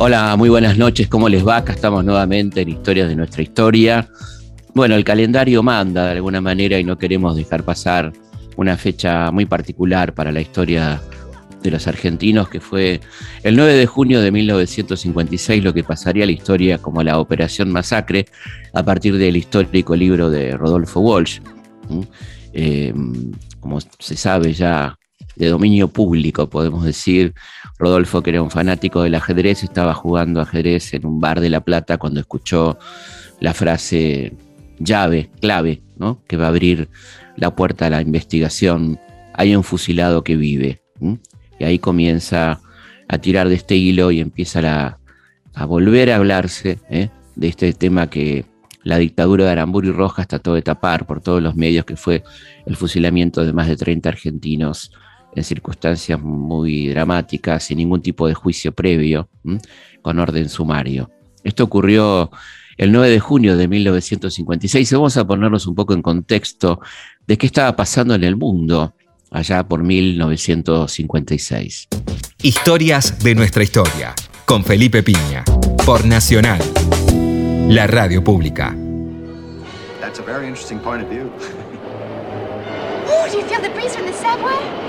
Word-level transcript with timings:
Hola, 0.00 0.36
muy 0.36 0.48
buenas 0.48 0.78
noches, 0.78 1.08
¿cómo 1.08 1.28
les 1.28 1.46
va? 1.46 1.58
Acá 1.58 1.72
estamos 1.72 2.04
nuevamente 2.04 2.60
en 2.60 2.68
Historias 2.68 3.08
de 3.08 3.16
nuestra 3.16 3.42
historia. 3.42 4.08
Bueno, 4.74 4.94
el 4.94 5.04
calendario 5.04 5.62
manda 5.62 6.06
de 6.06 6.12
alguna 6.12 6.40
manera 6.40 6.78
y 6.78 6.84
no 6.84 6.96
queremos 6.96 7.36
dejar 7.36 7.64
pasar 7.64 8.12
una 8.56 8.76
fecha 8.76 9.30
muy 9.32 9.44
particular 9.44 10.14
para 10.14 10.30
la 10.30 10.40
historia 10.40 11.00
de 11.62 11.70
los 11.70 11.86
argentinos, 11.88 12.48
que 12.48 12.60
fue 12.60 13.00
el 13.42 13.56
9 13.56 13.74
de 13.74 13.86
junio 13.86 14.20
de 14.20 14.30
1956, 14.30 15.64
lo 15.64 15.74
que 15.74 15.84
pasaría 15.84 16.24
a 16.24 16.26
la 16.26 16.32
historia 16.32 16.78
como 16.78 17.02
la 17.02 17.18
Operación 17.18 17.70
Masacre, 17.70 18.26
a 18.72 18.82
partir 18.84 19.18
del 19.18 19.36
histórico 19.36 19.96
libro 19.96 20.30
de 20.30 20.56
Rodolfo 20.56 21.00
Walsh. 21.00 21.40
Eh, 22.52 22.92
como 23.60 23.80
se 23.80 24.16
sabe 24.16 24.52
ya 24.52 24.98
de 25.36 25.48
dominio 25.48 25.88
público, 25.88 26.48
podemos 26.48 26.84
decir, 26.84 27.34
Rodolfo, 27.78 28.22
que 28.22 28.30
era 28.30 28.42
un 28.42 28.50
fanático 28.50 29.02
del 29.02 29.14
ajedrez, 29.14 29.62
estaba 29.62 29.94
jugando 29.94 30.40
ajedrez 30.40 30.94
en 30.94 31.06
un 31.06 31.20
bar 31.20 31.40
de 31.40 31.50
La 31.50 31.60
Plata 31.60 31.96
cuando 31.96 32.20
escuchó 32.20 32.78
la 33.40 33.54
frase 33.54 34.32
llave, 34.78 35.30
clave, 35.40 35.82
¿no? 35.96 36.20
que 36.26 36.36
va 36.36 36.46
a 36.46 36.48
abrir 36.48 36.88
la 37.36 37.54
puerta 37.54 37.86
a 37.86 37.90
la 37.90 38.02
investigación. 38.02 38.98
Hay 39.34 39.54
un 39.54 39.62
fusilado 39.62 40.24
que 40.24 40.36
vive. 40.36 40.82
Y 41.60 41.64
ahí 41.64 41.78
comienza 41.78 42.60
a 43.08 43.18
tirar 43.18 43.48
de 43.48 43.54
este 43.54 43.76
hilo 43.76 44.10
y 44.10 44.20
empieza 44.20 44.98
a 45.54 45.64
volver 45.64 46.10
a 46.10 46.16
hablarse 46.16 46.78
¿eh? 46.90 47.10
de 47.36 47.48
este 47.48 47.72
tema 47.72 48.10
que 48.10 48.44
la 48.84 48.98
dictadura 48.98 49.44
de 49.44 49.50
Aramburu 49.50 49.88
y 49.88 49.92
Rojas 49.92 50.28
trató 50.28 50.54
de 50.54 50.62
tapar 50.62 51.06
por 51.06 51.20
todos 51.20 51.42
los 51.42 51.54
medios, 51.54 51.84
que 51.84 51.96
fue 51.96 52.22
el 52.66 52.76
fusilamiento 52.76 53.44
de 53.44 53.52
más 53.52 53.68
de 53.68 53.76
30 53.76 54.08
argentinos 54.08 54.92
en 55.34 55.44
circunstancias 55.44 56.18
muy 56.20 56.88
dramáticas, 56.88 57.64
sin 57.64 57.78
ningún 57.78 58.02
tipo 58.02 58.26
de 58.26 58.34
juicio 58.34 58.72
previo, 58.72 59.28
con 60.02 60.18
orden 60.18 60.48
sumario. 60.48 61.10
Esto 61.44 61.62
ocurrió 61.64 62.30
el 62.76 62.92
9 62.92 63.10
de 63.10 63.20
junio 63.20 63.56
de 63.56 63.68
1956. 63.68 64.92
Vamos 64.92 65.16
a 65.16 65.26
ponernos 65.26 65.66
un 65.66 65.74
poco 65.74 65.94
en 65.94 66.02
contexto 66.02 66.80
de 67.26 67.36
qué 67.36 67.46
estaba 67.46 67.74
pasando 67.76 68.14
en 68.14 68.24
el 68.24 68.36
mundo 68.36 68.94
allá 69.30 69.66
por 69.66 69.82
1956. 69.82 71.88
Historias 72.42 73.18
de 73.18 73.34
nuestra 73.34 73.62
historia, 73.62 74.14
con 74.46 74.64
Felipe 74.64 75.02
Piña, 75.02 75.44
por 75.84 76.06
Nacional, 76.06 76.62
la 77.68 77.86
radio 77.86 78.24
pública. 78.24 78.74
That's 80.00 80.18
a 80.18 80.22
very 80.22 80.46
interesting 80.46 80.78
point 80.80 81.02
of 81.02 81.10
view. 81.10 81.30
oh, 83.06 83.28
do 83.30 83.38
you 83.38 83.44
feel 83.44 83.60
the 83.60 83.70
breeze 83.70 83.94
from 83.94 84.06
the 84.06 84.12
subway? 84.14 84.88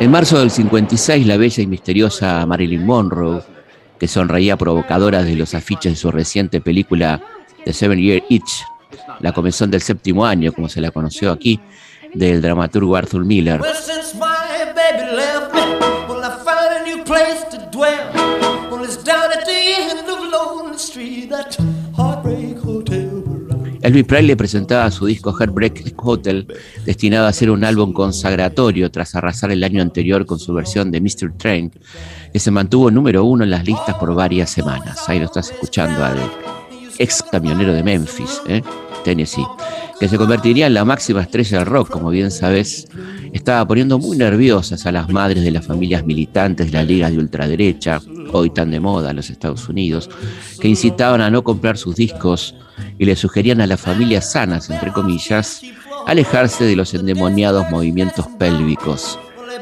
En 0.00 0.10
marzo 0.10 0.38
del 0.38 0.50
56, 0.50 1.26
la 1.26 1.36
bella 1.36 1.62
y 1.62 1.66
misteriosa 1.66 2.46
Marilyn 2.46 2.86
Monroe, 2.86 3.42
que 3.98 4.08
sonreía 4.08 4.56
provocadora 4.56 5.22
de 5.22 5.36
los 5.36 5.54
afiches 5.54 5.92
de 5.92 5.96
su 5.96 6.10
reciente 6.10 6.62
película 6.62 7.20
The 7.66 7.74
Seven 7.74 7.98
Year 7.98 8.24
Itch, 8.30 8.64
la 9.20 9.32
comenzón 9.32 9.70
del 9.70 9.82
séptimo 9.82 10.24
año, 10.24 10.52
como 10.52 10.70
se 10.70 10.80
la 10.80 10.90
conoció 10.90 11.30
aquí, 11.30 11.60
del 12.14 12.40
dramaturgo 12.40 12.96
Arthur 12.96 13.26
Miller. 13.26 13.60
Elvis 23.82 24.04
Presley 24.04 24.36
presentaba 24.36 24.90
su 24.90 25.06
disco 25.06 25.32
Heartbreak 25.32 25.94
Hotel, 25.96 26.46
destinado 26.84 27.26
a 27.26 27.32
ser 27.32 27.50
un 27.50 27.64
álbum 27.64 27.92
consagratorio 27.92 28.90
tras 28.90 29.14
arrasar 29.14 29.50
el 29.52 29.64
año 29.64 29.80
anterior 29.80 30.26
con 30.26 30.38
su 30.38 30.52
versión 30.52 30.90
de 30.90 31.00
Mr. 31.00 31.32
Train, 31.38 31.72
que 32.32 32.38
se 32.38 32.50
mantuvo 32.50 32.90
número 32.90 33.24
uno 33.24 33.44
en 33.44 33.50
las 33.50 33.64
listas 33.64 33.94
por 33.96 34.14
varias 34.14 34.50
semanas. 34.50 35.08
Ahí 35.08 35.18
lo 35.18 35.24
estás 35.24 35.50
escuchando 35.50 36.04
al 36.04 36.59
ex 37.00 37.22
camionero 37.22 37.72
de 37.72 37.82
Memphis, 37.82 38.40
¿eh? 38.46 38.62
Tennessee, 39.02 39.46
que 39.98 40.08
se 40.08 40.18
convertiría 40.18 40.66
en 40.66 40.74
la 40.74 40.84
máxima 40.84 41.22
estrella 41.22 41.58
del 41.58 41.66
rock, 41.66 41.88
como 41.88 42.10
bien 42.10 42.30
sabes, 42.30 42.86
estaba 43.32 43.66
poniendo 43.66 43.98
muy 43.98 44.16
nerviosas 44.18 44.84
a 44.84 44.92
las 44.92 45.08
madres 45.08 45.42
de 45.42 45.50
las 45.50 45.66
familias 45.66 46.04
militantes 46.04 46.66
de 46.70 46.72
la 46.72 46.84
Liga 46.84 47.10
de 47.10 47.18
Ultraderecha, 47.18 48.00
hoy 48.32 48.50
tan 48.50 48.70
de 48.70 48.80
moda 48.80 49.10
en 49.10 49.16
los 49.16 49.30
Estados 49.30 49.68
Unidos, 49.68 50.10
que 50.60 50.68
incitaban 50.68 51.22
a 51.22 51.30
no 51.30 51.42
comprar 51.42 51.78
sus 51.78 51.96
discos 51.96 52.54
y 52.98 53.06
le 53.06 53.16
sugerían 53.16 53.62
a 53.62 53.66
las 53.66 53.80
familias 53.80 54.32
sanas, 54.32 54.68
entre 54.68 54.92
comillas, 54.92 55.62
alejarse 56.06 56.64
de 56.64 56.76
los 56.76 56.92
endemoniados 56.92 57.70
movimientos 57.70 58.26
pélvicos 58.38 59.18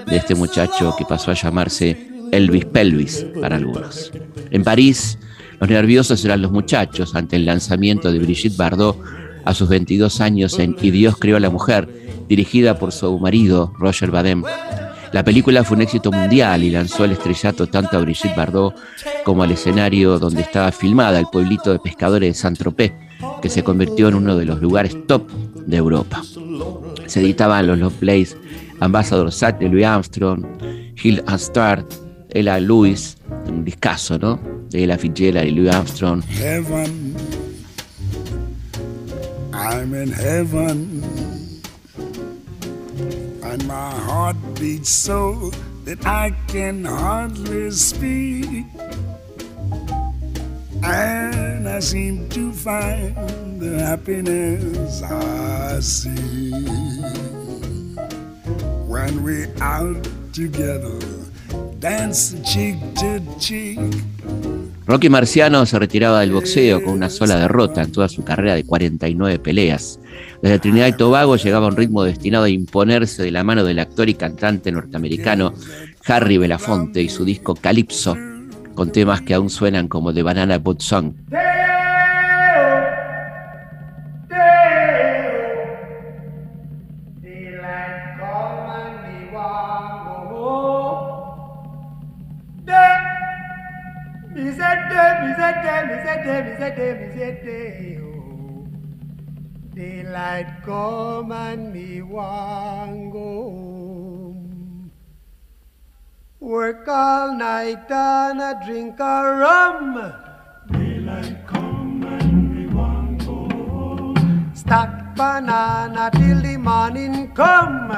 de 0.07 0.17
este 0.17 0.35
muchacho 0.35 0.95
que 0.99 1.05
pasó 1.05 1.31
a 1.31 1.35
llamarse 1.35 2.09
Elvis 2.33 2.65
Pelvis 2.65 3.27
para 3.41 3.57
algunos. 3.57 4.11
En 4.51 4.65
París, 4.65 5.19
los 5.61 5.69
nerviosos 5.69 6.25
eran 6.25 6.43
los 6.43 6.53
muchachos 6.53 7.15
ante 7.15 7.37
el 7.37 7.45
lanzamiento 7.45 8.13
de 8.13 8.19
Brigitte 8.19 8.57
Bardot 8.57 8.97
a 9.45 9.55
sus 9.55 9.69
22 9.69 10.21
años 10.21 10.59
en 10.59 10.77
Y 10.81 10.91
Dios 10.91 11.17
creó 11.19 11.37
a 11.37 11.41
la 11.41 11.51
mujer, 11.51 11.89
dirigida 12.29 12.79
por 12.79 12.93
su 12.93 13.19
marido 13.19 13.73
Roger 13.79 14.11
Badem. 14.11 14.45
La 15.13 15.25
película 15.25 15.65
fue 15.65 15.77
un 15.77 15.83
éxito 15.83 16.13
mundial 16.13 16.63
y 16.63 16.71
lanzó 16.71 17.05
el 17.05 17.13
estrellato 17.13 17.67
tanto 17.67 17.97
a 17.97 18.01
Brigitte 18.01 18.37
Bardot 18.37 18.75
como 19.25 19.43
al 19.43 19.51
escenario 19.51 20.19
donde 20.19 20.43
estaba 20.43 20.71
filmada, 20.71 21.19
el 21.19 21.27
pueblito 21.27 21.73
de 21.73 21.79
pescadores 21.79 22.29
de 22.29 22.35
Saint-Tropez, 22.35 22.93
que 23.41 23.49
se 23.49 23.65
convirtió 23.65 24.09
en 24.09 24.17
uno 24.17 24.37
de 24.37 24.45
los 24.45 24.61
lugares 24.61 24.97
top 25.07 25.29
de 25.67 25.77
Europa. 25.77 26.23
Se 27.07 27.21
editaban 27.21 27.67
los 27.67 27.79
long 27.79 27.93
plays 27.93 28.37
Ambassador 28.81 29.33
Sat 29.33 29.59
de 29.59 29.69
Louis 29.69 29.87
Armstrong, 29.87 30.45
Hill 31.03 31.23
and 31.27 32.08
Ella 32.31 32.59
Lewis, 32.61 33.17
un 33.47 33.65
discazo, 33.65 34.19
¿no? 34.19 34.39
De 34.71 34.85
Ella 34.85 34.99
Fitzgerald 34.99 35.49
y 35.49 35.51
Louis 35.53 35.75
Armstrong. 35.75 36.23
I'm 39.53 39.95
in 39.95 40.11
heaven, 40.11 41.03
and 43.43 43.67
my 43.67 43.91
heart 43.91 44.37
beats 44.59 44.91
so 44.91 45.51
that 45.85 46.07
I 46.07 46.33
can 46.47 46.85
hardly 46.85 47.71
speak. 47.71 48.65
And 50.83 51.69
I 51.69 51.81
seem 51.81 52.29
to 52.31 52.53
find 52.53 53.61
the 53.61 53.79
happiness 53.81 55.03
I 55.03 55.81
see 55.81 56.53
when 58.87 59.23
we're 59.25 59.53
out 59.61 60.07
together, 60.33 60.99
Rocky 64.85 65.09
Marciano 65.09 65.65
se 65.65 65.79
retiraba 65.79 66.21
del 66.21 66.33
boxeo 66.33 66.83
con 66.83 66.95
una 66.95 67.09
sola 67.09 67.37
derrota 67.37 67.83
en 67.83 67.93
toda 67.93 68.09
su 68.09 68.25
carrera 68.25 68.57
de 68.57 68.65
49 68.65 69.39
peleas. 69.39 70.01
Desde 70.43 70.59
Trinidad 70.59 70.89
y 70.89 70.97
Tobago 70.97 71.37
llegaba 71.37 71.69
un 71.69 71.77
ritmo 71.77 72.03
destinado 72.03 72.45
a 72.45 72.49
imponerse 72.49 73.23
de 73.23 73.31
la 73.31 73.45
mano 73.45 73.65
del 73.65 73.79
actor 73.79 74.09
y 74.09 74.15
cantante 74.15 74.73
norteamericano 74.73 75.55
Harry 76.07 76.39
Belafonte 76.39 77.01
y 77.01 77.09
su 77.09 77.25
disco 77.25 77.55
Calypso, 77.55 78.17
con 78.75 78.91
temas 78.91 79.21
que 79.21 79.35
aún 79.35 79.51
suenan 79.51 79.87
como 79.87 80.13
The 80.13 80.23
Banana 80.23 80.59
Boat 80.59 80.81
Song. 80.81 81.13
Daylight 100.19 100.65
come 100.65 101.31
and 101.31 101.73
me 101.73 102.03
want 102.03 103.13
go 103.13 103.21
home. 103.55 104.91
Work 106.41 106.89
all 106.89 107.37
night 107.39 107.89
and 107.89 108.41
a 108.41 108.59
drink 108.67 108.99
a 108.99 109.23
rum. 109.39 109.95
Daylight 110.73 111.47
come 111.47 112.03
and 112.03 112.51
me 112.53 112.67
want 112.67 113.25
go 113.25 113.47
home. 113.71 114.51
Stack 114.55 115.15
banana 115.15 116.11
till 116.11 116.43
the 116.43 116.57
morning 116.57 117.31
come. 117.33 117.95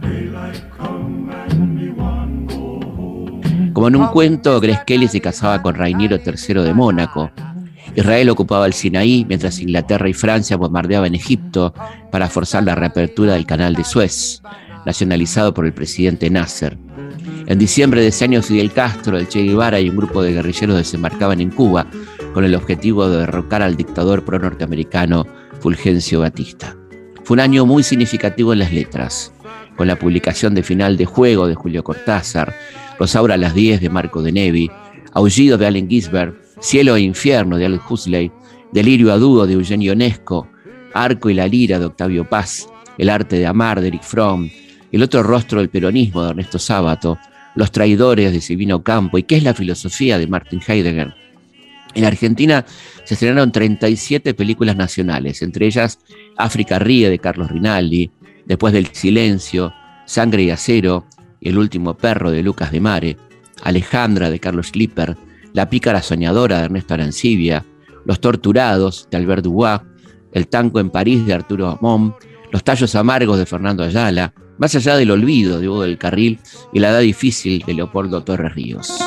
Daylight 0.00 0.64
come 0.76 1.30
and 1.30 1.76
me 1.78 1.90
want 1.90 2.48
go 2.48 2.80
home. 2.96 3.72
Como 3.72 3.86
en 3.86 3.94
un 3.94 4.08
cuento, 4.08 4.60
Grace 4.60 4.82
Kelly 4.84 5.06
se 5.06 5.20
casaba 5.20 5.62
con 5.62 5.76
Rainiero 5.76 6.16
III 6.16 6.64
de 6.64 6.74
Mónaco 6.74 7.30
Israel 7.94 8.30
ocupaba 8.30 8.66
el 8.66 8.72
Sinaí 8.72 9.24
mientras 9.28 9.60
Inglaterra 9.60 10.08
y 10.08 10.14
Francia 10.14 10.56
bombardeaban 10.56 11.14
Egipto 11.14 11.74
para 12.10 12.28
forzar 12.28 12.64
la 12.64 12.74
reapertura 12.74 13.34
del 13.34 13.46
canal 13.46 13.74
de 13.74 13.84
Suez, 13.84 14.42
nacionalizado 14.86 15.52
por 15.52 15.66
el 15.66 15.74
presidente 15.74 16.30
Nasser. 16.30 16.78
En 17.46 17.58
diciembre 17.58 18.00
de 18.00 18.08
ese 18.08 18.24
año, 18.24 18.42
Fidel 18.42 18.72
Castro, 18.72 19.18
el 19.18 19.28
Che 19.28 19.42
Guevara 19.42 19.80
y 19.80 19.90
un 19.90 19.96
grupo 19.96 20.22
de 20.22 20.32
guerrilleros 20.32 20.76
desembarcaban 20.76 21.40
en 21.40 21.50
Cuba 21.50 21.86
con 22.32 22.44
el 22.44 22.54
objetivo 22.54 23.08
de 23.08 23.18
derrocar 23.18 23.62
al 23.62 23.76
dictador 23.76 24.24
pro-norteamericano 24.24 25.26
Fulgencio 25.60 26.20
Batista. 26.20 26.76
Fue 27.24 27.34
un 27.34 27.40
año 27.40 27.66
muy 27.66 27.82
significativo 27.82 28.52
en 28.52 28.60
las 28.60 28.72
letras, 28.72 29.32
con 29.76 29.86
la 29.86 29.98
publicación 29.98 30.54
de 30.54 30.62
Final 30.62 30.96
de 30.96 31.04
Juego 31.04 31.46
de 31.46 31.54
Julio 31.54 31.84
Cortázar, 31.84 32.54
Rosaura 32.98 33.34
a 33.34 33.38
las 33.38 33.54
10 33.54 33.80
de 33.80 33.90
Marco 33.90 34.22
de 34.22 34.32
Nevi, 34.32 34.70
Aullido 35.12 35.58
de 35.58 35.66
Allen 35.66 35.88
Ginsberg, 35.88 36.41
Cielo 36.62 36.94
e 36.94 37.00
Infierno 37.00 37.58
de 37.58 37.66
Aldous 37.66 37.90
Huxley, 37.90 38.30
Delirio 38.72 39.12
Adudo 39.12 39.48
de 39.48 39.54
Eugenio 39.54 39.92
Onesco, 39.92 40.48
Arco 40.94 41.28
y 41.28 41.34
la 41.34 41.48
Lira 41.48 41.80
de 41.80 41.86
Octavio 41.86 42.28
Paz, 42.28 42.68
El 42.96 43.10
arte 43.10 43.36
de 43.36 43.46
amar 43.46 43.80
de 43.80 43.88
Eric 43.88 44.04
Fromm, 44.04 44.48
El 44.92 45.02
otro 45.02 45.24
rostro 45.24 45.58
del 45.58 45.70
peronismo 45.70 46.22
de 46.22 46.30
Ernesto 46.30 46.60
Sábato, 46.60 47.18
Los 47.56 47.72
traidores 47.72 48.32
de 48.32 48.40
Silvino 48.40 48.84
Campo 48.84 49.18
y 49.18 49.24
¿Qué 49.24 49.36
es 49.36 49.42
la 49.42 49.54
filosofía 49.54 50.18
de 50.18 50.28
Martin 50.28 50.62
Heidegger? 50.64 51.14
En 51.94 52.04
Argentina 52.04 52.64
se 53.02 53.14
estrenaron 53.14 53.50
37 53.50 54.32
películas 54.32 54.76
nacionales, 54.76 55.42
entre 55.42 55.66
ellas 55.66 55.98
África 56.36 56.78
Ríe 56.78 57.10
de 57.10 57.18
Carlos 57.18 57.50
Rinaldi, 57.50 58.10
Después 58.46 58.72
del 58.72 58.86
Silencio, 58.92 59.72
Sangre 60.06 60.44
y 60.44 60.50
Acero, 60.50 61.06
El 61.40 61.58
último 61.58 61.94
perro 61.94 62.30
de 62.30 62.44
Lucas 62.44 62.70
de 62.70 62.80
Mare, 62.80 63.16
Alejandra 63.62 64.30
de 64.30 64.38
Carlos 64.38 64.68
Schlipper, 64.68 65.16
La 65.54 65.68
pícara 65.68 66.02
soñadora 66.02 66.58
de 66.58 66.64
Ernesto 66.64 66.94
Arancibia, 66.94 67.64
Los 68.04 68.20
torturados 68.20 69.08
de 69.10 69.16
Albert 69.16 69.44
Dubois, 69.44 69.80
El 70.32 70.48
tango 70.48 70.80
en 70.80 70.90
París 70.90 71.26
de 71.26 71.34
Arturo 71.34 71.78
Mom, 71.80 72.14
Los 72.50 72.64
tallos 72.64 72.94
amargos 72.94 73.38
de 73.38 73.46
Fernando 73.46 73.82
Ayala, 73.82 74.32
Más 74.58 74.74
allá 74.74 74.96
del 74.96 75.10
olvido 75.10 75.60
de 75.60 75.68
Hugo 75.68 75.82
del 75.82 75.98
Carril 75.98 76.38
y 76.72 76.80
La 76.80 76.90
edad 76.90 77.00
difícil 77.00 77.62
de 77.66 77.74
Leopoldo 77.74 78.22
Torres 78.24 78.54
Ríos. 78.54 78.98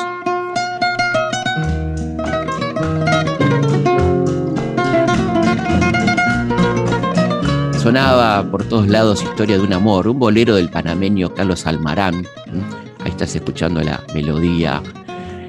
sonaba 7.86 8.42
por 8.50 8.64
todos 8.64 8.88
lados 8.88 9.22
Historia 9.22 9.58
de 9.58 9.62
un 9.62 9.72
amor, 9.72 10.08
un 10.08 10.18
bolero 10.18 10.56
del 10.56 10.68
panameño 10.68 11.32
Carlos 11.32 11.68
Almarán. 11.68 12.26
Ahí 13.04 13.12
estás 13.12 13.36
escuchando 13.36 13.80
la 13.80 14.02
melodía. 14.12 14.82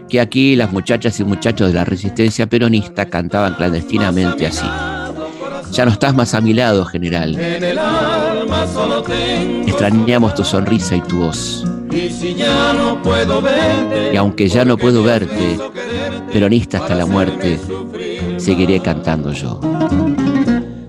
Que 0.10 0.22
aquí 0.22 0.56
las 0.56 0.72
muchachas 0.72 1.20
y 1.20 1.24
muchachos 1.24 1.68
de 1.68 1.74
la 1.74 1.84
resistencia 1.86 2.48
peronista 2.48 3.06
cantaban 3.06 3.56
clandestinamente 3.56 4.48
así. 4.48 4.66
Ya 5.72 5.86
no 5.86 5.92
estás 5.92 6.16
más 6.16 6.34
a 6.34 6.42
mi 6.42 6.54
lado, 6.54 6.86
general. 6.86 7.38
Extrañamos 9.66 10.36
tu 10.36 10.44
sonrisa 10.44 10.96
y 10.96 11.02
tu 11.02 11.18
voz. 11.18 11.66
Y 14.12 14.16
aunque 14.16 14.48
ya 14.48 14.64
no 14.66 14.78
puedo 14.78 15.04
verte, 15.04 15.58
peronista 16.32 16.78
hasta 16.78 16.96
la 16.96 17.06
muerte, 17.06 17.60
seguiré 18.38 18.80
cantando 18.80 19.34
yo. 19.34 19.60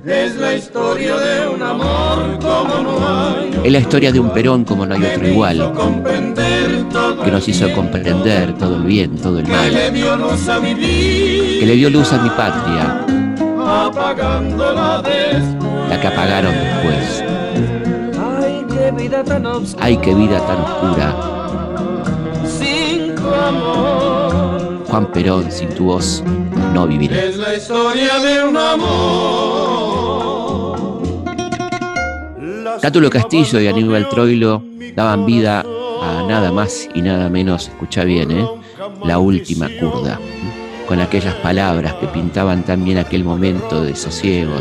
Es 0.06 0.36
la 0.36 0.54
historia 0.54 1.16
de 1.16 1.48
un 1.48 1.62
amor 1.62 2.38
como 2.40 2.82
no 2.82 2.98
hay. 3.06 3.60
Es 3.64 3.72
la 3.72 3.78
historia 3.78 4.12
de 4.12 4.20
un 4.20 4.30
Perón 4.30 4.64
como 4.64 4.86
no 4.86 4.94
hay 4.94 5.04
otro 5.04 5.28
igual. 5.28 5.72
Que 7.28 7.32
nos 7.32 7.46
hizo 7.46 7.70
comprender 7.74 8.56
todo 8.56 8.76
el 8.76 8.84
bien, 8.84 9.18
todo 9.18 9.38
el 9.38 9.46
mal. 9.46 9.68
Que 9.68 11.62
le 11.66 11.74
dio 11.74 11.90
luz 11.90 12.10
a 12.10 12.22
mi 12.22 12.30
patria. 12.30 13.04
La 15.90 16.00
que 16.00 16.06
apagaron 16.06 16.54
después. 16.54 17.22
Ay, 19.78 19.98
qué 19.98 20.14
vida 20.14 20.40
tan 20.40 20.58
oscura. 20.62 21.14
Juan 24.88 25.12
Perón, 25.12 25.52
sin 25.52 25.68
tu 25.68 25.84
voz, 25.84 26.24
no 26.72 26.86
viviré. 26.86 27.28
Es 27.28 27.36
la 27.36 27.54
historia 27.54 28.20
de 28.20 28.44
un 28.44 28.56
amor. 28.56 29.98
Cátulo 32.80 33.10
Castillo 33.10 33.60
y 33.60 33.66
Aníbal 33.66 34.08
Troilo 34.08 34.62
daban 34.96 35.26
vida 35.26 35.62
nada 36.26 36.52
más 36.52 36.88
y 36.94 37.02
nada 37.02 37.28
menos, 37.28 37.68
escucha 37.68 38.04
bien, 38.04 38.30
¿eh? 38.30 38.46
la 39.04 39.18
última 39.18 39.68
curda, 39.80 40.18
con 40.86 41.00
aquellas 41.00 41.34
palabras 41.36 41.94
que 41.94 42.06
pintaban 42.06 42.64
también 42.64 42.98
aquel 42.98 43.24
momento 43.24 43.82
de 43.82 43.94
sosiego, 43.94 44.54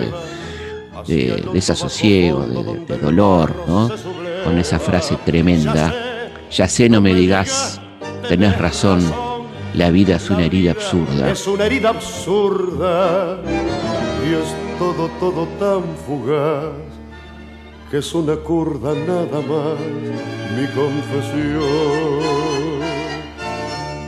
de, 1.07 1.43
desasosiego, 1.53 2.45
de, 2.45 2.97
dolor, 2.97 3.53
¿no? 3.67 3.89
con 4.43 4.57
esa 4.57 4.79
frase 4.79 5.17
tremenda, 5.25 5.93
ya 6.51 6.67
sé, 6.67 6.89
no 6.89 7.01
me 7.01 7.13
digas, 7.13 7.79
tenés 8.27 8.57
razón, 8.57 9.01
la 9.73 9.89
vida 9.89 10.15
es 10.15 10.29
una 10.29 10.45
herida 10.45 10.71
absurda. 10.71 11.29
Es 11.29 11.47
una 11.47 11.65
herida 11.65 11.89
absurda 11.89 13.37
y 14.25 14.33
es 14.33 14.79
todo, 14.79 15.09
todo 15.19 15.47
tan 15.59 15.83
fugaz 16.05 16.96
que 17.89 17.99
es 17.99 18.13
una 18.13 18.35
curda 18.35 18.93
nada 18.93 19.39
más 19.41 19.79
mi 20.55 20.67
confesión. 20.75 22.17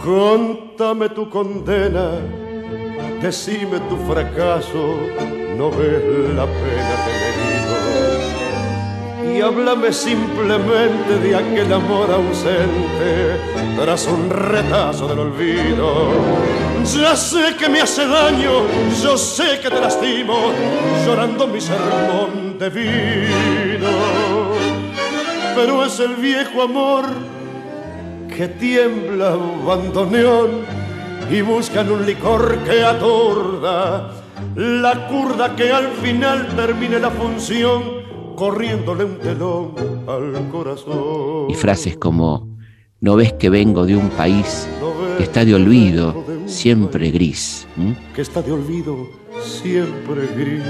Contame 0.04 1.10
tu 1.10 1.30
condena, 1.30 2.12
decime 3.22 3.80
tu 3.90 3.98
fracaso, 4.12 4.98
no 5.58 5.70
ves 5.72 6.36
la 6.36 6.46
pena 6.46 6.96
que 7.06 7.12
me 7.22 8.19
Y 9.24 9.42
háblame 9.42 9.92
simplemente 9.92 11.20
de 11.22 11.36
aquel 11.36 11.74
amor 11.74 12.10
ausente 12.12 13.38
tras 13.78 14.08
un 14.08 14.30
retazo 14.30 15.08
del 15.08 15.20
olvido. 15.20 16.12
Ya 16.96 17.16
sé 17.16 17.56
que 17.58 17.68
me 17.68 17.82
hace 17.82 18.08
daño, 18.08 18.64
yo 19.04 19.18
sé 19.18 19.60
que 19.62 19.70
te 19.70 19.80
lastimo, 19.80 20.52
llorando 21.06 21.48
mi 21.48 21.60
sermón 21.60 22.50
vino, 22.68 23.88
pero 25.56 25.86
es 25.86 25.98
el 26.02 26.16
viejo 26.16 26.64
amor 26.64 27.06
que 28.36 28.50
tiembla 28.50 29.38
bandoneón 29.66 30.66
y 31.32 31.42
buscan 31.42 31.90
un 31.90 32.06
licor 32.06 32.58
que 32.66 32.84
atorda 32.84 34.12
la 34.56 35.08
curda 35.08 35.56
que 35.56 35.72
al 35.72 35.88
final 36.02 36.48
termine 36.56 37.00
la 37.00 37.12
función 37.12 37.99
corriéndole 38.40 39.04
un 39.04 39.20
telón 39.20 39.76
al 40.08 40.50
corazón. 40.50 41.50
Y 41.50 41.54
frases 41.56 41.98
como, 41.98 42.58
no 43.02 43.16
ves 43.16 43.34
que 43.34 43.50
vengo 43.50 43.86
de 43.86 43.98
un 43.98 44.10
país 44.10 44.68
que 45.18 45.24
está 45.24 45.44
de 45.44 45.54
olvido, 45.54 46.24
siempre 46.46 47.12
gris. 47.12 47.68
Que 48.16 48.22
está 48.22 48.42
de 48.42 48.54
olvido, 48.54 49.10
siempre 49.44 50.26
gris 50.36 50.64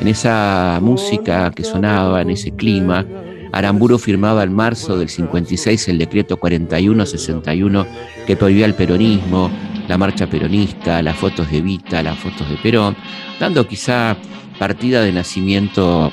en 0.00 0.08
esa 0.08 0.78
música 0.82 1.50
que 1.50 1.64
sonaba, 1.64 2.20
en 2.20 2.30
ese 2.30 2.50
clima, 2.50 3.06
Aramburo 3.52 3.98
firmaba 3.98 4.42
en 4.42 4.52
marzo 4.52 4.98
del 4.98 5.08
56 5.08 5.88
el 5.88 5.98
decreto 5.98 6.36
4161 6.36 7.86
que 8.26 8.36
prohibía 8.36 8.66
el 8.66 8.74
peronismo, 8.74 9.50
la 9.88 9.98
marcha 9.98 10.28
peronista, 10.28 11.02
las 11.02 11.16
fotos 11.16 11.50
de 11.50 11.60
Vita, 11.60 12.02
las 12.02 12.18
fotos 12.18 12.48
de 12.48 12.56
Perón, 12.58 12.96
dando 13.40 13.66
quizá 13.66 14.16
partida 14.58 15.02
de 15.02 15.12
nacimiento 15.12 16.12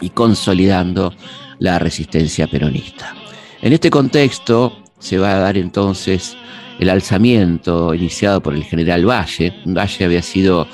y 0.00 0.10
consolidando 0.10 1.14
la 1.58 1.78
resistencia 1.78 2.46
peronista. 2.46 3.14
En 3.62 3.72
este 3.72 3.90
contexto 3.90 4.82
se 4.98 5.18
va 5.18 5.32
a 5.32 5.38
dar 5.38 5.56
entonces 5.56 6.36
el 6.78 6.90
alzamiento 6.90 7.94
iniciado 7.94 8.40
por 8.40 8.54
el 8.54 8.64
general 8.64 9.08
Valle. 9.08 9.52
Valle 9.64 10.04
había 10.04 10.22
sido 10.22 10.66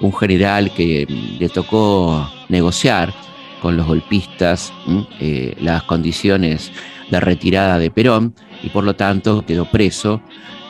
un 0.00 0.14
general 0.14 0.72
que 0.72 1.06
le 1.38 1.48
tocó 1.48 2.30
negociar 2.48 3.12
con 3.60 3.76
los 3.76 3.86
golpistas 3.86 4.72
eh, 5.20 5.54
las 5.60 5.82
condiciones 5.82 6.72
de 7.10 7.20
retirada 7.20 7.78
de 7.78 7.90
Perón 7.90 8.34
y 8.62 8.70
por 8.70 8.84
lo 8.84 8.96
tanto 8.96 9.44
quedó 9.44 9.66
preso. 9.66 10.22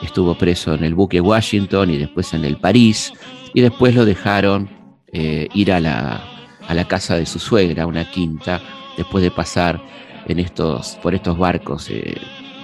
Estuvo 0.02 0.34
preso 0.34 0.74
en 0.74 0.84
el 0.84 0.94
buque 0.94 1.20
Washington 1.20 1.90
y 1.90 1.98
después 1.98 2.32
en 2.34 2.44
el 2.44 2.56
París 2.56 3.12
y 3.54 3.60
después 3.60 3.94
lo 3.94 4.04
dejaron 4.04 4.68
eh, 5.12 5.48
ir 5.54 5.72
a 5.72 5.80
la, 5.80 6.22
a 6.66 6.74
la, 6.74 6.86
casa 6.86 7.16
de 7.16 7.26
su 7.26 7.38
suegra, 7.38 7.86
una 7.86 8.10
quinta, 8.10 8.60
después 8.96 9.22
de 9.22 9.30
pasar 9.30 9.80
en 10.26 10.38
estos, 10.38 10.96
por 11.02 11.14
estos 11.14 11.36
barcos 11.36 11.90
eh, 11.90 12.16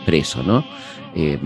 preso, 0.04 0.42
¿no? 0.42 0.64
Eh, 1.14 1.38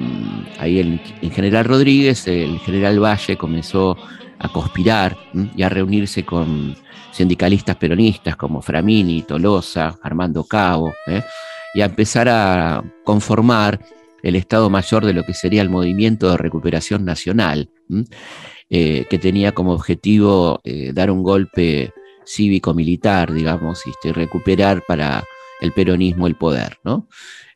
ahí 0.58 0.78
el, 0.78 1.00
general 1.32 1.64
Rodríguez, 1.64 2.26
el 2.26 2.58
general 2.60 3.02
Valle 3.02 3.36
comenzó 3.36 3.96
a 4.38 4.48
conspirar 4.48 5.16
y 5.56 5.62
a 5.62 5.68
reunirse 5.68 6.24
con 6.24 6.76
sindicalistas 7.12 7.76
peronistas 7.76 8.36
como 8.36 8.62
Framini, 8.62 9.22
Tolosa, 9.22 9.96
Armando 10.02 10.44
Cabo, 10.44 10.92
y 11.72 11.80
a 11.80 11.84
empezar 11.84 12.28
a 12.28 12.82
conformar 13.04 13.80
el 14.22 14.36
Estado 14.36 14.70
Mayor 14.70 15.06
de 15.06 15.14
lo 15.14 15.24
que 15.24 15.34
sería 15.34 15.62
el 15.62 15.70
Movimiento 15.70 16.30
de 16.30 16.36
Recuperación 16.36 17.04
Nacional, 17.04 17.70
eh, 18.68 19.06
que 19.08 19.18
tenía 19.18 19.52
como 19.52 19.72
objetivo 19.72 20.60
dar 20.92 21.10
un 21.10 21.22
golpe 21.22 21.92
cívico-militar, 22.24 23.32
digamos, 23.32 23.82
y 23.86 24.12
recuperar 24.12 24.82
para 24.86 25.24
el 25.60 25.72
peronismo 25.72 26.26
el 26.26 26.36
poder. 26.36 26.78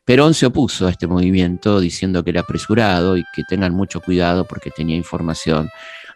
Perón 0.05 0.35
se 0.35 0.45
opuso 0.45 0.85
a 0.85 0.91
este 0.91 1.07
movimiento 1.07 1.79
diciendo 1.79 2.23
que 2.23 2.29
era 2.29 2.41
apresurado 2.41 3.17
y 3.17 3.23
que 3.33 3.43
tengan 3.43 3.73
mucho 3.73 4.01
cuidado 4.01 4.45
porque 4.45 4.69
tenía 4.69 4.95
información 4.95 5.69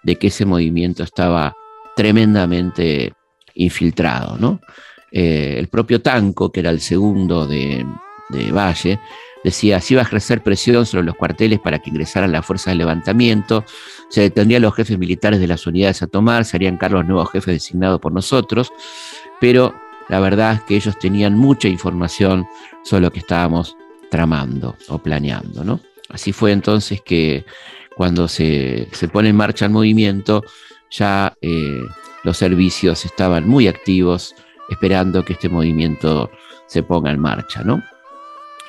de 0.04 0.16
que 0.16 0.28
ese 0.28 0.46
movimiento 0.46 1.04
estaba 1.04 1.56
tremendamente 1.96 3.14
infiltrado. 3.56 4.38
¿no? 4.38 4.62
Eh, 5.12 5.56
el 5.58 5.68
propio 5.70 6.02
Tanco, 6.02 6.52
que 6.52 6.60
era 6.60 6.70
el 6.70 6.82
segundo 6.82 7.48
de, 7.48 7.84
de 8.30 8.52
Valle, 8.52 9.00
decía, 9.44 9.80
si 9.82 9.94
iba 9.94 10.02
a 10.02 10.06
ejercer 10.06 10.44
presión 10.44 10.86
sobre 10.86 11.06
los 11.06 11.16
cuarteles 11.16 11.60
para 11.60 11.80
que 11.80 11.90
ingresaran 11.90 12.32
las 12.32 12.46
fuerzas 12.46 12.74
de 12.74 12.76
levantamiento, 12.76 13.64
se 14.10 14.22
detendrían 14.22 14.62
los 14.62 14.76
jefes 14.76 14.98
militares 14.98 15.40
de 15.40 15.48
las 15.48 15.66
unidades 15.66 16.02
a 16.02 16.08
tomar, 16.08 16.46
se 16.46 16.58
harían 16.58 16.78
cargo 16.78 16.98
los 16.98 17.08
nuevos 17.08 17.32
jefes 17.32 17.56
designados 17.56 18.00
por 18.00 18.12
nosotros, 18.12 18.72
pero 19.40 19.74
la 20.10 20.20
verdad 20.20 20.54
es 20.54 20.62
que 20.64 20.76
ellos 20.76 20.98
tenían 21.00 21.38
mucha 21.38 21.68
información 21.68 22.48
sobre 22.84 23.04
lo 23.04 23.12
que 23.12 23.20
estábamos 23.20 23.78
tramando 24.10 24.76
o 24.88 24.98
planeando. 24.98 25.64
¿no? 25.64 25.80
Así 26.10 26.34
fue 26.34 26.52
entonces 26.52 27.02
que 27.02 27.46
cuando 27.96 28.28
se, 28.28 28.88
pone 29.14 29.30
en 29.30 29.36
marcha 29.36 29.66
el 29.66 29.72
movimiento, 29.72 30.44
ya 30.90 31.34
eh, 31.42 31.82
los 32.24 32.38
servicios 32.38 33.06
estaban 33.06 33.48
muy 33.48 33.68
activos 33.68 34.36
esperando 34.70 35.24
que 35.24 35.34
este 35.34 35.50
movimiento 35.50 36.32
se 36.66 36.82
ponga 36.82 37.12
en 37.12 37.20
marcha. 37.20 37.64
¿no? 37.64 37.84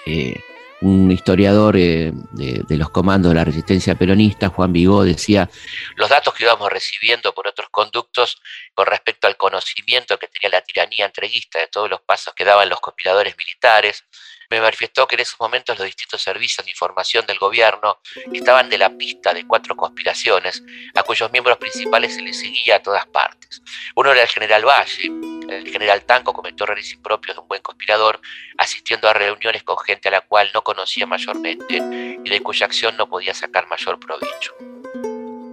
Eh, 0.06 0.38
un 0.80 1.10
historiador 1.10 1.76
eh, 1.76 2.12
de, 2.32 2.76
los 2.76 2.90
comandos 2.90 3.30
de 3.30 3.36
la 3.36 3.44
resistencia 3.44 3.94
peronista, 3.94 4.48
Juan 4.48 4.72
Vigó, 4.72 5.04
decía, 5.04 5.50
los 5.96 6.08
datos 6.08 6.34
que 6.34 6.44
íbamos 6.44 6.70
recibiendo 6.70 7.34
por 7.34 7.46
otros 7.46 7.68
conductos 7.70 8.40
con 8.74 8.86
respecto 8.86 9.26
al 9.26 9.36
conocimiento 9.36 10.18
que 10.18 10.28
tenía 10.28 10.58
la 10.58 10.62
tiranía 10.62 11.06
entreguista 11.06 11.58
de 11.58 11.68
todos 11.68 11.90
los 11.90 12.00
pasos 12.00 12.34
que 12.34 12.44
daban 12.44 12.68
los 12.68 12.80
conspiradores 12.80 13.36
militares, 13.36 14.04
me 14.50 14.60
manifestó 14.60 15.06
que 15.06 15.14
en 15.14 15.20
esos 15.20 15.38
momentos 15.38 15.78
los 15.78 15.86
distintos 15.86 16.20
servicios 16.20 16.64
de 16.64 16.72
información 16.72 17.24
del 17.26 17.38
gobierno 17.38 17.98
estaban 18.32 18.68
de 18.68 18.78
la 18.78 18.90
pista 18.90 19.32
de 19.32 19.46
cuatro 19.46 19.76
conspiraciones 19.76 20.62
a 20.94 21.04
cuyos 21.04 21.30
miembros 21.30 21.56
principales 21.58 22.14
se 22.16 22.22
les 22.22 22.38
seguía 22.38 22.76
a 22.76 22.82
todas 22.82 23.06
partes. 23.06 23.62
Uno 23.94 24.10
era 24.10 24.22
el 24.22 24.28
general 24.28 24.64
Valle, 24.66 25.06
el 25.48 25.68
general 25.68 26.02
Tanco 26.02 26.32
cometió 26.32 26.64
errores 26.64 26.92
impropios 26.92 27.36
de 27.36 27.42
un 27.42 27.48
buen 27.48 27.62
conspirador, 27.62 28.20
asistiendo 28.58 29.08
a 29.08 29.12
reuniones 29.12 29.62
con 29.62 29.78
gente 29.78 30.08
a 30.08 30.12
la 30.12 30.20
cual 30.20 30.48
no 30.52 30.62
conocía 30.62 31.06
mayormente 31.06 31.76
y 32.24 32.28
de 32.28 32.40
cuya 32.40 32.66
acción 32.66 32.96
no 32.96 33.08
podía 33.08 33.34
sacar 33.34 33.68
mayor 33.68 34.00
provecho. 34.00 34.54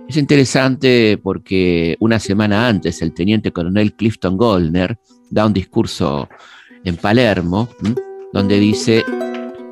Es 0.10 0.18
interesante 0.18 1.20
porque 1.22 1.98
una 2.00 2.20
semana 2.20 2.68
antes 2.68 3.02
el 3.02 3.14
teniente 3.14 3.52
coronel 3.52 3.94
Clifton 3.94 4.38
Goldner 4.38 4.98
da 5.30 5.46
un 5.46 5.54
discurso 5.54 6.30
en 6.84 6.96
Palermo 6.96 7.70
donde 8.34 8.60
dice, 8.60 9.06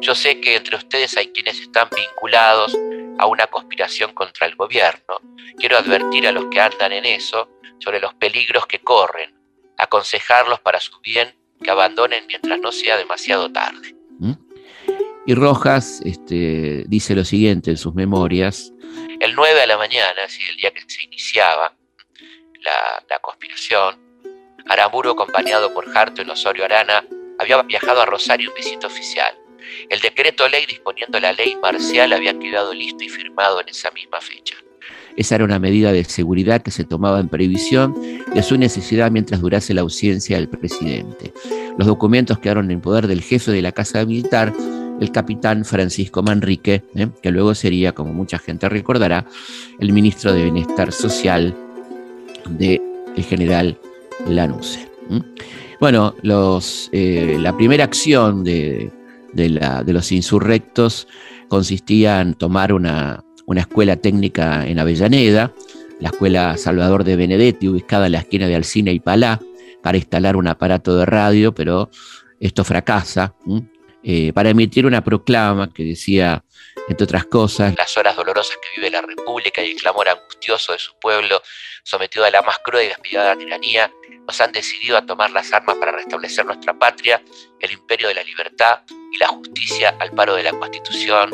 yo 0.02 0.16
sé 0.16 0.40
que 0.40 0.56
entre 0.56 0.78
ustedes 0.78 1.18
hay 1.18 1.28
quienes 1.28 1.60
están 1.60 1.90
vinculados 1.96 2.78
a 3.18 3.28
una 3.28 3.48
conspiración 3.48 4.14
contra 4.14 4.48
el 4.48 4.56
gobierno. 4.56 5.20
Quiero 5.58 5.78
advertir 5.78 6.28
a 6.28 6.32
los 6.32 6.46
que 6.46 6.60
andan 6.60 6.92
en 6.92 7.06
eso 7.06 7.50
sobre 7.80 8.00
los 8.00 8.14
peligros 8.16 8.66
que 8.68 8.80
corren, 8.80 9.34
aconsejarlos 9.78 10.60
para 10.60 10.80
su 10.80 11.00
bien 11.02 11.36
que 11.62 11.72
abandonen 11.72 12.28
mientras 12.28 12.60
no 12.60 12.72
sea 12.72 12.98
demasiado 12.98 13.52
tarde. 13.52 13.96
¿Mm? 14.20 14.34
Y 15.26 15.34
Rojas 15.34 16.02
este, 16.06 16.84
dice 16.88 17.16
lo 17.16 17.26
siguiente 17.26 17.72
en 17.72 17.78
sus 17.78 17.96
memorias. 17.96 18.72
El 19.20 19.34
9 19.34 19.60
de 19.60 19.68
la 19.68 19.78
mañana, 19.78 20.22
el 20.50 20.58
día 20.58 20.72
que 20.72 20.82
se 20.88 21.04
iniciaba 21.04 21.74
la, 22.62 23.04
la 23.10 23.20
conspiración, 23.20 24.00
Aramburu, 24.68 25.12
acompañado 25.12 25.74
por 25.74 25.86
Harto 25.98 26.22
y 26.22 26.30
Osorio 26.30 26.66
Arana, 26.66 27.04
había 27.40 27.62
viajado 27.64 28.02
a 28.02 28.06
Rosario 28.06 28.50
en 28.50 28.56
visita 28.56 28.88
oficial. 28.88 29.34
El 29.90 30.00
decreto 30.00 30.48
ley 30.48 30.66
disponiendo 30.66 31.20
la 31.20 31.34
ley 31.34 31.56
marcial 31.62 32.14
había 32.14 32.38
quedado 32.38 32.74
listo 32.74 33.04
y 33.04 33.10
firmado 33.10 33.62
en 33.62 33.70
esa 33.70 33.92
misma 33.92 34.22
fecha. 34.22 34.56
Esa 35.16 35.36
era 35.36 35.46
una 35.46 35.60
medida 35.60 35.92
de 35.92 36.04
seguridad 36.04 36.62
que 36.62 36.72
se 36.72 36.84
tomaba 36.84 37.20
en 37.20 37.30
previsión 37.30 37.96
de 38.34 38.44
su 38.44 38.58
necesidad 38.58 39.12
mientras 39.12 39.42
durase 39.42 39.74
la 39.74 39.82
ausencia 39.82 40.38
del 40.38 40.50
presidente. 40.50 41.34
Los 41.78 41.88
documentos 41.88 42.40
quedaron 42.40 42.70
en 42.70 42.82
poder 42.82 43.08
del 43.08 43.22
jefe 43.22 43.52
de 43.52 43.62
la 43.62 43.72
Casa 43.72 44.06
Militar, 44.06 44.54
el 45.00 45.12
capitán 45.12 45.66
Francisco 45.66 46.22
Manrique, 46.22 46.84
¿eh? 46.96 47.08
que 47.22 47.32
luego 47.32 47.56
sería, 47.56 47.94
como 47.94 48.14
mucha 48.14 48.38
gente 48.40 48.68
recordará, 48.70 49.26
el 49.80 49.94
ministro 49.94 50.34
de 50.34 50.44
Bienestar 50.44 50.92
Social 50.92 51.56
del 52.50 52.82
general 53.28 53.78
Lanuse. 54.28 54.88
Bueno, 55.80 56.16
los, 56.22 56.90
eh, 56.94 57.38
la 57.40 57.56
primera 57.56 57.84
acción 57.84 58.44
de, 58.44 58.92
los 59.86 60.12
insurrectos 60.12 61.08
consistía 61.50 62.22
en 62.22 62.34
tomar 62.34 62.72
una, 62.72 63.24
escuela 63.56 63.98
técnica 63.98 64.66
en 64.66 64.80
Avellaneda, 64.80 65.54
la 66.00 66.10
escuela 66.10 66.58
Salvador 66.58 67.04
de 67.04 67.16
Benedetti, 67.16 67.68
ubicada 67.68 68.06
en 68.06 68.14
la 68.14 68.20
esquina 68.20 68.48
de 68.48 68.56
Alcina 68.56 68.92
y 68.92 69.00
Palá, 69.00 69.40
para 69.84 69.98
instalar 69.98 70.36
un 70.36 70.48
aparato 70.48 70.98
de 70.98 71.06
radio, 71.06 71.54
pero 71.54 71.90
esto 72.40 72.64
fracasa, 72.64 73.36
eh, 74.04 74.32
para 74.34 74.50
emitir 74.50 74.86
una 74.86 75.04
proclama 75.04 75.72
que 75.74 75.84
decía, 75.84 76.44
entre 76.88 77.04
otras 77.04 77.26
cosas, 77.26 77.76
las 77.78 77.98
horas 77.98 78.16
dolorosas 78.16 78.56
que 78.58 78.80
vive 78.80 78.92
la 78.92 79.02
República 79.02 79.64
y 79.64 79.72
el 79.72 79.78
clamor 79.78 80.08
angustioso 80.10 80.74
de 80.74 80.80
su 80.80 80.94
pueblo, 81.00 81.42
sometido 81.84 82.26
a 82.26 82.32
la 82.32 82.42
más 82.42 82.60
cruda 82.60 82.84
y 82.84 82.88
despiadada 82.88 83.38
tiranía, 83.38 83.92
nos 84.28 84.42
han 84.42 84.52
decidido 84.52 84.98
a 84.98 85.06
tomar 85.06 85.32
las 85.32 85.52
armas 85.54 85.76
para 85.78 85.92
restablecer 85.92 86.46
nuestra 86.46 86.74
patria, 86.74 87.22
el 87.60 87.72
imperio 87.72 88.08
de 88.08 88.16
la 88.16 88.24
libertad 88.24 88.80
y 89.12 89.18
la 89.18 89.28
justicia 89.28 89.96
al 90.00 90.12
paro 90.12 90.36
de 90.36 90.44
la 90.44 90.52
Constitución 90.52 91.32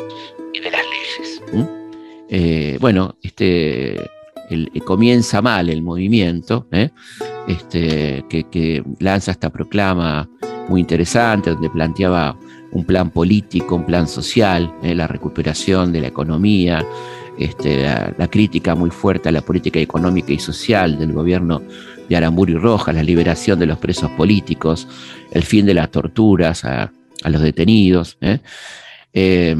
y 0.52 0.60
de 0.60 0.70
las 0.70 0.82
leyes. 0.82 1.42
¿Mm? 1.52 1.82
Eh, 2.28 2.78
bueno, 2.80 3.16
este, 3.22 3.98
comienza 4.84 5.42
mal 5.42 5.68
el 5.68 5.82
movimiento, 5.82 6.66
¿eh? 6.72 6.90
este, 7.46 8.24
que, 8.28 8.82
lanza 9.00 9.32
esta 9.32 9.50
proclama 9.50 10.28
muy 10.68 10.80
interesante, 10.80 11.50
donde 11.50 11.70
planteaba 11.70 12.36
un 12.70 12.84
plan 12.84 13.10
político, 13.10 13.76
un 13.76 13.84
plan 13.84 14.08
social, 14.08 14.72
¿eh? 14.82 14.94
la 14.94 15.06
recuperación 15.06 15.92
de 15.92 16.00
la 16.00 16.08
economía, 16.08 16.84
este, 17.38 17.82
la, 17.82 18.28
crítica 18.28 18.74
muy 18.74 18.90
fuerte 18.90 19.28
a 19.28 19.32
la 19.32 19.40
política 19.40 19.80
económica 19.80 20.32
y 20.32 20.38
social 20.38 20.98
del 20.98 21.12
gobierno 21.12 21.62
de 22.12 22.18
Aramburu 22.18 22.52
y 22.52 22.56
Rojas, 22.56 22.94
la 22.94 23.02
liberación 23.02 23.58
de 23.58 23.66
los 23.66 23.78
presos 23.78 24.10
políticos, 24.10 24.86
el 25.30 25.42
fin 25.42 25.64
de 25.64 25.72
las 25.72 25.90
torturas 25.90 26.64
a, 26.64 26.92
los 27.24 27.40
detenidos. 27.40 28.18
¿eh? 28.20 28.40
Eh, 29.14 29.56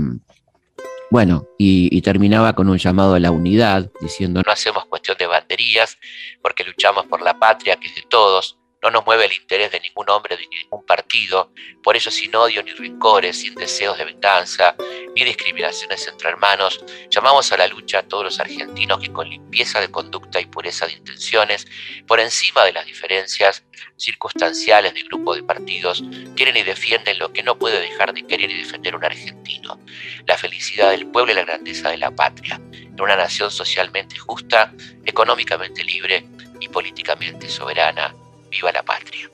bueno, 1.11 1.47
y, 1.59 2.01
terminaba 2.03 2.55
con 2.55 2.69
un 2.69 2.79
llamado 2.79 3.15
a 3.15 3.21
la 3.21 3.31
unidad, 3.31 3.91
diciendo, 4.01 4.43
no 4.45 4.53
hacemos 4.53 4.85
cuestión 4.87 5.17
de 5.19 5.27
banderías, 5.27 5.97
porque 6.43 6.65
luchamos 6.65 7.07
por 7.07 7.23
la 7.23 7.39
patria 7.39 7.77
que 7.77 7.89
es 7.89 7.95
de 7.95 8.03
todos, 8.09 8.59
no 8.83 8.91
nos 8.91 9.07
mueve 9.07 9.27
el 9.27 9.33
interés 9.33 9.71
de 9.71 9.81
ningún 9.81 10.11
hombre 10.11 10.37
de 10.37 10.47
ningún 10.49 10.85
partido, 10.85 11.53
por 11.85 11.95
ello 11.95 12.11
sin 12.11 12.35
odio 12.35 12.63
ni 12.65 12.73
rincores, 12.73 13.39
sin 13.39 13.55
deseos 13.55 13.97
de 13.97 14.05
venganza, 14.05 14.75
ni 15.15 15.25
discriminaciones 15.25 16.09
entre 16.09 16.31
hermanos, 16.31 16.85
llamamos 17.09 17.53
a 17.53 17.57
la 17.57 17.69
lucha 17.69 18.01
a 18.01 18.03
todos 18.03 18.25
los 18.25 18.41
argentinos 18.41 18.99
que 18.99 19.13
con 19.13 19.29
limpieza 19.29 19.81
de 19.81 19.91
conducta 19.91 20.41
y 20.41 20.47
pureza 20.47 20.87
de 20.87 20.95
intenciones, 20.95 21.69
por 22.09 22.19
encima 22.19 22.65
de 22.65 22.73
las 22.73 22.85
diferencias 22.87 23.65
circunstanciales 23.97 24.95
de 24.95 25.03
grupo 25.03 25.37
de 25.37 25.45
partidos, 25.45 26.03
quieren 26.35 26.57
y 26.57 26.63
defienden 26.63 27.21
lo 27.21 27.33
que 27.33 27.45
no 27.45 27.57
puede 27.57 27.81
dejar 27.81 28.13
de 28.13 28.27
querer 28.27 28.51
y 28.51 28.59
defender 28.59 28.97
un 28.97 29.05
argentino, 29.05 29.79
la 30.27 30.37
felicidad 30.37 30.91
del 30.91 31.07
pueblo 31.07 31.33
y 31.33 31.37
la 31.37 31.45
grandeza 31.45 31.91
de 31.91 31.99
la 31.99 32.11
patria, 32.11 32.61
en 32.73 33.01
una 33.01 33.15
nación 33.15 33.51
socialmente 33.53 34.19
justa, 34.19 34.73
económicamente 35.05 35.85
libre 35.85 36.27
y 36.59 36.69
políticamente 36.69 37.49
soberana 37.49 38.13
Viva 38.53 38.71
la 38.71 38.83
patria. 38.83 39.31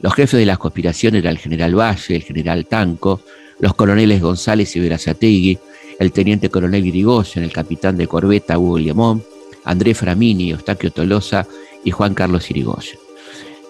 Los 0.00 0.14
jefes 0.14 0.38
de 0.40 0.46
las 0.46 0.58
conspiraciones 0.58 1.22
eran 1.22 1.32
el 1.32 1.38
general 1.38 1.78
Valle, 1.78 2.16
el 2.16 2.22
general 2.22 2.66
Tanco, 2.66 3.20
los 3.58 3.74
coroneles 3.74 4.20
González 4.22 4.74
y 4.74 4.80
Verazategui, 4.80 5.58
el 5.98 6.12
teniente 6.12 6.48
coronel 6.48 6.86
Irigoyen, 6.86 7.44
el 7.44 7.52
capitán 7.52 7.96
de 7.96 8.06
corbeta 8.06 8.58
Hugo 8.58 8.78
Lemón, 8.78 9.22
Andrés 9.64 9.98
Framini, 9.98 10.50
Eustaquio 10.50 10.90
Tolosa 10.90 11.46
y 11.84 11.90
Juan 11.90 12.14
Carlos 12.14 12.50
Irigoyen. 12.50 12.98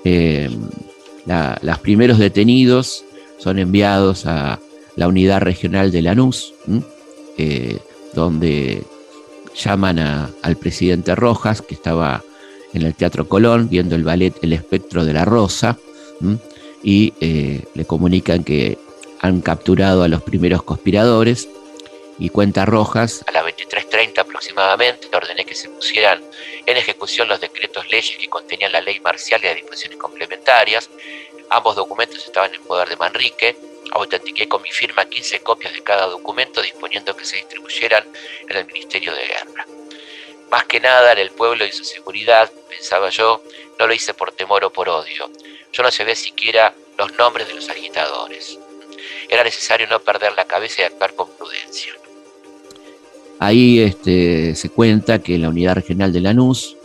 Eh, 0.05 0.51
los 1.63 1.79
primeros 1.79 2.19
detenidos 2.19 3.05
son 3.39 3.59
enviados 3.59 4.27
a 4.27 4.59
la 4.97 5.09
unidad 5.09 5.41
regional 5.41 5.91
de 5.91 6.03
Lanús, 6.03 6.55
eh, 7.37 7.79
donde 8.15 8.83
llaman 9.55 9.99
al 9.99 10.57
presidente 10.57 11.15
Rojas, 11.15 11.63
que 11.63 11.75
estaba 11.75 12.23
en 12.75 12.83
el 12.83 12.95
Teatro 12.95 13.29
Colón, 13.29 13.69
viendo 13.69 13.95
el 13.95 14.05
ballet 14.05 14.35
El 14.43 14.53
Espectro 14.53 15.05
de 15.05 15.13
la 15.13 15.25
Rosa, 15.25 15.79
y 16.83 17.13
eh, 17.21 17.65
le 17.75 17.85
comunican 17.85 18.45
que 18.45 18.79
han 19.21 19.41
capturado 19.41 20.03
a 20.03 20.09
los 20.09 20.23
primeros 20.23 20.63
conspiradores 20.63 21.49
y 22.19 22.29
cuenta 22.29 22.65
Rojas. 22.65 23.25
A 23.27 23.33
las 23.33 23.45
23.30 23.45 24.19
aproximadamente 24.19 25.09
ordené 25.13 25.45
que 25.45 25.55
se 25.55 25.69
pusieran 25.69 26.23
en 26.67 26.77
ejecución 26.77 27.29
los 27.29 27.41
decretos 27.41 27.91
leyes 27.91 28.17
que 28.17 28.29
contenían 28.29 28.73
la 28.73 28.81
ley 28.81 29.01
marcial 29.01 29.41
y 29.43 29.47
las 29.47 29.57
disposiciones 29.57 29.99
complementarias. 29.99 30.91
Ambos 31.51 31.77
documentos 31.77 32.25
estaban 32.25 32.55
en 32.55 32.63
poder 32.63 32.89
de 32.89 32.97
Manrique. 32.97 33.57
autentiqué 33.93 34.49
con 34.49 34.63
mi 34.63 34.71
firma 34.71 35.05
15 35.05 35.41
copias 35.41 35.73
de 35.75 35.83
cada 35.83 36.07
documento 36.07 36.63
disponiendo 36.63 37.15
que 37.15 37.25
se 37.25 37.37
distribuyeran 37.37 38.05
en 38.49 38.57
el 38.57 38.67
Ministerio 38.67 39.13
de 39.15 39.27
Guerra. 39.27 39.67
Más 40.53 40.65
que 40.65 40.81
nada 40.81 41.13
en 41.13 41.19
el 41.19 41.31
pueblo 41.31 41.65
y 41.65 41.73
su 41.73 41.83
seguridad, 41.83 42.51
pensaba 42.69 43.09
yo, 43.09 43.43
no 43.79 43.87
lo 43.87 43.95
hice 43.95 44.13
por 44.13 44.33
temor 44.33 44.63
o 44.65 44.71
por 44.71 44.87
odio. 44.91 45.31
Yo 45.73 45.83
no 45.83 45.91
sabía 45.91 46.15
siquiera 46.15 46.75
los 46.99 47.17
nombres 47.17 47.49
de 47.49 47.55
los 47.55 47.71
agitadores. 47.71 48.59
Era 49.31 49.45
necesario 49.45 49.87
no 49.87 50.01
perder 50.01 50.35
la 50.37 50.45
cabeza 50.45 50.83
y 50.83 50.85
actuar 50.85 51.15
con 51.15 51.31
prudencia. 51.39 51.95
Ahí 53.39 53.81
este, 53.81 54.55
se 54.55 54.69
cuenta 54.69 55.21
que 55.21 55.39
la 55.39 55.49
unidad 55.49 55.77
regional 55.77 56.13
de 56.13 56.21
Lanús 56.21 56.77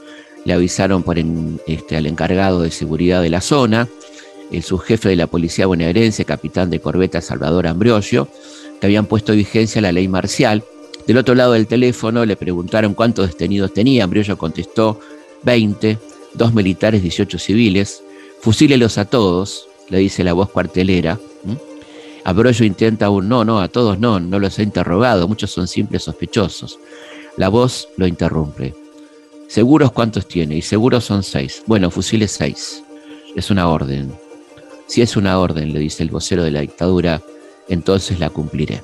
le 0.45 0.53
avisaron 0.53 1.03
por 1.03 1.17
este, 1.19 1.97
al 1.97 2.05
encargado 2.05 2.62
de 2.62 2.71
seguridad 2.71 3.21
de 3.21 3.29
la 3.29 3.41
zona, 3.41 3.89
el 4.50 4.63
subjefe 4.63 5.09
de 5.09 5.17
la 5.17 5.27
policía 5.27 5.67
bonaerense, 5.67 6.24
capitán 6.24 6.69
de 6.69 6.79
corbeta 6.79 7.19
Salvador 7.19 7.67
Ambrosio, 7.67 8.29
que 8.79 8.88
habían 8.88 9.07
puesto 9.07 9.33
vigencia 9.33 9.81
la 9.81 9.91
ley 9.91 10.07
marcial. 10.07 10.63
Del 11.08 11.18
otro 11.18 11.36
lado 11.36 11.54
del 11.54 11.68
teléfono 11.68 12.26
le 12.26 12.36
preguntaron 12.36 12.94
cuántos 12.94 13.30
detenidos 13.30 13.74
tenía. 13.74 14.04
Ambrosio 14.04 14.38
contestó 14.38 15.00
20, 15.44 15.98
dos 16.34 16.54
militares, 16.54 17.02
18 17.02 17.40
civiles. 17.40 18.04
Fusílelos 18.42 18.98
a 18.98 19.06
todos, 19.06 19.70
le 19.88 20.00
dice 20.00 20.26
la 20.26 20.34
voz 20.34 20.50
cuartelera. 20.50 21.18
Ambrosio 22.26 22.66
intenta 22.66 23.10
un 23.10 23.30
no, 23.30 23.46
no, 23.46 23.62
a 23.62 23.70
todos 23.70 24.00
no, 24.00 24.20
no 24.20 24.38
los 24.38 24.60
he 24.60 24.64
interrogado, 24.64 25.30
muchos 25.30 25.50
son 25.50 25.66
simples 25.66 26.04
sospechosos. 26.04 26.78
La 27.38 27.48
voz 27.48 27.88
lo 27.96 28.06
interrumpe. 28.06 28.76
¿Seguros 29.48 29.94
cuántos 29.94 30.28
tiene? 30.28 30.58
Y 30.58 30.62
seguros 30.62 31.06
son 31.06 31.24
seis. 31.24 31.64
Bueno, 31.68 31.90
fusiles 31.90 32.32
seis. 32.32 32.84
Es 33.34 33.50
una 33.50 33.70
orden. 33.70 34.12
Si 34.88 35.02
es 35.02 35.16
una 35.16 35.40
orden, 35.40 35.72
le 35.72 35.80
dice 35.80 36.04
el 36.04 36.10
vocero 36.10 36.44
de 36.44 36.52
la 36.52 36.60
dictadura, 36.60 37.22
entonces 37.70 38.20
la 38.20 38.30
cumpliré. 38.30 38.82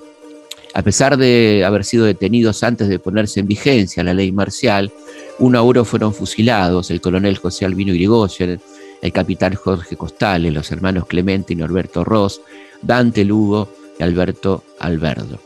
A 0.73 0.81
pesar 0.81 1.17
de 1.17 1.63
haber 1.65 1.85
sido 1.85 2.05
detenidos 2.05 2.63
antes 2.63 2.87
de 2.87 2.99
ponerse 2.99 3.39
en 3.39 3.47
vigencia 3.47 4.03
la 4.03 4.13
ley 4.13 4.31
marcial, 4.31 4.91
uno 5.39 5.59
a 5.59 5.61
uno 5.61 5.85
fueron 5.85 6.13
fusilados 6.13 6.89
el 6.89 7.01
coronel 7.01 7.37
José 7.37 7.65
Albino 7.65 7.93
Irigoyen, 7.93 8.59
el 9.01 9.11
capitán 9.11 9.53
Jorge 9.53 9.95
Costales, 9.95 10.53
los 10.53 10.71
hermanos 10.71 11.05
Clemente 11.05 11.53
y 11.53 11.55
Norberto 11.55 12.03
Ross, 12.03 12.41
Dante 12.81 13.23
Lugo 13.23 13.69
y 13.99 14.03
Alberto 14.03 14.63
Alberdo. 14.79 15.39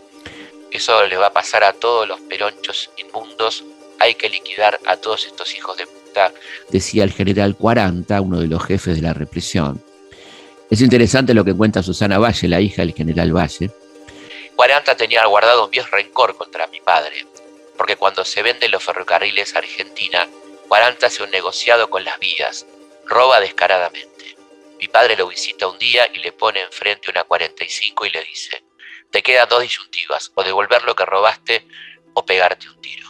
Eso 0.72 1.06
le 1.08 1.18
va 1.18 1.28
a 1.28 1.34
pasar 1.34 1.64
a 1.64 1.74
todos 1.74 2.08
los 2.08 2.20
peronchos 2.22 2.90
inmundos 2.98 3.64
hay 4.00 4.16
que 4.16 4.30
liquidar 4.30 4.80
a 4.86 4.98
todos 4.98 5.26
estos 5.26 5.56
hijos 5.56 5.78
de 5.78 5.86
puta, 5.86 6.32
decía 6.70 7.04
el 7.04 7.12
general 7.12 7.56
40, 7.56 8.22
uno 8.22 8.40
de 8.40 8.48
los 8.48 8.64
jefes 8.64 8.96
de 8.96 9.02
la 9.02 9.14
represión. 9.14 9.82
Es 10.70 10.82
interesante 10.82 11.34
lo 11.34 11.46
que 11.46 11.54
cuenta 11.54 11.82
Susana 11.82 12.20
Valle, 12.20 12.48
la 12.48 12.62
hija 12.62 12.82
del 12.82 12.94
general 12.94 13.36
Valle. 13.36 13.72
40 14.58 14.98
tenía 14.98 15.24
guardado 15.28 15.66
un 15.66 15.72
viejo 15.72 15.90
rencor 15.92 16.36
contra 16.36 16.66
mi 16.66 16.82
padre, 16.82 17.28
porque 17.78 17.96
cuando 17.96 18.26
se 18.26 18.42
venden 18.42 18.72
los 18.72 18.84
ferrocarriles 18.84 19.56
a 19.56 19.60
Argentina, 19.60 20.28
40 20.68 21.06
hace 21.06 21.22
un 21.22 21.30
negociado 21.30 21.92
con 21.92 22.04
las 22.04 22.18
vías, 22.18 22.66
roba 23.06 23.40
descaradamente. 23.40 24.36
Mi 24.82 24.88
padre 24.88 25.16
lo 25.16 25.28
visita 25.28 25.68
un 25.68 25.78
día 25.78 26.08
y 26.12 26.22
le 26.22 26.32
pone 26.32 26.62
enfrente 26.62 27.12
una 27.12 27.24
45 27.24 28.08
y 28.08 28.10
le 28.10 28.24
dice, 28.24 28.64
te 29.12 29.22
quedan 29.22 29.48
dos 29.48 29.62
disyuntivas, 29.62 30.32
o 30.34 30.44
devolver 30.44 30.84
lo 30.86 30.96
que 30.96 31.06
robaste 31.06 31.68
o 32.16 32.26
pegarte 32.26 32.68
un 32.68 32.82
tiro. 32.82 33.08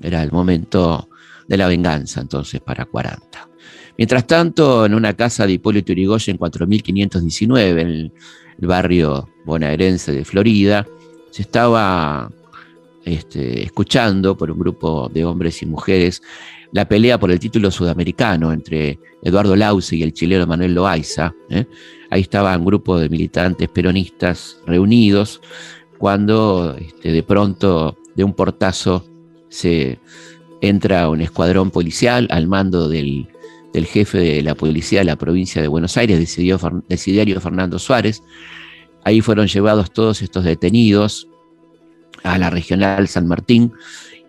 Era 0.00 0.22
el 0.22 0.32
momento 0.32 1.10
de 1.46 1.58
la 1.58 1.68
venganza 1.68 2.22
entonces 2.22 2.58
para 2.62 2.86
40. 2.86 3.50
Mientras 3.98 4.26
tanto, 4.26 4.86
en 4.86 4.94
una 4.94 5.14
casa 5.14 5.46
de 5.46 5.52
Hipólito 5.52 5.92
Yrigoyen 5.92 6.36
en 6.36 6.38
4519, 6.38 7.82
en 7.82 7.88
el, 7.88 8.12
barrio 8.66 9.28
bonaerense 9.44 10.12
de 10.12 10.24
Florida, 10.24 10.86
se 11.30 11.42
estaba 11.42 12.30
este, 13.04 13.62
escuchando 13.62 14.36
por 14.36 14.50
un 14.50 14.58
grupo 14.58 15.08
de 15.12 15.24
hombres 15.24 15.62
y 15.62 15.66
mujeres 15.66 16.22
la 16.72 16.86
pelea 16.86 17.18
por 17.18 17.30
el 17.30 17.40
título 17.40 17.70
sudamericano 17.70 18.52
entre 18.52 18.98
Eduardo 19.22 19.56
Lauce 19.56 19.96
y 19.96 20.02
el 20.02 20.12
chileno 20.12 20.46
Manuel 20.46 20.74
Loaiza. 20.74 21.34
¿eh? 21.48 21.66
Ahí 22.10 22.20
estaba 22.20 22.56
un 22.56 22.64
grupo 22.64 22.98
de 22.98 23.08
militantes 23.08 23.68
peronistas 23.68 24.60
reunidos 24.66 25.40
cuando 25.98 26.76
este, 26.78 27.12
de 27.12 27.22
pronto 27.22 27.98
de 28.14 28.24
un 28.24 28.34
portazo 28.34 29.04
se 29.48 29.98
entra 30.60 31.08
un 31.08 31.20
escuadrón 31.22 31.70
policial 31.70 32.28
al 32.30 32.46
mando 32.46 32.88
del, 32.88 33.28
jefe 33.86 34.18
de 34.18 34.42
la 34.42 34.54
policía 34.54 35.00
de 35.00 35.04
la 35.06 35.16
provincia 35.16 35.62
de 35.62 35.68
Buenos 35.68 35.96
Aires, 35.96 36.18
Desiderio 36.18 37.40
Fernando 37.40 37.78
Suárez. 37.78 38.22
Ahí 39.04 39.20
fueron 39.20 39.46
llevados 39.46 39.92
todos 39.92 40.22
estos 40.22 40.44
detenidos 40.44 41.28
a 42.22 42.38
la 42.38 42.50
regional 42.50 43.08
San 43.08 43.26
Martín 43.26 43.72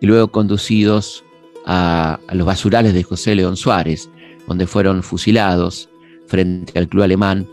y 0.00 0.06
luego 0.06 0.28
conducidos 0.28 1.24
a, 1.66 2.18
a, 2.26 2.34
los 2.34 2.46
basurales 2.46 2.94
de 2.94 3.02
José 3.02 3.34
León 3.34 3.56
Suárez, 3.56 4.08
donde 4.46 4.66
fueron 4.66 5.02
fusilados 5.02 5.88
frente 6.26 6.78
al 6.78 6.88
club 6.88 7.02
alemán 7.02 7.46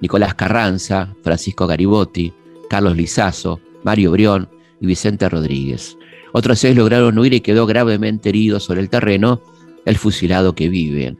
Nicolás 0.00 0.34
Carranza, 0.34 1.14
Francisco 1.22 1.66
Garibotti, 1.66 2.32
Carlos 2.68 2.96
Lizazo, 2.96 3.60
Mario 3.84 4.10
Brión 4.10 4.48
y 4.80 4.86
Vicente 4.86 5.28
Rodríguez. 5.28 5.96
Otros 6.32 6.58
seis 6.58 6.76
lograron 6.76 7.18
huir 7.18 7.32
y 7.32 7.40
quedó 7.40 7.66
gravemente 7.66 8.28
herido 8.28 8.60
sobre 8.60 8.80
el 8.80 8.90
terreno 8.90 9.40
el 9.84 9.96
fusilado 9.96 10.54
que 10.54 10.68
vive, 10.68 11.16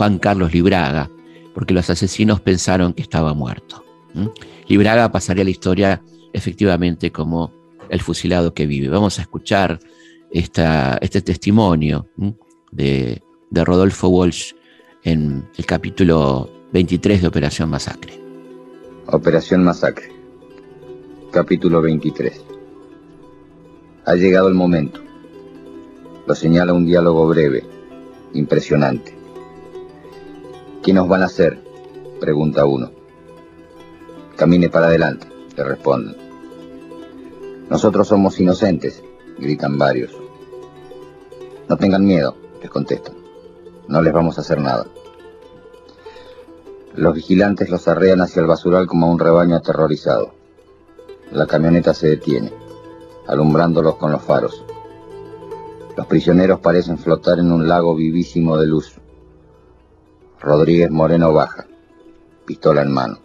Juan 0.00 0.18
Carlos 0.18 0.54
Libraga, 0.54 1.10
porque 1.52 1.74
los 1.74 1.90
asesinos 1.90 2.40
pensaron 2.40 2.94
que 2.94 3.02
estaba 3.02 3.34
muerto. 3.34 3.84
Libraga 4.66 5.12
pasaría 5.12 5.44
la 5.44 5.50
historia 5.50 6.02
efectivamente 6.32 7.12
como 7.12 7.52
el 7.90 8.00
fusilado 8.00 8.54
que 8.54 8.66
vive. 8.66 8.88
Vamos 8.88 9.18
a 9.18 9.22
escuchar 9.22 9.78
este 10.30 11.20
testimonio 11.20 12.08
de, 12.72 13.22
de 13.50 13.64
Rodolfo 13.66 14.08
Walsh 14.08 14.54
en 15.04 15.46
el 15.58 15.66
capítulo 15.66 16.48
23 16.72 17.20
de 17.20 17.28
Operación 17.28 17.68
Masacre. 17.68 18.18
Operación 19.06 19.62
Masacre, 19.64 20.10
capítulo 21.30 21.82
23. 21.82 22.42
Ha 24.06 24.14
llegado 24.14 24.48
el 24.48 24.54
momento. 24.54 25.02
Lo 26.26 26.34
señala 26.34 26.72
un 26.72 26.86
diálogo 26.86 27.28
breve, 27.28 27.64
impresionante. 28.32 29.19
¿Qué 30.82 30.92
nos 30.92 31.08
van 31.08 31.22
a 31.22 31.26
hacer? 31.26 31.58
Pregunta 32.20 32.64
uno. 32.64 32.90
Camine 34.36 34.70
para 34.70 34.86
adelante, 34.86 35.26
le 35.56 35.64
responden. 35.64 36.16
Nosotros 37.68 38.08
somos 38.08 38.40
inocentes, 38.40 39.02
gritan 39.38 39.78
varios. 39.78 40.16
No 41.68 41.76
tengan 41.76 42.04
miedo, 42.04 42.34
les 42.60 42.70
contestan. 42.70 43.14
No 43.88 44.02
les 44.02 44.12
vamos 44.12 44.38
a 44.38 44.40
hacer 44.40 44.60
nada. 44.60 44.86
Los 46.94 47.14
vigilantes 47.14 47.70
los 47.70 47.86
arrean 47.86 48.20
hacia 48.20 48.40
el 48.40 48.46
basural 48.46 48.86
como 48.86 49.06
a 49.06 49.10
un 49.10 49.18
rebaño 49.18 49.56
aterrorizado. 49.56 50.34
La 51.30 51.46
camioneta 51.46 51.94
se 51.94 52.08
detiene 52.08 52.52
alumbrándolos 53.30 53.94
con 53.96 54.10
los 54.10 54.22
faros. 54.22 54.64
Los 55.96 56.06
prisioneros 56.06 56.60
parecen 56.60 56.98
flotar 56.98 57.38
en 57.38 57.52
un 57.52 57.68
lago 57.68 57.94
vivísimo 57.94 58.56
de 58.56 58.66
luz. 58.66 58.99
Rodríguez 60.40 60.90
Moreno 60.90 61.32
baja, 61.32 61.66
pistola 62.46 62.82
en 62.82 62.92
mano. 62.92 63.18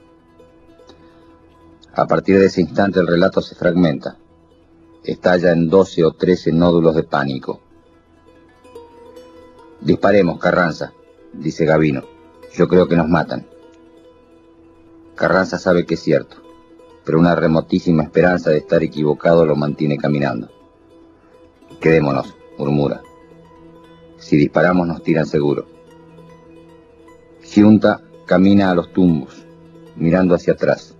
A 1.93 2.05
partir 2.05 2.39
de 2.39 2.45
ese 2.45 2.61
instante 2.61 2.99
el 2.99 3.07
relato 3.07 3.41
se 3.41 3.55
fragmenta. 3.55 4.17
Estalla 5.03 5.51
en 5.51 5.69
12 5.69 6.03
o 6.03 6.11
13 6.11 6.51
nódulos 6.51 6.95
de 6.95 7.03
pánico. 7.03 7.61
Disparemos, 9.81 10.39
Carranza, 10.39 10.93
dice 11.33 11.65
Gavino. 11.65 12.03
Yo 12.53 12.67
creo 12.67 12.87
que 12.87 12.95
nos 12.95 13.07
matan. 13.07 13.47
Carranza 15.15 15.57
sabe 15.57 15.85
que 15.85 15.93
es 15.93 16.01
cierto 16.01 16.45
pero 17.05 17.19
una 17.19 17.35
remotísima 17.35 18.03
esperanza 18.03 18.49
de 18.49 18.57
estar 18.57 18.83
equivocado 18.83 19.45
lo 19.45 19.55
mantiene 19.55 19.97
caminando. 19.97 20.49
Quedémonos, 21.79 22.35
murmura. 22.57 23.01
Si 24.17 24.35
disparamos 24.35 24.87
nos 24.87 25.03
tiran 25.03 25.27
seguro. 25.27 25.74
Giunta 27.47 28.01
camina 28.25 28.71
a 28.71 28.75
los 28.75 28.91
tumbos, 28.91 29.45
mirando 29.95 30.35
hacia 30.35 30.53
atrás, 30.53 30.95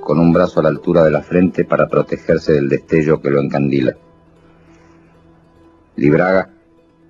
con 0.00 0.20
un 0.20 0.32
brazo 0.32 0.60
a 0.60 0.62
la 0.62 0.68
altura 0.68 1.02
de 1.02 1.10
la 1.10 1.22
frente 1.22 1.64
para 1.64 1.88
protegerse 1.88 2.52
del 2.52 2.68
destello 2.68 3.20
que 3.20 3.30
lo 3.30 3.40
encandila. 3.40 3.96
Libraga 5.96 6.50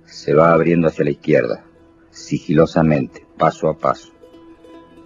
se 0.05 0.33
va 0.33 0.53
abriendo 0.53 0.87
hacia 0.87 1.03
la 1.03 1.11
izquierda, 1.11 1.63
sigilosamente, 2.09 3.27
paso 3.37 3.69
a 3.69 3.77
paso. 3.77 4.11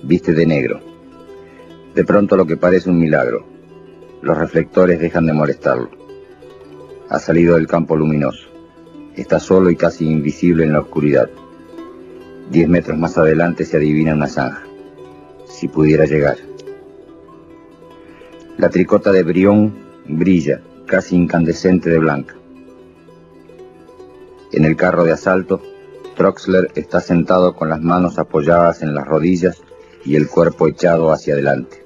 Viste 0.04 0.34
de 0.34 0.46
negro, 0.46 0.80
de 1.94 2.06
pronto 2.06 2.38
lo 2.38 2.46
que 2.46 2.58
parece 2.58 2.90
un 2.90 3.00
milagro. 3.00 3.46
Los 4.22 4.38
reflectores 4.38 5.00
dejan 5.00 5.26
de 5.26 5.34
molestarlo. 5.34 5.90
Ha 7.10 7.20
salido 7.20 7.56
del 7.56 7.68
campo 7.68 7.98
luminoso. 7.98 8.48
Está 9.16 9.40
solo 9.40 9.70
y 9.70 9.76
casi 9.76 10.10
invisible 10.10 10.64
en 10.64 10.74
la 10.74 10.80
oscuridad. 10.80 11.30
Diez 12.50 12.68
metros 12.68 12.98
más 12.98 13.18
adelante 13.18 13.66
se 13.66 13.78
adivina 13.78 14.14
una 14.14 14.28
zanja. 14.28 14.64
Si 15.46 15.68
pudiera 15.68 16.06
llegar. 16.06 16.38
La 18.58 18.70
tricota 18.70 19.12
de 19.12 19.24
Brión 19.24 19.74
brilla, 20.08 20.62
casi 20.86 21.16
incandescente 21.16 21.90
de 21.90 22.00
blanca. 22.00 22.36
En 24.52 24.66
el 24.66 24.76
carro 24.76 25.04
de 25.04 25.12
asalto, 25.12 25.62
Troxler 26.16 26.72
está 26.76 27.02
sentado 27.02 27.56
con 27.56 27.70
las 27.70 27.82
manos 27.82 28.20
apoyadas 28.20 28.84
en 28.84 28.94
las 28.94 29.08
rodillas 29.08 29.62
y 30.06 30.16
el 30.16 30.28
cuerpo 30.28 30.68
echado 30.68 31.12
hacia 31.12 31.34
adelante. 31.34 31.84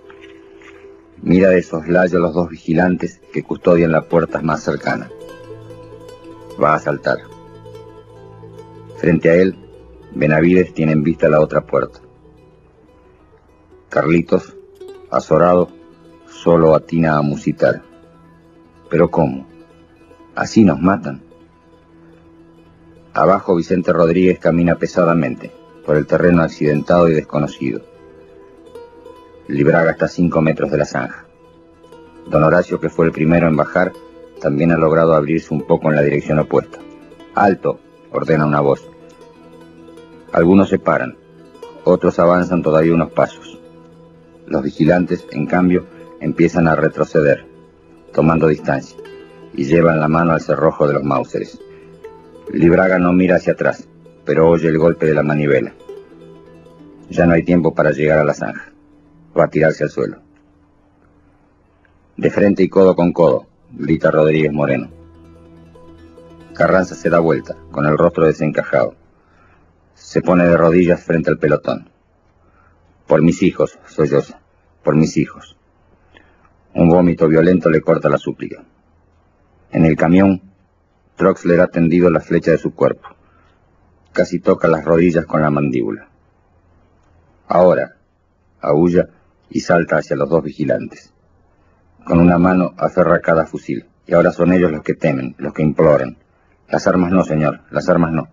Mira 1.21 1.49
de 1.49 1.63
soslayo 1.63 2.17
a 2.17 2.21
los 2.21 2.33
dos 2.33 2.49
vigilantes 2.49 3.21
que 3.31 3.43
custodian 3.43 3.91
la 3.91 4.01
puerta 4.01 4.41
más 4.41 4.63
cercana. 4.63 5.09
Va 6.61 6.75
a 6.75 6.79
saltar. 6.79 7.19
Frente 8.97 9.29
a 9.29 9.35
él, 9.35 9.55
Benavides 10.17 10.73
tiene 10.73 10.93
en 10.93 11.03
vista 11.03 11.30
la 11.30 11.39
otra 11.39 11.62
puerta. 11.62 11.99
Carlitos, 13.88 14.58
azorado, 15.12 15.69
solo 16.25 16.73
atina 16.73 17.17
a 17.17 17.21
musitar. 17.21 17.84
¿Pero 18.89 19.12
cómo? 19.12 19.45
¿Así 20.34 20.63
nos 20.63 20.82
matan? 20.82 21.21
Abajo 23.13 23.56
Vicente 23.56 23.93
Rodríguez 23.93 24.39
camina 24.39 24.75
pesadamente 24.75 25.51
por 25.86 25.97
el 25.97 26.08
terreno 26.08 26.41
accidentado 26.41 27.08
y 27.10 27.13
desconocido. 27.13 27.82
Libraga 29.47 29.91
está 29.91 30.06
a 30.06 30.10
cinco 30.10 30.41
metros 30.41 30.71
de 30.71 30.77
la 30.80 30.86
zanja. 30.86 31.27
Don 32.27 32.43
Horacio, 32.43 32.80
que 32.80 32.89
fue 32.89 33.06
el 33.06 33.12
primero 33.12 33.47
en 33.47 33.56
bajar, 33.56 33.93
también 34.41 34.71
ha 34.71 34.77
logrado 34.77 35.13
abrirse 35.13 35.53
un 35.53 35.62
poco 35.62 35.89
en 35.89 35.95
la 35.95 36.01
dirección 36.01 36.39
opuesta. 36.39 36.80
¡Alto! 37.36 37.80
ordena 38.12 38.45
una 38.47 38.62
voz. 38.62 38.96
Algunos 40.38 40.69
se 40.69 40.78
paran, 40.78 41.17
otros 41.84 42.19
avanzan 42.19 42.62
todavía 42.62 42.93
unos 42.93 43.12
pasos. 43.12 43.60
Los 44.45 44.62
vigilantes, 44.62 45.26
en 45.32 45.47
cambio, 45.47 45.88
empiezan 46.19 46.67
a 46.67 46.76
retroceder, 46.76 47.43
tomando 48.13 48.47
distancia, 48.47 49.00
y 49.56 49.65
llevan 49.65 50.00
la 50.00 50.08
mano 50.08 50.34
al 50.34 50.41
cerrojo 50.41 50.88
de 50.88 50.93
los 50.93 51.04
Mauseres. 51.04 51.60
Libraga 52.54 53.00
no 53.00 53.13
mira 53.13 53.38
hacia 53.38 53.54
atrás, 53.54 53.89
pero 54.26 54.47
oye 54.47 54.67
el 54.67 54.78
golpe 54.78 55.08
de 55.08 55.15
la 55.15 55.23
manivela. 55.23 55.73
Ya 57.10 57.26
no 57.26 57.34
hay 57.34 57.41
tiempo 57.41 57.73
para 57.73 57.89
llegar 57.89 58.19
a 58.19 58.23
la 58.23 58.36
zanja 58.36 58.71
va 59.36 59.45
a 59.45 59.50
tirarse 59.50 59.86
al 59.86 59.89
suelo. 59.89 60.17
De 62.15 62.30
frente 62.30 62.62
y 62.62 62.69
codo 62.69 62.95
con 62.95 63.12
codo, 63.12 63.47
grita 63.71 64.12
Rodríguez 64.12 64.54
Moreno. 64.54 64.88
Carranza 66.54 66.93
se 66.93 67.10
da 67.10 67.17
vuelta, 67.17 67.58
con 67.71 67.88
el 67.88 67.97
rostro 67.97 68.28
desencajado. 68.28 69.06
Se 70.07 70.21
pone 70.21 70.45
de 70.45 70.55
rodillas 70.55 71.03
frente 71.03 71.29
al 71.29 71.37
pelotón. 71.37 71.89
Por 73.07 73.21
mis 73.21 73.43
hijos, 73.43 73.77
solloza, 73.87 74.39
por 74.81 74.95
mis 74.95 75.17
hijos. 75.17 75.57
Un 76.73 76.87
vómito 76.87 77.27
violento 77.27 77.69
le 77.69 77.81
corta 77.81 78.07
la 78.07 78.17
súplica. 78.17 78.63
En 79.69 79.83
el 79.83 79.97
camión, 79.97 80.41
Troxler 81.17 81.59
ha 81.59 81.67
tendido 81.67 82.09
la 82.09 82.21
flecha 82.21 82.51
de 82.51 82.57
su 82.57 82.73
cuerpo. 82.73 83.09
Casi 84.13 84.39
toca 84.39 84.69
las 84.69 84.85
rodillas 84.85 85.25
con 85.25 85.41
la 85.41 85.49
mandíbula. 85.49 86.07
Ahora, 87.49 87.97
aúlla, 88.61 89.09
y 89.49 89.59
salta 89.59 89.97
hacia 89.97 90.15
los 90.15 90.29
dos 90.29 90.41
vigilantes. 90.41 91.13
Con 92.05 92.21
una 92.21 92.37
mano 92.37 92.73
aferra 92.77 93.19
cada 93.19 93.45
fusil, 93.45 93.85
y 94.05 94.13
ahora 94.13 94.31
son 94.31 94.53
ellos 94.53 94.71
los 94.71 94.83
que 94.83 94.93
temen, 94.93 95.35
los 95.37 95.53
que 95.53 95.63
imploran. 95.63 96.17
Las 96.69 96.87
armas 96.87 97.11
no, 97.11 97.25
señor, 97.25 97.59
las 97.71 97.89
armas 97.89 98.13
no. 98.13 98.29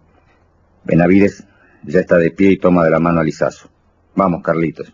Benavides 0.85 1.49
ya 1.87 2.01
está 2.01 2.17
de 2.17 2.31
pie 2.31 2.53
y 2.53 2.59
toma 2.59 2.85
de 2.85 2.91
la 2.91 2.99
mano 2.99 3.21
a 3.21 3.25
Lizazo. 3.25 3.69
Vamos, 4.15 4.43
Carlitos. 4.43 4.93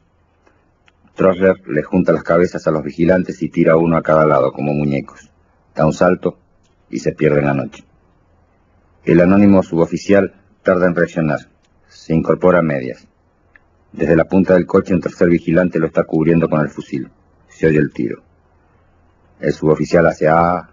Trosler 1.15 1.57
le 1.69 1.83
junta 1.83 2.13
las 2.13 2.23
cabezas 2.23 2.67
a 2.67 2.71
los 2.71 2.83
vigilantes 2.83 3.43
y 3.43 3.49
tira 3.49 3.77
uno 3.77 3.97
a 3.97 4.03
cada 4.03 4.27
lado, 4.27 4.53
como 4.53 4.73
muñecos. 4.73 5.31
Da 5.75 5.87
un 5.87 5.93
salto 5.93 6.39
y 6.89 6.99
se 6.99 7.13
pierde 7.13 7.41
en 7.41 7.47
la 7.47 7.55
noche. 7.55 7.85
El 9.05 9.21
anónimo 9.21 9.63
suboficial 9.63 10.35
tarda 10.63 10.87
en 10.87 10.95
reaccionar. 10.95 11.41
Se 11.89 12.15
incorpora 12.15 12.59
a 12.59 12.63
medias. 12.63 13.07
Desde 13.93 14.17
la 14.17 14.25
punta 14.25 14.55
del 14.55 14.67
coche 14.67 14.95
un 14.95 15.01
tercer 15.01 15.29
vigilante 15.29 15.79
lo 15.79 15.87
está 15.87 16.05
cubriendo 16.05 16.49
con 16.49 16.61
el 16.61 16.71
fusil. 16.71 17.11
Se 17.49 17.67
oye 17.67 17.79
el 17.79 17.93
tiro. 17.93 18.23
El 19.41 19.53
suboficial 19.53 20.07
hace 20.07 20.29
A 20.29 20.71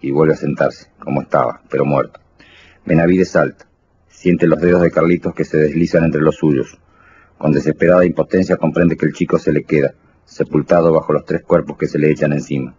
y 0.00 0.10
vuelve 0.10 0.34
a 0.34 0.36
sentarse, 0.36 0.90
como 0.98 1.22
estaba, 1.22 1.62
pero 1.70 1.84
muerto. 1.84 2.20
Benavides 2.84 3.30
salta. 3.30 3.67
Siente 4.18 4.48
los 4.48 4.60
dedos 4.60 4.82
de 4.82 4.90
Carlitos 4.90 5.32
que 5.32 5.44
se 5.44 5.58
deslizan 5.58 6.02
entre 6.02 6.20
los 6.20 6.34
suyos. 6.34 6.76
Con 7.38 7.52
desesperada 7.52 8.04
impotencia 8.04 8.56
comprende 8.56 8.96
que 8.96 9.06
el 9.06 9.12
chico 9.12 9.38
se 9.38 9.52
le 9.52 9.62
queda, 9.62 9.94
sepultado 10.24 10.92
bajo 10.92 11.12
los 11.12 11.24
tres 11.24 11.44
cuerpos 11.44 11.78
que 11.78 11.86
se 11.86 12.00
le 12.00 12.10
echan 12.10 12.32
encima. 12.32 12.74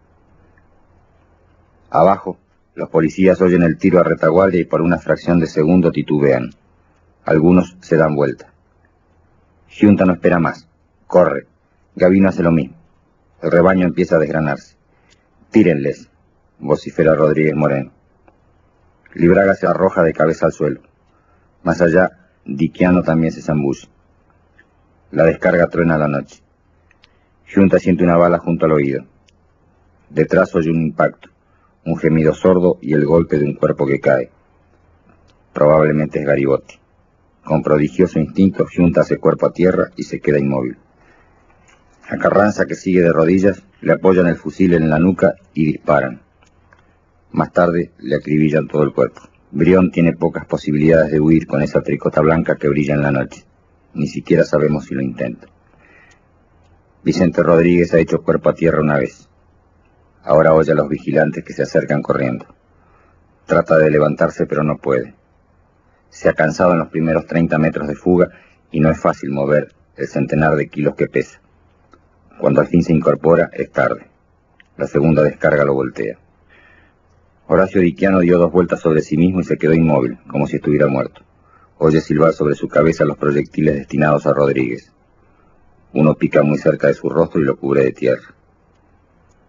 Abajo, 1.91 2.37
los 2.75 2.89
policías 2.89 3.39
oyen 3.39 3.63
el 3.63 3.77
tiro 3.77 4.01
a 4.01 4.03
retaguardia 4.03 4.59
y 4.59 4.65
por 4.65 4.81
una 4.81 4.97
fracción 4.97 5.39
de 5.39 5.47
segundo 5.47 5.93
titubean. 5.93 6.49
Algunos 7.23 7.77
se 7.79 7.95
dan 7.95 8.15
vuelta. 8.15 8.51
Junta 9.79 10.03
no 10.03 10.11
espera 10.11 10.39
más. 10.39 10.67
Corre. 11.07 11.47
Gavino 11.95 12.27
hace 12.27 12.43
lo 12.43 12.51
mismo. 12.51 12.75
El 13.41 13.51
rebaño 13.51 13.87
empieza 13.87 14.17
a 14.17 14.19
desgranarse. 14.19 14.75
Tírenles, 15.51 16.09
vocifera 16.59 17.15
Rodríguez 17.15 17.55
Moreno. 17.55 17.93
Libraga 19.13 19.55
se 19.55 19.67
arroja 19.67 20.03
de 20.03 20.11
cabeza 20.11 20.45
al 20.45 20.51
suelo. 20.51 20.88
Más 21.69 21.81
allá, 21.81 22.09
Diquiano 22.45 23.03
también 23.03 23.31
se 23.31 23.43
zambulle. 23.43 23.87
La 25.11 25.23
descarga 25.23 25.67
truena 25.67 25.99
la 25.99 26.07
noche. 26.07 26.41
Junta 27.53 27.77
siente 27.77 28.03
una 28.03 28.17
bala 28.17 28.39
junto 28.39 28.65
al 28.65 28.71
oído. 28.71 29.05
Detrás 30.09 30.55
oye 30.55 30.71
un 30.71 30.81
impacto, 30.81 31.29
un 31.85 31.95
gemido 31.95 32.33
sordo 32.33 32.79
y 32.81 32.93
el 32.93 33.05
golpe 33.05 33.37
de 33.37 33.45
un 33.45 33.53
cuerpo 33.53 33.85
que 33.85 33.99
cae. 33.99 34.31
Probablemente 35.53 36.17
es 36.17 36.25
Garibotti. 36.25 36.73
Con 37.43 37.61
prodigioso 37.61 38.17
instinto, 38.17 38.65
Junta 38.75 39.01
hace 39.01 39.19
cuerpo 39.19 39.45
a 39.45 39.53
tierra 39.53 39.91
y 39.95 40.01
se 40.01 40.19
queda 40.19 40.39
inmóvil. 40.39 40.75
A 42.09 42.17
Carranza, 42.17 42.65
que 42.65 42.73
sigue 42.73 43.03
de 43.03 43.13
rodillas, 43.13 43.61
le 43.81 43.93
apoyan 43.93 44.25
el 44.25 44.37
fusil 44.37 44.73
en 44.73 44.89
la 44.89 44.97
nuca 44.97 45.35
y 45.53 45.65
disparan. 45.65 46.19
Más 47.31 47.53
tarde 47.53 47.91
le 47.99 48.15
acribillan 48.15 48.67
todo 48.67 48.81
el 48.81 48.91
cuerpo. 48.91 49.21
Brión 49.51 49.89
tiene 49.89 50.13
pocas 50.13 50.45
posibilidades 50.45 51.11
de 51.11 51.19
huir 51.19 51.47
con 51.47 51.63
esa 51.63 51.81
tricota 51.81 52.21
blanca 52.21 52.55
que 52.55 52.69
brilla 52.69 52.93
en 52.93 53.01
la 53.01 53.11
noche. 53.11 53.43
Ni 53.95 54.05
siquiera 54.05 54.43
sabemos 54.43 54.85
si 54.85 54.93
lo 54.93 55.01
intenta. 55.01 55.47
Vicente 57.03 57.41
Rodríguez 57.41 57.91
ha 57.93 57.99
hecho 57.99 58.21
cuerpo 58.21 58.49
a 58.49 58.53
tierra 58.53 58.81
una 58.81 58.97
vez. 58.97 59.27
Ahora 60.21 60.53
oye 60.53 60.71
a 60.71 60.75
los 60.75 60.87
vigilantes 60.87 61.43
que 61.43 61.53
se 61.53 61.63
acercan 61.63 62.03
corriendo. 62.03 62.45
Trata 63.47 63.77
de 63.79 63.89
levantarse 63.89 64.45
pero 64.45 64.63
no 64.63 64.77
puede. 64.77 65.15
Se 66.09 66.29
ha 66.29 66.33
cansado 66.33 66.73
en 66.73 66.79
los 66.79 66.89
primeros 66.89 67.25
30 67.25 67.57
metros 67.57 67.87
de 67.87 67.95
fuga 67.95 68.29
y 68.69 68.79
no 68.79 68.91
es 68.91 68.99
fácil 68.99 69.31
mover 69.31 69.73
el 69.95 70.07
centenar 70.07 70.55
de 70.57 70.67
kilos 70.67 70.93
que 70.93 71.07
pesa. 71.07 71.41
Cuando 72.39 72.61
al 72.61 72.67
fin 72.67 72.83
se 72.83 72.93
incorpora, 72.93 73.49
es 73.51 73.71
tarde. 73.71 74.05
La 74.77 74.85
segunda 74.85 75.23
descarga 75.23 75.65
lo 75.65 75.73
voltea. 75.73 76.19
Horacio 77.51 77.81
Diquiano 77.81 78.19
dio 78.19 78.37
dos 78.37 78.51
vueltas 78.51 78.79
sobre 78.79 79.01
sí 79.01 79.17
mismo 79.17 79.39
y 79.39 79.43
se 79.43 79.57
quedó 79.57 79.73
inmóvil, 79.73 80.19
como 80.27 80.45
si 80.45 80.57
estuviera 80.57 80.85
muerto. 80.85 81.23
Oye 81.79 81.99
silbar 81.99 82.31
sobre 82.33 82.53
su 82.53 82.67
cabeza 82.67 83.05
los 83.05 83.17
proyectiles 83.17 83.73
destinados 83.73 84.27
a 84.27 84.33
Rodríguez. 84.33 84.93
Uno 85.93 86.13
pica 86.13 86.43
muy 86.43 86.59
cerca 86.59 86.85
de 86.85 86.93
su 86.93 87.09
rostro 87.09 87.41
y 87.41 87.45
lo 87.45 87.57
cubre 87.57 87.85
de 87.85 87.91
tierra. 87.91 88.35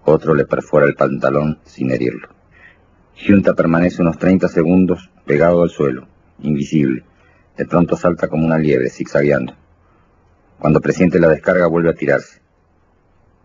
Otro 0.06 0.34
le 0.34 0.46
perfora 0.46 0.86
el 0.86 0.94
pantalón 0.94 1.58
sin 1.64 1.90
herirlo. 1.90 2.28
Junta 3.22 3.52
permanece 3.52 4.00
unos 4.00 4.16
30 4.16 4.48
segundos 4.48 5.10
pegado 5.26 5.62
al 5.62 5.68
suelo, 5.68 6.08
invisible. 6.38 7.04
De 7.58 7.66
pronto 7.66 7.96
salta 7.96 8.28
como 8.28 8.46
una 8.46 8.56
liebre, 8.56 8.88
zigzagueando. 8.88 9.52
Cuando 10.58 10.80
presiente 10.80 11.20
la 11.20 11.28
descarga 11.28 11.66
vuelve 11.66 11.90
a 11.90 11.94
tirarse. 11.94 12.40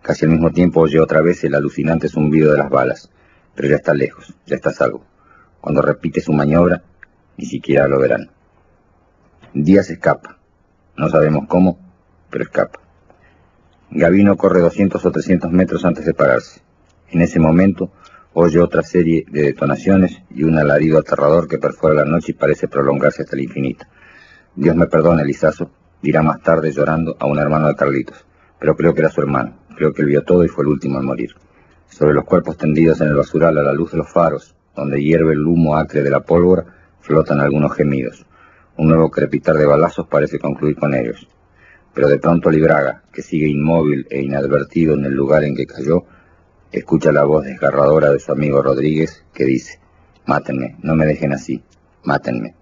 Casi 0.01 0.23
al 0.23 0.31
mismo 0.31 0.51
tiempo 0.51 0.79
oye 0.79 1.01
otra 1.01 1.19
vez 1.19 1.43
el 1.43 1.55
alucinante 1.55 2.07
zumbido 2.07 2.53
de 2.53 2.59
las 2.59 2.69
balas, 2.69 3.11
pero 3.55 3.69
ya 3.69 3.77
está 3.77 3.93
lejos, 3.93 4.33
ya 4.45 4.55
está 4.55 4.71
salvo. 4.71 5.05
Cuando 5.61 5.81
repite 5.81 6.21
su 6.21 6.33
maniobra, 6.33 6.83
ni 7.37 7.45
siquiera 7.45 7.87
lo 7.87 7.99
verán. 7.99 8.29
Díaz 9.53 9.89
escapa. 9.89 10.37
No 10.97 11.09
sabemos 11.09 11.47
cómo, 11.47 11.79
pero 12.29 12.43
escapa. 12.43 12.79
Gavino 13.89 14.35
corre 14.35 14.61
200 14.61 15.03
o 15.05 15.11
300 15.11 15.51
metros 15.51 15.85
antes 15.85 16.05
de 16.05 16.13
pararse. 16.13 16.61
En 17.09 17.21
ese 17.21 17.39
momento, 17.39 17.91
oye 18.33 18.59
otra 18.59 18.83
serie 18.83 19.25
de 19.29 19.43
detonaciones 19.43 20.21
y 20.29 20.43
un 20.43 20.57
alarido 20.57 20.99
aterrador 20.99 21.47
que 21.47 21.57
perfora 21.57 21.95
la 21.95 22.05
noche 22.05 22.31
y 22.31 22.35
parece 22.35 22.67
prolongarse 22.67 23.23
hasta 23.23 23.35
el 23.35 23.43
infinito. 23.43 23.85
Dios 24.55 24.75
me 24.75 24.87
perdone, 24.87 25.23
Lizazo, 25.23 25.71
dirá 26.01 26.21
más 26.21 26.41
tarde 26.41 26.71
llorando 26.71 27.15
a 27.19 27.25
un 27.25 27.39
hermano 27.39 27.67
de 27.67 27.75
Carlitos, 27.75 28.25
pero 28.59 28.75
creo 28.75 28.93
que 28.93 29.01
era 29.01 29.09
su 29.09 29.21
hermano, 29.21 29.57
creo 29.75 29.93
que 29.93 30.01
él 30.01 30.09
vio 30.09 30.23
todo 30.23 30.43
y 30.43 30.47
fue 30.47 30.63
el 30.63 30.69
último 30.69 30.99
en 30.99 31.05
morir. 31.05 31.35
Sobre 31.95 32.13
los 32.13 32.25
cuerpos 32.25 32.57
tendidos 32.57 32.99
en 32.99 33.07
el 33.07 33.15
basural 33.15 33.57
a 33.57 33.63
la 33.63 33.71
luz 33.71 33.93
de 33.93 33.99
los 33.99 34.11
faros, 34.11 34.53
donde 34.75 35.01
hierve 35.01 35.31
el 35.31 35.47
humo 35.47 35.77
acre 35.77 36.03
de 36.03 36.09
la 36.09 36.19
pólvora, 36.19 36.65
flotan 36.99 37.39
algunos 37.39 37.73
gemidos. 37.73 38.25
Un 38.75 38.89
nuevo 38.89 39.09
crepitar 39.09 39.55
de 39.55 39.65
balazos 39.65 40.05
parece 40.05 40.37
concluir 40.37 40.75
con 40.75 40.93
ellos. 40.93 41.25
Pero 41.93 42.09
de 42.09 42.19
pronto 42.19 42.51
Libraga, 42.51 43.03
que 43.13 43.21
sigue 43.21 43.47
inmóvil 43.47 44.05
e 44.09 44.21
inadvertido 44.21 44.95
en 44.95 45.05
el 45.05 45.13
lugar 45.13 45.45
en 45.45 45.55
que 45.55 45.65
cayó, 45.65 46.03
escucha 46.69 47.13
la 47.13 47.23
voz 47.23 47.45
desgarradora 47.45 48.11
de 48.11 48.19
su 48.19 48.33
amigo 48.33 48.61
Rodríguez 48.61 49.23
que 49.33 49.45
dice, 49.45 49.79
mátenme, 50.25 50.75
no 50.81 50.97
me 50.97 51.05
dejen 51.05 51.31
así, 51.31 51.63
mátenme. 52.03 52.55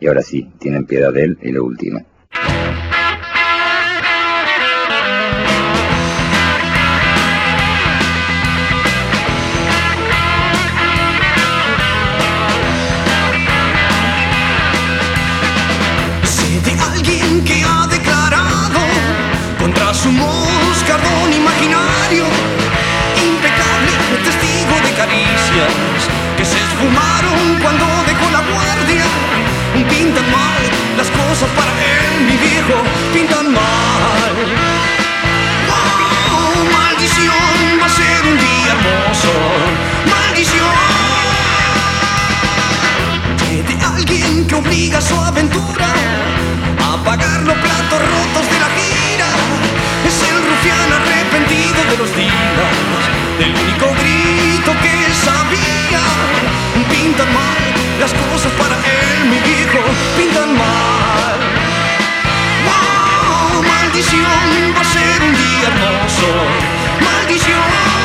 Y 0.00 0.08
ahora 0.08 0.22
sí, 0.22 0.50
tienen 0.58 0.84
piedad 0.84 1.12
de 1.12 1.22
él 1.22 1.38
y 1.42 1.52
lo 1.52 1.64
ultiman. 20.06 20.36
que 26.36 26.44
se 26.44 26.58
esfumaron 26.58 27.58
cuando 27.62 27.84
dejó 28.06 28.30
la 28.30 28.42
guardia. 28.52 29.04
Pintan 29.88 30.30
mal 30.30 30.62
las 30.96 31.08
cosas 31.10 31.48
para 31.56 31.70
él, 31.70 32.24
mi 32.26 32.36
viejo, 32.36 32.82
pintan 33.12 33.52
mal. 33.52 34.32
Oh, 35.70 36.54
maldición, 36.72 37.80
va 37.80 37.86
a 37.86 37.88
ser 37.88 38.20
un 38.30 38.38
día 38.38 38.72
hermoso. 38.76 39.32
Maldición. 40.10 40.76
De 43.68 43.84
alguien 43.84 44.46
que 44.46 44.54
obliga 44.54 44.98
a 44.98 45.00
su 45.00 45.14
aventura 45.18 45.88
a 46.88 47.04
pagar 47.04 47.40
los 47.42 47.56
platos 47.56 48.00
rotos 48.00 48.50
de 48.50 48.58
la 48.60 48.68
gira. 48.76 48.85
Rufián 50.66 50.92
arrepentido 50.92 51.84
de 51.90 51.96
los 51.96 52.16
días, 52.16 52.32
del 53.38 53.50
único 53.50 53.86
grito 54.00 54.72
que 54.82 55.14
sabía. 55.14 56.02
Pintan 56.90 57.32
mal 57.32 57.62
las 58.00 58.12
cosas 58.12 58.50
para 58.58 58.74
él, 58.74 59.28
mi 59.30 59.36
hijo, 59.36 59.78
pintan 60.16 60.58
mal. 60.58 61.38
Wow, 62.66 63.62
maldición, 63.62 64.74
va 64.76 64.80
a 64.80 64.84
ser 64.84 65.22
un 65.22 65.32
día 65.34 65.68
hermoso. 65.68 66.26
Maldición. 67.00 67.95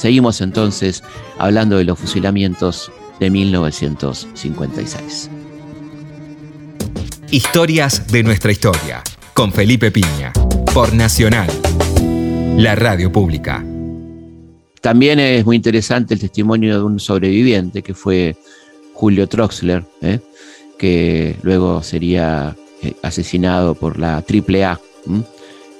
Seguimos 0.00 0.40
entonces 0.40 1.04
hablando 1.36 1.76
de 1.76 1.84
los 1.84 1.98
fusilamientos 1.98 2.90
de 3.20 3.28
1956. 3.28 5.30
Historias 7.30 8.06
de 8.06 8.22
nuestra 8.22 8.50
historia, 8.50 9.02
con 9.34 9.52
Felipe 9.52 9.90
Piña, 9.90 10.32
por 10.72 10.94
Nacional, 10.94 11.50
la 12.56 12.74
radio 12.76 13.12
pública. 13.12 13.62
También 14.80 15.20
es 15.20 15.44
muy 15.44 15.56
interesante 15.56 16.14
el 16.14 16.20
testimonio 16.20 16.78
de 16.78 16.82
un 16.82 16.98
sobreviviente 16.98 17.82
que 17.82 17.92
fue 17.92 18.36
Julio 18.94 19.28
Troxler, 19.28 19.84
¿eh? 20.00 20.20
que 20.78 21.36
luego 21.42 21.82
sería 21.82 22.56
eh, 22.82 22.94
asesinado 23.02 23.74
por 23.74 23.98
la 23.98 24.24
AAA. 24.26 24.80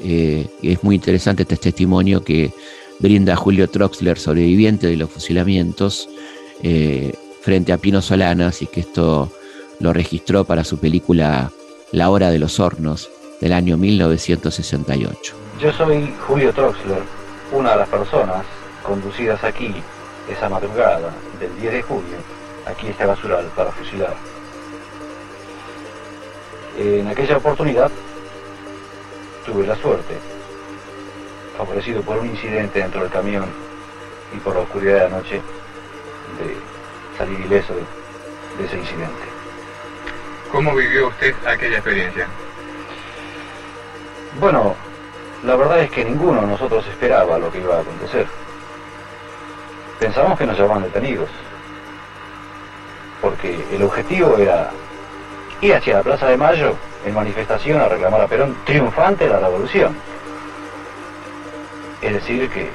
Eh, 0.02 0.46
es 0.62 0.84
muy 0.84 0.96
interesante 0.96 1.44
este 1.44 1.56
testimonio 1.56 2.22
que 2.22 2.52
brinda 3.00 3.34
Julio 3.34 3.68
Troxler, 3.68 4.18
sobreviviente 4.18 4.86
de 4.86 4.96
los 4.96 5.10
fusilamientos, 5.10 6.08
frente 7.42 7.72
a 7.72 7.78
Pino 7.78 8.00
Solanas, 8.02 8.62
y 8.62 8.66
que 8.66 8.80
esto 8.80 9.32
lo 9.80 9.92
registró 9.92 10.44
para 10.44 10.62
su 10.62 10.78
película 10.78 11.50
La 11.90 12.10
Hora 12.10 12.30
de 12.30 12.38
los 12.38 12.60
Hornos 12.60 13.10
del 13.40 13.52
año 13.52 13.76
1968. 13.76 15.34
Yo 15.60 15.72
soy 15.72 16.14
Julio 16.26 16.52
Troxler, 16.52 17.02
una 17.52 17.72
de 17.72 17.76
las 17.78 17.88
personas 17.88 18.44
conducidas 18.82 19.42
aquí 19.42 19.74
esa 20.30 20.48
madrugada 20.48 21.10
del 21.40 21.58
10 21.60 21.72
de 21.72 21.82
junio 21.82 22.16
aquí 22.66 22.88
este 22.88 23.04
basural 23.04 23.46
para 23.56 23.72
fusilar. 23.72 24.14
En 26.78 27.08
aquella 27.08 27.38
oportunidad 27.38 27.90
tuve 29.44 29.66
la 29.66 29.76
suerte, 29.76 30.14
favorecido 31.60 32.00
por 32.00 32.16
un 32.18 32.26
incidente 32.26 32.78
dentro 32.78 33.02
del 33.02 33.10
camión 33.10 33.44
y 34.34 34.38
por 34.38 34.54
la 34.54 34.62
oscuridad 34.62 34.94
de 34.94 35.00
la 35.10 35.16
noche, 35.16 35.42
de 36.38 36.56
salir 37.18 37.38
ileso 37.40 37.74
de, 37.74 38.64
ese 38.64 38.78
incidente. 38.78 39.24
¿Cómo 40.50 40.74
vivió 40.74 41.08
usted 41.08 41.34
aquella 41.46 41.76
experiencia? 41.76 42.26
Bueno, 44.38 44.74
la 45.44 45.56
verdad 45.56 45.80
es 45.80 45.90
que 45.90 46.04
ninguno 46.04 46.40
de 46.40 46.46
nosotros 46.46 46.86
esperaba 46.86 47.38
lo 47.38 47.50
que 47.52 47.58
iba 47.58 47.76
a 47.76 47.80
acontecer. 47.80 48.26
Pensábamos 49.98 50.38
que 50.38 50.46
nos 50.46 50.56
llevaban 50.56 50.82
detenidos, 50.82 51.28
porque 53.20 53.64
el 53.70 53.82
objetivo 53.82 54.38
era 54.38 54.70
ir 55.60 55.74
hacia 55.74 55.96
la 55.96 56.02
Plaza 56.02 56.26
de 56.26 56.38
Mayo 56.38 56.74
en 57.04 57.14
manifestación 57.14 57.80
a 57.80 57.88
reclamar 57.88 58.22
a 58.22 58.26
Perón 58.26 58.56
triunfante 58.64 59.24
de 59.24 59.30
la 59.30 59.40
revolución. 59.40 59.94
Es 62.02 62.12
decir, 62.14 62.48
que 62.50 62.70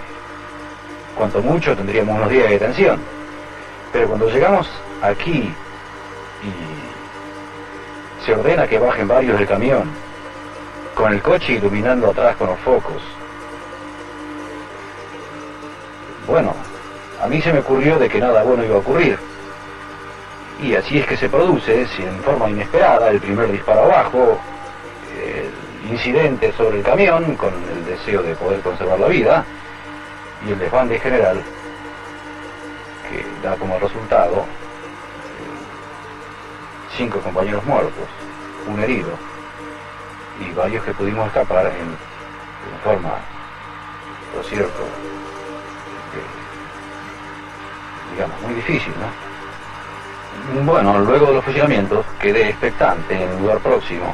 cuanto 1.15 1.41
mucho 1.41 1.75
tendríamos 1.75 2.15
unos 2.17 2.29
días 2.29 2.45
de 2.45 2.51
detención. 2.51 2.99
Pero 3.91 4.07
cuando 4.07 4.29
llegamos 4.29 4.69
aquí 5.01 5.53
y 6.43 8.25
se 8.25 8.33
ordena 8.33 8.67
que 8.67 8.77
bajen 8.77 9.07
varios 9.07 9.37
del 9.37 9.47
camión, 9.47 9.89
con 10.93 11.13
el 11.13 11.21
coche 11.21 11.53
iluminando 11.53 12.11
atrás 12.11 12.35
con 12.35 12.47
los 12.47 12.59
focos, 12.59 13.01
bueno, 16.27 16.55
a 17.21 17.27
mí 17.27 17.41
se 17.41 17.53
me 17.53 17.59
ocurrió 17.59 17.97
de 17.99 18.09
que 18.09 18.19
nada 18.19 18.43
bueno 18.43 18.63
iba 18.63 18.75
a 18.75 18.79
ocurrir. 18.79 19.17
Y 20.61 20.75
así 20.75 20.99
es 20.99 21.05
que 21.05 21.17
se 21.17 21.29
produce, 21.29 21.81
en 21.81 22.19
forma 22.23 22.49
inesperada, 22.49 23.09
el 23.09 23.19
primer 23.19 23.51
disparo 23.51 23.83
abajo, 23.83 24.39
el 25.13 25.91
incidente 25.91 26.51
sobre 26.53 26.77
el 26.77 26.83
camión 26.83 27.35
con 27.35 27.53
deseo 27.95 28.21
de 28.21 28.35
poder 28.35 28.61
conservar 28.61 28.99
la 28.99 29.07
vida 29.07 29.45
y 30.45 30.51
el 30.51 30.59
desbande 30.59 30.99
general 30.99 31.41
que 33.09 33.25
da 33.41 33.55
como 33.55 33.79
resultado 33.79 34.39
eh, 34.41 34.45
cinco 36.97 37.19
compañeros 37.19 37.63
muertos, 37.65 38.07
un 38.67 38.79
herido 38.81 39.11
y 40.39 40.51
varios 40.53 40.83
que 40.83 40.93
pudimos 40.93 41.27
escapar 41.27 41.67
en, 41.67 42.15
forma, 42.83 43.13
por 44.33 44.43
cierto, 44.43 44.83
digamos, 48.11 48.41
muy 48.41 48.53
difícil, 48.55 48.93
¿no? 48.99 50.63
Bueno, 50.63 50.99
luego 50.99 51.27
de 51.27 51.33
los 51.35 51.45
fusilamientos 51.45 52.05
quedé 52.19 52.49
expectante 52.49 53.23
en 53.23 53.29
un 53.31 53.41
lugar 53.43 53.59
próximo, 53.59 54.13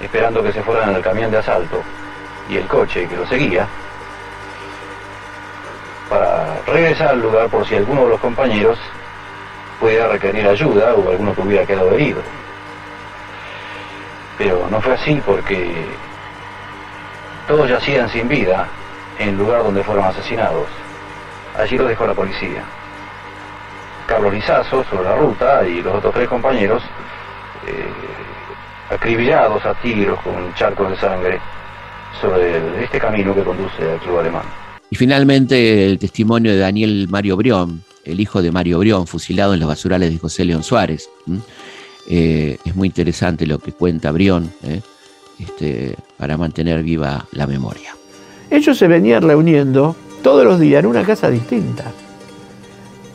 esperando 0.00 0.42
que 0.42 0.52
se 0.52 0.62
fueran 0.62 0.94
el 0.94 1.02
camión 1.02 1.30
de 1.30 1.38
asalto 1.38 1.82
y 2.48 2.56
el 2.56 2.66
coche 2.66 3.08
que 3.08 3.16
lo 3.16 3.26
seguía, 3.26 3.66
para 6.08 6.60
regresar 6.66 7.08
al 7.08 7.22
lugar 7.22 7.48
por 7.48 7.66
si 7.66 7.74
alguno 7.74 8.04
de 8.04 8.08
los 8.10 8.20
compañeros 8.20 8.78
pudiera 9.80 10.08
requerir 10.08 10.46
ayuda 10.46 10.94
o 10.94 11.10
alguno 11.10 11.34
que 11.34 11.40
hubiera 11.40 11.66
quedado 11.66 11.92
herido. 11.92 12.20
Pero 14.38 14.66
no 14.70 14.80
fue 14.80 14.94
así 14.94 15.20
porque 15.24 15.86
todos 17.48 17.68
yacían 17.68 18.08
sin 18.08 18.28
vida 18.28 18.66
en 19.18 19.30
el 19.30 19.38
lugar 19.38 19.62
donde 19.62 19.82
fueron 19.82 20.04
asesinados. 20.04 20.68
Allí 21.58 21.76
lo 21.76 21.84
dejó 21.84 22.06
la 22.06 22.14
policía. 22.14 22.62
Carlos 24.06 24.32
Lizazo 24.32 24.84
sobre 24.84 25.08
la 25.08 25.16
ruta 25.16 25.66
y 25.66 25.82
los 25.82 25.94
otros 25.94 26.14
tres 26.14 26.28
compañeros 26.28 26.82
eh, 27.66 27.86
acribillados 28.90 29.64
a 29.64 29.74
tiros 29.74 30.20
con 30.20 30.52
charcos 30.54 30.90
de 30.90 30.96
sangre 30.96 31.40
sobre 32.20 32.84
este 32.84 32.98
camino 32.98 33.34
que 33.34 33.42
conduce 33.42 33.90
al 33.90 33.98
club 34.00 34.18
alemán. 34.18 34.42
Y 34.90 34.96
finalmente 34.96 35.86
el 35.86 35.98
testimonio 35.98 36.52
de 36.52 36.58
Daniel 36.58 37.08
Mario 37.08 37.36
Brión, 37.36 37.82
el 38.04 38.20
hijo 38.20 38.42
de 38.42 38.52
Mario 38.52 38.78
Brión, 38.78 39.06
fusilado 39.06 39.54
en 39.54 39.60
los 39.60 39.68
basurales 39.68 40.12
de 40.12 40.18
José 40.18 40.44
León 40.44 40.62
Suárez. 40.62 41.08
Eh, 42.08 42.58
es 42.64 42.76
muy 42.76 42.88
interesante 42.88 43.46
lo 43.46 43.58
que 43.58 43.72
cuenta 43.72 44.10
Brión 44.12 44.52
¿eh? 44.64 44.80
este, 45.38 45.96
para 46.18 46.36
mantener 46.36 46.82
viva 46.82 47.26
la 47.32 47.46
memoria. 47.46 47.94
Ellos 48.50 48.76
se 48.76 48.86
venían 48.86 49.22
reuniendo 49.22 49.96
todos 50.22 50.44
los 50.44 50.60
días 50.60 50.84
en 50.84 50.90
una 50.90 51.04
casa 51.04 51.30
distinta. 51.30 51.84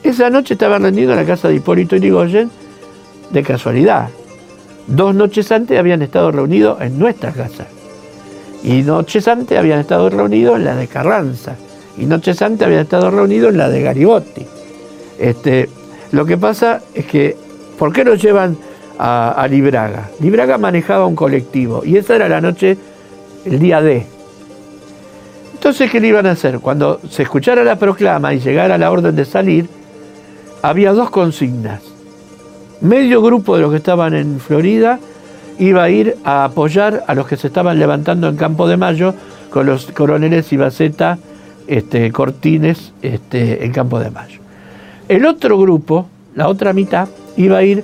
Esa 0.03 0.29
noche 0.29 0.55
estaban 0.55 0.81
reunidos 0.81 1.11
en 1.11 1.17
la 1.17 1.25
casa 1.25 1.47
de 1.47 1.55
Hipólito 1.55 1.95
Yrigoyen 1.95 2.49
de 3.29 3.43
casualidad. 3.43 4.09
Dos 4.87 5.13
noches 5.13 5.51
antes 5.51 5.77
habían 5.77 6.01
estado 6.01 6.31
reunidos 6.31 6.81
en 6.81 6.97
nuestra 6.97 7.33
casa. 7.33 7.67
Y 8.63 8.81
noches 8.81 9.27
antes 9.27 9.57
habían 9.57 9.79
estado 9.79 10.09
reunidos 10.09 10.57
en 10.57 10.65
la 10.65 10.75
de 10.75 10.87
Carranza. 10.87 11.55
Y 11.97 12.05
noches 12.05 12.41
antes 12.41 12.65
habían 12.65 12.81
estado 12.81 13.09
reunidos 13.11 13.51
en 13.51 13.57
la 13.57 13.69
de 13.69 13.81
Garibotti. 13.81 14.45
Este, 15.19 15.69
lo 16.11 16.25
que 16.25 16.37
pasa 16.37 16.81
es 16.93 17.05
que, 17.05 17.35
¿por 17.77 17.91
qué 17.93 18.03
nos 18.03 18.21
llevan 18.21 18.57
a, 18.97 19.31
a 19.31 19.47
Libraga? 19.47 20.09
Libraga 20.19 20.57
manejaba 20.57 21.05
un 21.05 21.15
colectivo 21.15 21.83
y 21.83 21.97
esa 21.97 22.15
era 22.15 22.29
la 22.29 22.41
noche, 22.41 22.77
el 23.45 23.59
día 23.59 23.81
D. 23.81 24.05
Entonces, 25.53 25.89
¿qué 25.91 25.99
le 25.99 26.09
iban 26.09 26.27
a 26.27 26.31
hacer? 26.31 26.59
Cuando 26.59 27.01
se 27.09 27.23
escuchara 27.23 27.63
la 27.63 27.77
proclama 27.77 28.33
y 28.33 28.39
llegara 28.39 28.77
la 28.77 28.91
orden 28.91 29.15
de 29.15 29.25
salir, 29.25 29.67
había 30.61 30.93
dos 30.93 31.09
consignas. 31.09 31.81
Medio 32.81 33.21
grupo 33.23 33.55
de 33.55 33.63
los 33.63 33.71
que 33.71 33.77
estaban 33.77 34.13
en 34.13 34.39
Florida 34.39 34.99
iba 35.59 35.83
a 35.83 35.89
ir 35.89 36.15
a 36.23 36.45
apoyar 36.45 37.03
a 37.07 37.15
los 37.15 37.27
que 37.27 37.37
se 37.37 37.47
estaban 37.47 37.79
levantando 37.79 38.27
en 38.27 38.35
Campo 38.35 38.67
de 38.67 38.77
Mayo 38.77 39.13
con 39.49 39.65
los 39.65 39.87
coroneles 39.91 40.51
Ibaceta, 40.51 41.17
este, 41.67 42.11
Cortines 42.11 42.93
este, 43.01 43.65
en 43.65 43.71
Campo 43.71 43.99
de 43.99 44.11
Mayo. 44.11 44.39
El 45.07 45.25
otro 45.25 45.57
grupo, 45.57 46.07
la 46.35 46.47
otra 46.47 46.73
mitad, 46.73 47.07
iba 47.37 47.57
a 47.57 47.63
ir 47.63 47.83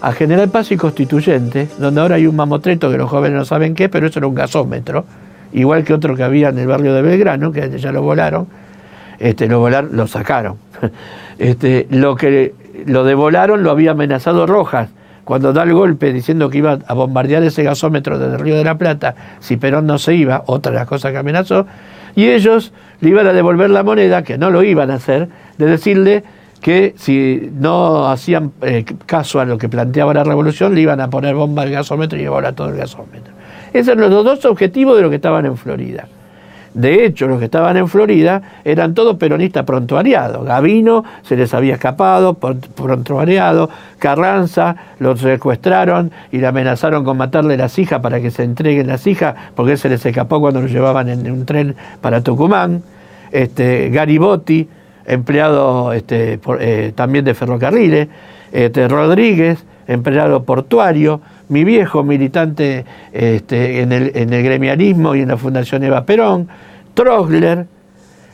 a 0.00 0.12
General 0.12 0.48
Paz 0.48 0.72
y 0.72 0.76
Constituyente, 0.76 1.68
donde 1.78 2.00
ahora 2.00 2.16
hay 2.16 2.26
un 2.26 2.36
mamotreto 2.36 2.90
que 2.90 2.98
los 2.98 3.08
jóvenes 3.08 3.38
no 3.38 3.44
saben 3.44 3.74
qué, 3.74 3.88
pero 3.88 4.06
eso 4.06 4.18
era 4.18 4.26
un 4.26 4.34
gasómetro, 4.34 5.04
igual 5.52 5.84
que 5.84 5.94
otro 5.94 6.16
que 6.16 6.22
había 6.22 6.48
en 6.48 6.58
el 6.58 6.66
barrio 6.66 6.94
de 6.94 7.02
Belgrano, 7.02 7.52
que 7.52 7.78
ya 7.78 7.92
lo 7.92 8.02
volaron, 8.02 8.46
este, 9.18 9.46
lo, 9.46 9.60
volaron, 9.60 9.96
lo 9.96 10.06
sacaron. 10.06 10.56
Este, 11.36 11.88
lo 11.90 12.14
que 12.14 12.54
lo 12.86 13.02
devolaron 13.02 13.64
lo 13.64 13.72
había 13.72 13.90
amenazado 13.90 14.46
Rojas 14.46 14.88
cuando 15.24 15.52
da 15.52 15.62
el 15.62 15.72
golpe 15.72 16.12
diciendo 16.12 16.50
que 16.50 16.58
iba 16.58 16.78
a 16.86 16.94
bombardear 16.94 17.42
ese 17.42 17.62
gasómetro 17.62 18.18
desde 18.18 18.36
el 18.36 18.40
Río 18.40 18.56
de 18.56 18.64
la 18.64 18.76
Plata 18.76 19.14
si 19.40 19.56
Perón 19.56 19.86
no 19.86 19.98
se 19.98 20.14
iba, 20.14 20.44
otra 20.46 20.72
de 20.72 20.78
las 20.78 20.86
cosas 20.86 21.12
que 21.12 21.18
amenazó, 21.18 21.66
y 22.14 22.28
ellos 22.28 22.72
le 23.00 23.10
iban 23.10 23.26
a 23.26 23.32
devolver 23.32 23.70
la 23.70 23.82
moneda, 23.82 24.22
que 24.22 24.38
no 24.38 24.50
lo 24.50 24.62
iban 24.62 24.90
a 24.90 24.94
hacer, 24.94 25.28
de 25.58 25.66
decirle 25.66 26.24
que 26.60 26.94
si 26.96 27.50
no 27.52 28.08
hacían 28.08 28.52
eh, 28.62 28.84
caso 29.04 29.40
a 29.40 29.44
lo 29.44 29.58
que 29.58 29.68
planteaba 29.68 30.14
la 30.14 30.24
revolución, 30.24 30.74
le 30.74 30.80
iban 30.80 31.00
a 31.00 31.10
poner 31.10 31.34
bomba 31.34 31.62
al 31.62 31.70
gasómetro 31.70 32.18
y 32.18 32.22
llevar 32.22 32.46
a 32.46 32.52
todo 32.52 32.68
el 32.68 32.76
gasómetro. 32.76 33.34
Esos 33.72 33.96
eran 33.96 34.10
los 34.10 34.24
dos 34.24 34.44
objetivos 34.44 34.96
de 34.96 35.02
los 35.02 35.10
que 35.10 35.16
estaban 35.16 35.44
en 35.44 35.56
Florida. 35.56 36.06
De 36.74 37.06
hecho, 37.06 37.28
los 37.28 37.38
que 37.38 37.44
estaban 37.44 37.76
en 37.76 37.88
Florida 37.88 38.42
eran 38.64 38.94
todos 38.94 39.16
peronistas 39.16 39.64
prontuariados. 39.64 40.44
Gavino 40.44 41.04
se 41.22 41.36
les 41.36 41.54
había 41.54 41.74
escapado, 41.74 42.34
prontuariado. 42.34 43.70
Carranza 44.00 44.76
los 44.98 45.20
secuestraron 45.20 46.10
y 46.32 46.38
le 46.38 46.48
amenazaron 46.48 47.04
con 47.04 47.16
matarle 47.16 47.56
las 47.56 47.78
hijas 47.78 48.00
para 48.00 48.20
que 48.20 48.32
se 48.32 48.42
entreguen 48.42 48.88
las 48.88 49.06
hijas, 49.06 49.36
porque 49.54 49.76
se 49.76 49.88
les 49.88 50.04
escapó 50.04 50.40
cuando 50.40 50.60
los 50.60 50.70
llevaban 50.72 51.08
en 51.08 51.30
un 51.30 51.46
tren 51.46 51.76
para 52.00 52.22
Tucumán. 52.22 52.82
Este, 53.30 53.90
Garibotti, 53.90 54.68
empleado 55.06 55.92
este, 55.92 56.40
eh, 56.58 56.92
también 56.94 57.24
de 57.24 57.34
ferrocarriles. 57.34 58.08
Este, 58.52 58.88
Rodríguez, 58.88 59.64
empleado 59.86 60.42
portuario 60.42 61.20
mi 61.48 61.64
viejo 61.64 62.02
militante 62.02 62.84
este, 63.12 63.82
en, 63.82 63.92
el, 63.92 64.12
en, 64.14 64.30
gremialismo 64.30 65.14
y 65.14 65.20
en 65.20 65.28
la 65.28 65.36
Fundación 65.36 65.82
Eva 65.84 66.04
Perón, 66.04 66.48
Trogler, 66.94 67.66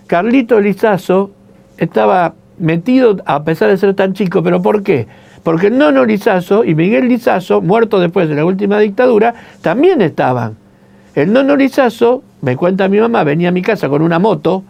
Carlito 0.07 0.61
Lizazo 0.61 1.31
estaba 1.77 2.35
metido 2.59 3.17
a 3.25 3.43
pesar 3.43 3.71
de 3.71 3.77
ser 3.77 3.95
tan 3.95 4.13
chico, 4.13 4.43
pero 4.43 4.61
¿por 4.61 4.83
qué? 4.83 5.07
Porque 5.43 5.69
el 5.69 5.79
Nono 5.79 6.05
Lizazo 6.05 6.65
y 6.65 6.75
Miguel 6.75 7.09
Lizazo, 7.09 7.61
muerto 7.63 7.99
después 7.99 8.29
de 8.29 8.35
la 8.35 8.45
última 8.45 8.79
dictadura, 8.79 9.35
también 9.63 10.03
estaban. 10.03 10.57
El 11.15 11.33
Nono 11.33 11.57
Lizazo, 11.57 12.23
me 12.43 12.57
cuenta 12.57 12.89
mi 12.89 13.01
mamá, 13.01 13.25
venía 13.25 13.49
a 13.49 13.53
mi 13.53 13.63
casa 13.63 13.89
con 13.89 14.03
una 14.03 14.19
moto, 14.19 14.63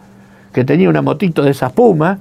que 0.53 0.63
tenía 0.63 0.89
una 0.89 1.01
motito 1.01 1.43
de 1.43 1.51
esa 1.51 1.67
espuma, 1.67 2.19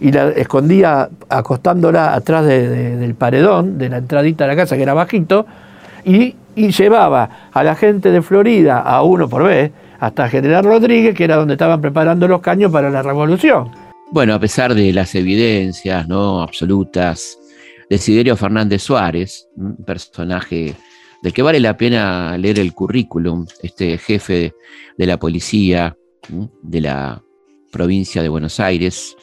y 0.00 0.12
la 0.12 0.30
escondía 0.30 1.10
acostándola 1.28 2.14
atrás 2.14 2.46
del 2.46 3.14
paredón, 3.14 3.76
de 3.76 3.90
la 3.90 3.98
entradita 3.98 4.44
de 4.44 4.48
la 4.48 4.56
casa, 4.56 4.76
que 4.76 4.82
era 4.82 4.94
bajito, 4.94 5.46
y, 6.04 6.34
llevaba 6.54 7.48
a 7.52 7.62
la 7.62 7.74
gente 7.74 8.10
de 8.10 8.20
Florida, 8.20 8.80
a 8.80 9.02
uno 9.02 9.28
por 9.28 9.44
vez, 9.44 9.70
hasta 9.98 10.28
General 10.28 10.64
Rodríguez, 10.64 11.14
que 11.14 11.24
era 11.24 11.36
donde 11.36 11.54
estaban 11.54 11.80
preparando 11.80 12.28
los 12.28 12.40
caños 12.40 12.70
para 12.70 12.90
la 12.90 13.02
revolución. 13.02 13.70
Bueno, 14.10 14.34
a 14.34 14.40
pesar 14.40 14.74
de 14.74 14.92
las 14.92 15.14
evidencias 15.14 16.06
no 16.08 16.42
absolutas, 16.42 17.38
Desiderio 17.88 18.36
Fernández 18.36 18.82
Suárez, 18.82 19.48
un 19.56 19.76
personaje 19.84 20.74
del 21.22 21.32
que 21.32 21.42
vale 21.42 21.60
la 21.60 21.76
pena 21.76 22.36
leer 22.38 22.58
el 22.58 22.72
currículum, 22.72 23.46
este 23.62 23.98
jefe 23.98 24.52
de 24.96 25.06
la 25.06 25.18
policía 25.18 25.96
de 26.62 26.80
la 26.80 27.22
provincia 27.70 28.22
de 28.22 28.28
Buenos 28.28 28.60
Aires, 28.60 29.16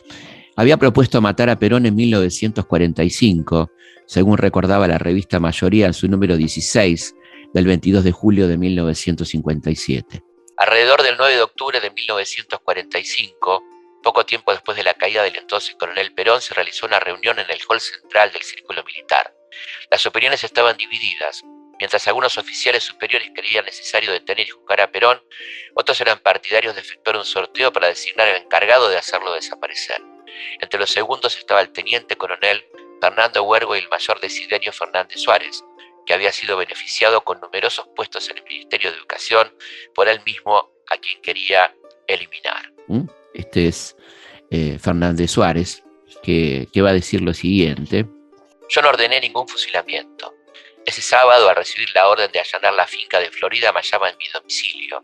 había 0.55 0.77
propuesto 0.77 1.21
matar 1.21 1.49
a 1.49 1.59
Perón 1.59 1.85
en 1.85 1.95
1945, 1.95 3.69
según 4.07 4.37
recordaba 4.37 4.87
la 4.87 4.97
revista 4.97 5.39
Mayoría 5.39 5.85
en 5.85 5.93
su 5.93 6.07
número 6.07 6.37
16 6.37 7.15
del 7.53 7.65
22 7.67 8.03
de 8.03 8.11
julio 8.11 8.47
de 8.47 8.57
1957. 8.57 10.23
Alrededor 10.57 11.03
del 11.03 11.17
9 11.17 11.35
de 11.35 11.41
octubre 11.41 11.79
de 11.79 11.91
1945, 11.91 13.63
poco 14.01 14.25
tiempo 14.25 14.51
después 14.51 14.77
de 14.77 14.83
la 14.83 14.93
caída 14.93 15.21
del 15.23 15.35
entonces 15.35 15.75
coronel 15.75 16.13
Perón, 16.13 16.41
se 16.41 16.53
realizó 16.53 16.87
una 16.87 16.99
reunión 16.99 17.37
en 17.37 17.51
el 17.51 17.59
hall 17.67 17.81
central 17.81 18.31
del 18.31 18.41
Círculo 18.41 18.83
Militar. 18.83 19.35
Las 19.91 20.05
opiniones 20.05 20.43
estaban 20.43 20.77
divididas. 20.77 21.43
Mientras 21.79 22.07
algunos 22.07 22.37
oficiales 22.39 22.83
superiores 22.83 23.29
creían 23.35 23.65
necesario 23.65 24.11
detener 24.11 24.47
y 24.47 24.49
juzgar 24.49 24.81
a 24.81 24.91
Perón, 24.91 25.21
otros 25.75 26.01
eran 26.01 26.19
partidarios 26.19 26.73
de 26.73 26.81
efectuar 26.81 27.17
un 27.17 27.25
sorteo 27.25 27.71
para 27.71 27.87
designar 27.87 28.27
al 28.27 28.41
encargado 28.41 28.89
de 28.89 28.97
hacerlo 28.97 29.33
desaparecer. 29.33 30.01
Entre 30.59 30.79
los 30.79 30.89
segundos 30.89 31.37
estaba 31.37 31.61
el 31.61 31.71
teniente 31.71 32.15
coronel 32.15 32.65
Fernando 33.01 33.43
Huergo 33.43 33.75
y 33.75 33.79
el 33.79 33.89
mayor 33.89 34.19
Desiderio 34.19 34.71
Fernández 34.71 35.19
Suárez, 35.19 35.63
que 36.05 36.13
había 36.13 36.31
sido 36.31 36.57
beneficiado 36.57 37.23
con 37.23 37.39
numerosos 37.39 37.87
puestos 37.95 38.29
en 38.29 38.37
el 38.37 38.43
Ministerio 38.43 38.91
de 38.91 38.97
Educación 38.97 39.53
por 39.93 40.07
él 40.07 40.21
mismo 40.25 40.71
a 40.89 40.97
quien 40.97 41.21
quería 41.21 41.75
eliminar. 42.07 42.71
¿Mm? 42.87 43.03
Este 43.33 43.67
es 43.67 43.95
eh, 44.49 44.79
Fernández 44.79 45.31
Suárez, 45.31 45.83
que, 46.23 46.67
que 46.71 46.81
va 46.81 46.89
a 46.89 46.93
decir 46.93 47.21
lo 47.21 47.33
siguiente. 47.33 48.05
Yo 48.69 48.81
no 48.81 48.89
ordené 48.89 49.19
ningún 49.19 49.47
fusilamiento. 49.47 50.33
Ese 50.87 51.01
sábado, 51.01 51.49
al 51.49 51.55
recibir 51.57 51.89
la 51.93 52.07
orden 52.07 52.31
de 52.31 52.39
allanar 52.39 52.73
la 52.73 52.87
finca 52.87 53.19
de 53.19 53.29
Florida, 53.29 53.73
me 53.73 53.81
llama 53.81 54.09
en 54.09 54.15
mi 54.15 54.29
domicilio. 54.29 55.03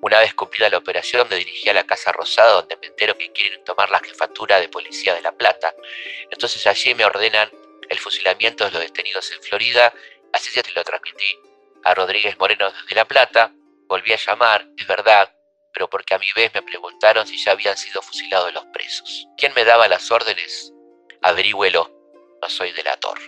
Una 0.00 0.20
vez 0.20 0.32
cumplida 0.32 0.70
la 0.70 0.78
operación, 0.78 1.26
me 1.28 1.34
dirigí 1.34 1.68
a 1.68 1.74
la 1.74 1.82
Casa 1.82 2.12
Rosada, 2.12 2.52
donde 2.52 2.76
me 2.76 2.86
entero 2.86 3.18
que 3.18 3.32
quieren 3.32 3.64
tomar 3.64 3.90
la 3.90 3.98
jefatura 3.98 4.60
de 4.60 4.68
policía 4.68 5.12
de 5.12 5.22
La 5.22 5.32
Plata. 5.32 5.74
Entonces 6.30 6.64
allí 6.68 6.94
me 6.94 7.04
ordenan 7.04 7.50
el 7.88 7.98
fusilamiento 7.98 8.64
de 8.64 8.70
los 8.70 8.80
detenidos 8.80 9.32
en 9.32 9.42
Florida. 9.42 9.92
Así 10.32 10.52
ya 10.54 10.62
te 10.62 10.70
lo 10.70 10.84
transmití 10.84 11.36
a 11.82 11.94
Rodríguez 11.94 12.38
Moreno 12.38 12.70
desde 12.70 12.94
La 12.94 13.04
Plata. 13.04 13.50
Volví 13.88 14.12
a 14.12 14.16
llamar, 14.16 14.68
es 14.76 14.86
verdad, 14.86 15.34
pero 15.72 15.90
porque 15.90 16.14
a 16.14 16.18
mi 16.20 16.30
vez 16.36 16.54
me 16.54 16.62
preguntaron 16.62 17.26
si 17.26 17.42
ya 17.42 17.50
habían 17.50 17.76
sido 17.76 18.02
fusilados 18.02 18.54
los 18.54 18.66
presos. 18.66 19.26
¿Quién 19.36 19.52
me 19.56 19.64
daba 19.64 19.88
las 19.88 20.12
órdenes? 20.12 20.72
Averígüelo, 21.22 21.90
no 22.40 22.48
soy 22.48 22.70
delator. 22.70 23.18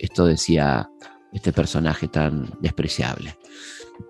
Esto 0.00 0.24
decía 0.24 0.88
este 1.36 1.52
personaje 1.52 2.08
tan 2.08 2.48
despreciable. 2.60 3.36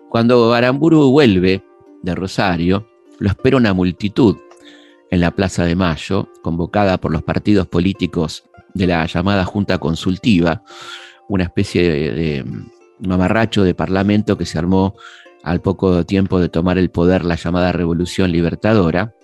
Cuando 0.08 0.54
Aramburu 0.54 1.10
vuelve 1.10 1.64
de 2.02 2.14
Rosario, 2.14 2.88
lo 3.18 3.28
espera 3.28 3.56
una 3.56 3.74
multitud 3.74 4.36
en 5.10 5.20
la 5.20 5.32
Plaza 5.32 5.64
de 5.64 5.74
Mayo, 5.74 6.28
convocada 6.42 6.98
por 6.98 7.10
los 7.10 7.24
partidos 7.24 7.66
políticos 7.66 8.44
de 8.74 8.86
la 8.86 9.04
llamada 9.06 9.44
Junta 9.44 9.78
Consultiva, 9.78 10.62
una 11.28 11.44
especie 11.44 11.90
de, 11.90 12.44
mamarracho 13.00 13.64
de 13.64 13.74
parlamento 13.74 14.38
que 14.38 14.46
se 14.46 14.58
armó 14.58 14.94
al 15.42 15.60
poco 15.60 16.06
tiempo 16.06 16.38
de 16.40 16.48
tomar 16.48 16.78
el 16.78 16.90
poder 16.90 17.24
la 17.24 17.34
llamada 17.34 17.72
Revolución 17.72 18.30
Libertadora. 18.30 19.14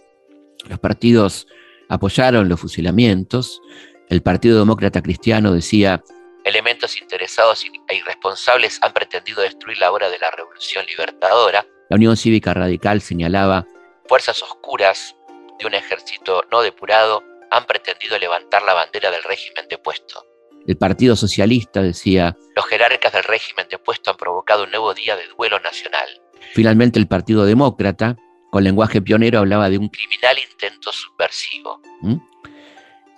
Los 0.69 0.81
partidos 0.81 1.47
apoyaron 1.89 2.49
los 2.49 2.59
fusilamientos. 2.59 3.61
El 4.09 4.23
Partido 4.23 4.59
Demócrata 4.59 5.03
Cristiano 5.03 5.53
decía 5.53 6.03
elementos 6.45 7.01
interesados 7.01 7.65
e 7.89 7.97
irresponsables 7.97 8.79
han 8.83 8.93
pretendido 8.93 9.43
destruir 9.43 9.79
la 9.79 9.93
obra 9.93 10.11
de 10.11 10.19
la 10.19 10.31
Revolución 10.31 10.85
Libertadora. 10.87 11.67
La 11.91 11.97
Unión 11.97 12.17
Cívica 12.17 12.55
Radical 12.55 13.01
señalaba 13.01 13.67
fuerzas 14.07 14.43
oscuras 14.43 15.17
de 15.59 15.67
un 15.67 15.75
ejército 15.75 16.43
no 16.51 16.63
depurado 16.63 17.23
han 17.51 17.67
pretendido 17.67 18.19
levantar 18.19 18.63
la 18.63 18.75
bandera 18.75 19.11
del 19.11 19.23
régimen 19.23 19.67
depuesto. 19.69 20.25
El 20.67 20.77
Partido 20.77 21.17
Socialista 21.17 21.83
decía, 21.83 22.37
los 22.55 22.67
jerarcas 22.67 23.13
del 23.13 23.25
régimen 23.25 23.67
depuesto 23.71 24.11
han 24.11 24.17
provocado 24.17 24.65
un 24.65 24.71
nuevo 24.71 24.95
día 24.95 25.17
de 25.17 25.27
duelo 25.37 25.59
nacional. 25.61 26.09
Finalmente 26.55 26.99
el 26.99 27.09
Partido 27.09 27.45
Demócrata, 27.45 28.17
con 28.51 28.65
lenguaje 28.65 29.03
pionero, 29.03 29.41
hablaba 29.41 29.71
de 29.71 29.79
un 29.79 29.89
criminal 29.89 30.39
intento 30.39 30.93
subversivo. 30.93 31.81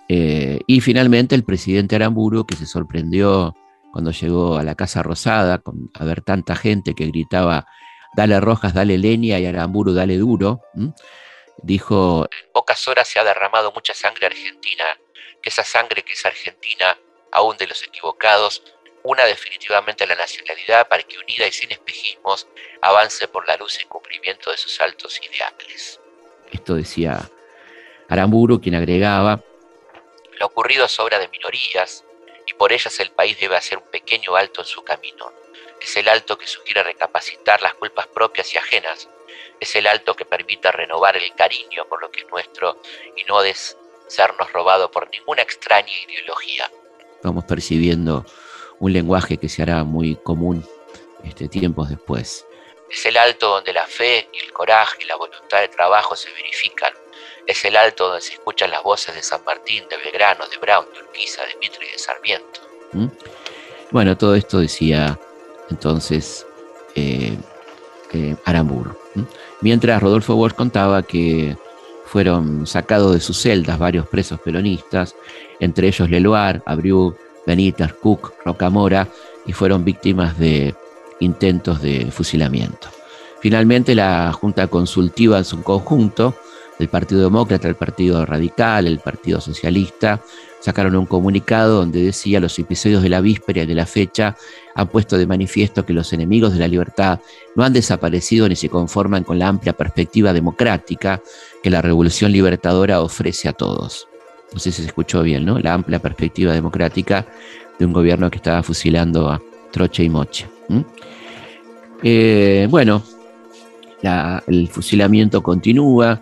Eh, 0.07 0.59
y 0.67 0.81
finalmente 0.81 1.35
el 1.35 1.43
presidente 1.43 1.95
Aramburu, 1.95 2.45
que 2.45 2.55
se 2.55 2.65
sorprendió 2.65 3.55
cuando 3.91 4.11
llegó 4.11 4.57
a 4.57 4.63
la 4.63 4.75
Casa 4.75 5.01
Rosada, 5.03 5.59
con, 5.59 5.89
a 5.93 6.03
ver 6.03 6.21
tanta 6.21 6.55
gente 6.55 6.93
que 6.93 7.07
gritaba, 7.07 7.65
dale 8.15 8.39
rojas, 8.39 8.73
dale 8.73 8.97
leña 8.97 9.39
y 9.39 9.45
Aramburu, 9.45 9.93
dale 9.93 10.17
duro, 10.17 10.61
dijo, 11.63 12.27
en 12.29 12.51
pocas 12.51 12.87
horas 12.87 13.07
se 13.07 13.19
ha 13.19 13.23
derramado 13.23 13.71
mucha 13.71 13.93
sangre 13.93 14.27
argentina, 14.27 14.83
que 15.41 15.49
esa 15.49 15.63
sangre 15.63 16.03
que 16.03 16.13
es 16.13 16.25
argentina, 16.25 16.97
aún 17.31 17.57
de 17.57 17.67
los 17.67 17.83
equivocados, 17.83 18.63
una 19.03 19.23
definitivamente 19.25 20.07
la 20.07 20.15
nacionalidad 20.15 20.87
para 20.87 21.03
que 21.03 21.17
unida 21.17 21.47
y 21.47 21.51
sin 21.51 21.71
espejismos 21.71 22.47
avance 22.81 23.27
por 23.27 23.47
la 23.47 23.55
luz 23.55 23.79
y 23.81 23.85
cumplimiento 23.85 24.51
de 24.51 24.57
sus 24.57 24.79
altos 24.81 25.19
ideales. 25.21 25.99
Esto 26.51 26.75
decía 26.75 27.29
Aramburu, 28.09 28.59
quien 28.59 28.75
agregaba, 28.75 29.41
lo 30.39 30.47
ocurrido 30.47 30.85
es 30.85 30.99
obra 30.99 31.19
de 31.19 31.27
minorías 31.27 32.03
y 32.45 32.53
por 32.53 32.73
ellas 32.73 32.99
el 32.99 33.11
país 33.11 33.39
debe 33.39 33.55
hacer 33.55 33.77
un 33.77 33.89
pequeño 33.89 34.35
alto 34.35 34.61
en 34.61 34.67
su 34.67 34.83
camino. 34.83 35.31
Es 35.81 35.95
el 35.97 36.09
alto 36.09 36.37
que 36.37 36.47
sugiere 36.47 36.83
recapacitar 36.83 37.61
las 37.61 37.73
culpas 37.75 38.07
propias 38.07 38.53
y 38.53 38.57
ajenas. 38.57 39.09
Es 39.59 39.75
el 39.75 39.87
alto 39.87 40.15
que 40.15 40.25
permita 40.25 40.71
renovar 40.71 41.15
el 41.17 41.33
cariño 41.35 41.85
por 41.87 42.01
lo 42.01 42.11
que 42.11 42.21
es 42.21 42.29
nuestro 42.29 42.81
y 43.15 43.23
no 43.25 43.41
des 43.41 43.77
sernos 44.07 44.51
robado 44.51 44.91
por 44.91 45.09
ninguna 45.09 45.41
extraña 45.41 45.91
ideología. 46.07 46.69
Vamos 47.23 47.45
percibiendo 47.45 48.25
un 48.79 48.93
lenguaje 48.93 49.37
que 49.37 49.49
se 49.49 49.61
hará 49.61 49.83
muy 49.83 50.15
común 50.17 50.67
este, 51.23 51.47
tiempos 51.47 51.89
después. 51.89 52.45
Es 52.89 53.05
el 53.05 53.17
alto 53.17 53.49
donde 53.49 53.73
la 53.73 53.85
fe 53.85 54.29
y 54.31 54.39
el 54.39 54.53
coraje 54.53 54.97
y 55.01 55.05
la 55.05 55.15
voluntad 55.15 55.61
de 55.61 55.69
trabajo 55.69 56.15
se 56.15 56.31
verifican 56.31 56.93
es 57.47 57.65
el 57.65 57.75
alto 57.75 58.07
donde 58.07 58.21
se 58.21 58.33
escuchan 58.33 58.71
las 58.71 58.83
voces 58.83 59.15
de 59.15 59.21
San 59.21 59.43
Martín, 59.45 59.83
de 59.89 59.97
Belgrano, 59.97 60.47
de 60.47 60.57
Brown, 60.57 60.85
de 60.93 60.99
Urquiza, 61.01 61.43
de 61.43 61.55
Mitre 61.61 61.87
y 61.87 61.91
de 61.91 61.99
Sarmiento. 61.99 62.61
¿Mm? 62.93 63.07
Bueno, 63.91 64.17
todo 64.17 64.35
esto 64.35 64.59
decía 64.59 65.19
entonces 65.69 66.45
eh, 66.95 67.37
eh, 68.13 68.35
Aramburu. 68.45 68.95
Mientras 69.61 70.01
Rodolfo 70.01 70.35
Bosch 70.35 70.53
contaba 70.55 71.03
que 71.03 71.55
fueron 72.05 72.67
sacados 72.67 73.13
de 73.13 73.19
sus 73.19 73.41
celdas 73.41 73.79
varios 73.79 74.07
presos 74.07 74.39
peronistas, 74.39 75.15
entre 75.59 75.87
ellos 75.87 76.09
Leloir, 76.09 76.61
Abriú, 76.65 77.15
Benítez, 77.45 77.93
Cook, 77.93 78.33
Rocamora, 78.43 79.07
y 79.45 79.53
fueron 79.53 79.85
víctimas 79.85 80.37
de 80.37 80.75
intentos 81.19 81.81
de 81.81 82.11
fusilamiento. 82.11 82.89
Finalmente, 83.39 83.95
la 83.95 84.31
Junta 84.33 84.67
Consultiva 84.67 85.37
en 85.37 85.45
su 85.45 85.61
conjunto 85.61 86.35
el 86.79 86.87
Partido 86.89 87.21
Demócrata, 87.21 87.67
el 87.67 87.75
Partido 87.75 88.25
Radical, 88.25 88.87
el 88.87 88.99
Partido 88.99 89.39
Socialista, 89.39 90.21
sacaron 90.59 90.95
un 90.95 91.05
comunicado 91.05 91.77
donde 91.77 92.01
decía 92.01 92.39
los 92.39 92.57
episodios 92.57 93.03
de 93.03 93.09
la 93.09 93.21
víspera 93.21 93.63
y 93.63 93.65
de 93.65 93.75
la 93.75 93.85
fecha 93.85 94.35
han 94.73 94.87
puesto 94.87 95.17
de 95.17 95.27
manifiesto 95.27 95.85
que 95.85 95.93
los 95.93 96.11
enemigos 96.11 96.53
de 96.53 96.59
la 96.59 96.67
libertad 96.67 97.19
no 97.55 97.63
han 97.63 97.73
desaparecido 97.73 98.49
ni 98.49 98.55
se 98.55 98.69
conforman 98.69 99.23
con 99.23 99.37
la 99.37 99.47
amplia 99.47 99.73
perspectiva 99.73 100.33
democrática 100.33 101.21
que 101.61 101.69
la 101.69 101.81
revolución 101.81 102.31
libertadora 102.31 103.01
ofrece 103.01 103.47
a 103.47 103.53
todos. 103.53 104.07
No 104.53 104.59
sé 104.59 104.71
si 104.71 104.81
se 104.81 104.87
escuchó 104.87 105.21
bien, 105.21 105.45
¿no? 105.45 105.59
La 105.59 105.73
amplia 105.73 105.99
perspectiva 105.99 106.53
democrática 106.53 107.25
de 107.77 107.85
un 107.85 107.93
gobierno 107.93 108.29
que 108.31 108.37
estaba 108.37 108.63
fusilando 108.63 109.29
a 109.29 109.41
troche 109.71 110.03
y 110.03 110.09
moche. 110.09 110.47
Eh, 112.01 112.67
bueno, 112.69 113.03
el 114.47 114.67
fusilamiento 114.67 115.41
continúa 115.41 116.21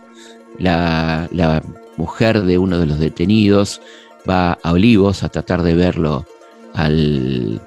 la, 0.60 1.62
mujer 1.96 2.42
de 2.42 2.58
uno 2.58 2.80
de 2.80 2.88
los 2.88 2.98
detenidos 2.98 3.80
va 4.28 4.58
a 4.64 4.72
Olivos 4.72 5.22
a 5.24 5.30
tratar 5.30 5.62
de 5.62 5.76
verlo 5.76 6.26
al, 6.74 7.62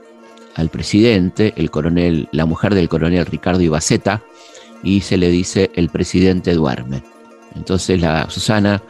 presidente, 0.72 1.54
el 1.56 1.70
coronel, 1.70 2.28
la 2.32 2.44
mujer 2.44 2.74
del 2.74 2.88
coronel 2.88 3.26
Ricardo 3.26 3.60
Ibaceta, 3.60 4.22
y 4.82 5.02
se 5.02 5.16
le 5.16 5.30
dice 5.30 5.70
el 5.74 5.90
presidente 5.90 6.54
duerme. 6.54 7.02
Entonces 7.54 8.00
la 8.00 8.28
Susana, 8.30 8.82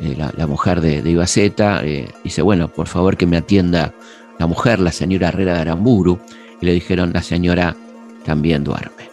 eh, 0.00 0.16
la, 0.16 0.46
mujer 0.46 0.80
de, 0.80 0.98
Ibaceta, 1.08 1.84
eh, 1.84 2.08
dice, 2.24 2.42
bueno, 2.42 2.68
por 2.68 2.86
favor 2.86 3.16
que 3.16 3.26
me 3.26 3.36
atienda 3.36 3.92
la 4.38 4.46
mujer, 4.46 4.80
la 4.80 4.92
señora 4.92 5.28
Herrera 5.28 5.54
de 5.54 5.60
Aramburu, 5.60 6.18
y 6.60 6.66
le 6.66 6.72
dijeron, 6.72 7.12
la 7.12 7.22
señora 7.22 7.76
también 8.24 8.64
duerme. 8.64 9.10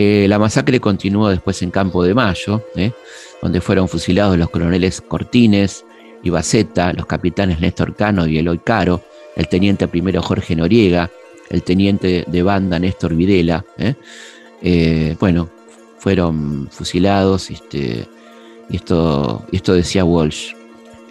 Eh, 0.00 0.28
la 0.28 0.38
masacre 0.38 0.78
continuó 0.78 1.28
después 1.28 1.60
en 1.60 1.72
Campo 1.72 2.04
de 2.04 2.14
Mayo, 2.14 2.62
¿eh? 2.76 2.92
donde 3.42 3.60
fueron 3.60 3.88
fusilados 3.88 4.38
los 4.38 4.48
coroneles 4.48 5.00
Cortines 5.00 5.84
y 6.22 6.30
Baceta, 6.30 6.92
los 6.92 7.04
capitanes 7.04 7.58
Néstor 7.58 7.96
Cano 7.96 8.24
y 8.24 8.38
Eloy 8.38 8.60
Caro, 8.60 9.02
el 9.34 9.48
teniente 9.48 9.88
primero 9.88 10.22
Jorge 10.22 10.54
Noriega, 10.54 11.10
el 11.50 11.64
teniente 11.64 12.22
de 12.28 12.42
banda 12.44 12.78
Néstor 12.78 13.16
Videla. 13.16 13.64
¿eh? 13.76 15.16
bueno, 15.18 15.50
fueron 15.98 16.68
fusilados 16.70 17.50
este, 17.50 18.06
y, 18.70 18.76
esto, 18.76 19.44
esto 19.50 19.72
decía 19.72 20.04
Walsh. 20.04 20.52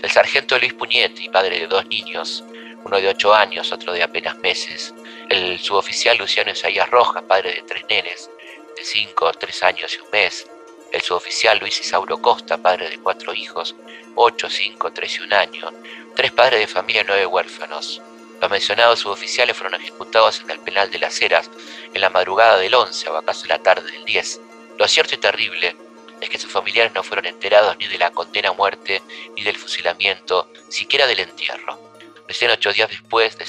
El 0.02 0.10
sargento 0.10 0.58
Luis 0.60 0.74
Puñetti, 0.74 1.28
padre 1.28 1.60
de 1.60 1.68
dos 1.68 1.86
niños, 1.88 2.42
uno 2.86 3.02
de 3.02 3.10
ocho 3.10 3.34
años, 3.34 3.70
otro 3.74 3.92
de 3.92 4.04
apenas 4.04 4.38
meses. 4.38 4.94
El 5.28 5.60
suboficial 5.60 6.18
Luciano 6.18 6.52
Isaías 6.52 6.90
Rojas, 6.90 7.24
padre 7.28 7.50
de 7.52 7.64
tres 7.68 7.84
nenes, 7.90 8.30
de 8.78 8.86
5, 8.86 9.32
3 9.34 9.64
años 9.64 9.96
y 9.96 10.00
un 10.00 10.12
mes, 10.12 10.48
el 10.92 11.02
suboficial 11.02 11.58
Luis 11.58 11.80
Isauro 11.80 12.22
Costa, 12.22 12.58
padre 12.58 12.90
de 12.90 13.00
cuatro 13.00 13.34
hijos, 13.34 13.76
8, 14.16 14.50
5, 14.50 14.94
3 14.94 15.16
y 15.16 15.20
un 15.22 15.34
año, 15.34 15.74
tres 16.16 16.32
padres 16.32 16.60
de 16.60 16.68
familia 16.68 17.02
y 17.02 17.06
nueve 17.06 17.26
huérfanos. 17.26 18.02
Los 18.40 18.52
mencionados 18.52 19.00
suboficiales 19.00 19.58
fueron 19.58 19.82
ejecutados 19.82 20.42
en 20.42 20.52
el 20.52 20.60
penal 20.60 20.92
de 20.92 21.00
las 21.00 21.20
Heras 21.22 21.50
en 21.94 22.02
la 22.02 22.12
madrugada 22.12 22.58
del 22.58 22.76
11 22.76 23.10
o 23.10 23.18
acaso 23.18 23.44
en 23.44 23.50
la 23.50 23.64
tarde 23.64 23.92
del 23.92 24.06
10. 24.06 24.42
Lo 24.78 24.88
cierto 24.88 25.16
y 25.16 25.18
terrible 25.18 25.76
es 26.22 26.30
que 26.30 26.38
sus 26.38 26.52
familiares 26.52 26.94
no 26.94 27.02
fueron 27.04 27.26
enterados 27.26 27.78
ni 27.80 27.88
de 27.88 27.98
la 27.98 28.12
condena 28.12 28.50
a 28.50 28.54
muerte, 28.54 29.02
ni 29.36 29.44
del 29.44 29.58
fusilamiento, 29.58 30.52
siquiera 30.70 31.08
del 31.08 31.20
entierro. 31.20 31.80
Recién 32.28 32.52
ocho 32.52 32.72
días 32.72 32.90
después 32.90 33.38
del 33.38 33.48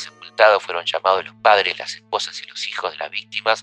fueron 0.60 0.84
llamados 0.84 1.24
los 1.24 1.34
padres, 1.36 1.78
las 1.78 1.94
esposas 1.94 2.40
y 2.42 2.48
los 2.48 2.66
hijos 2.68 2.92
de 2.92 2.98
las 2.98 3.10
víctimas 3.10 3.62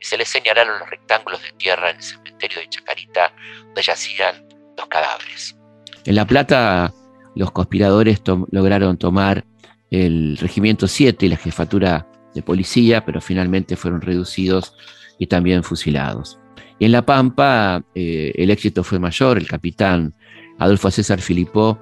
y 0.00 0.04
se 0.04 0.16
les 0.16 0.28
señalaron 0.28 0.78
los 0.78 0.90
rectángulos 0.90 1.42
de 1.42 1.52
tierra 1.52 1.90
en 1.90 1.96
el 1.96 2.02
cementerio 2.02 2.58
de 2.58 2.68
Chacarita 2.68 3.32
donde 3.64 3.82
yacían 3.82 4.46
los 4.76 4.86
cadáveres. 4.88 5.56
En 6.04 6.14
La 6.14 6.26
Plata 6.26 6.92
los 7.34 7.50
conspiradores 7.52 8.22
lograron 8.50 8.96
tomar 8.96 9.44
el 9.90 10.36
Regimiento 10.38 10.88
7 10.88 11.26
y 11.26 11.28
la 11.28 11.36
jefatura 11.36 12.06
de 12.34 12.42
policía, 12.42 13.04
pero 13.04 13.20
finalmente 13.20 13.76
fueron 13.76 14.00
reducidos 14.00 14.74
y 15.18 15.26
también 15.26 15.62
fusilados. 15.62 16.38
Y 16.78 16.86
en 16.86 16.92
La 16.92 17.06
Pampa 17.06 17.82
eh, 17.94 18.32
el 18.34 18.50
éxito 18.50 18.82
fue 18.84 18.98
mayor, 18.98 19.38
el 19.38 19.46
capitán 19.46 20.14
Adolfo 20.58 20.90
César 20.90 21.20
Filipó 21.20 21.78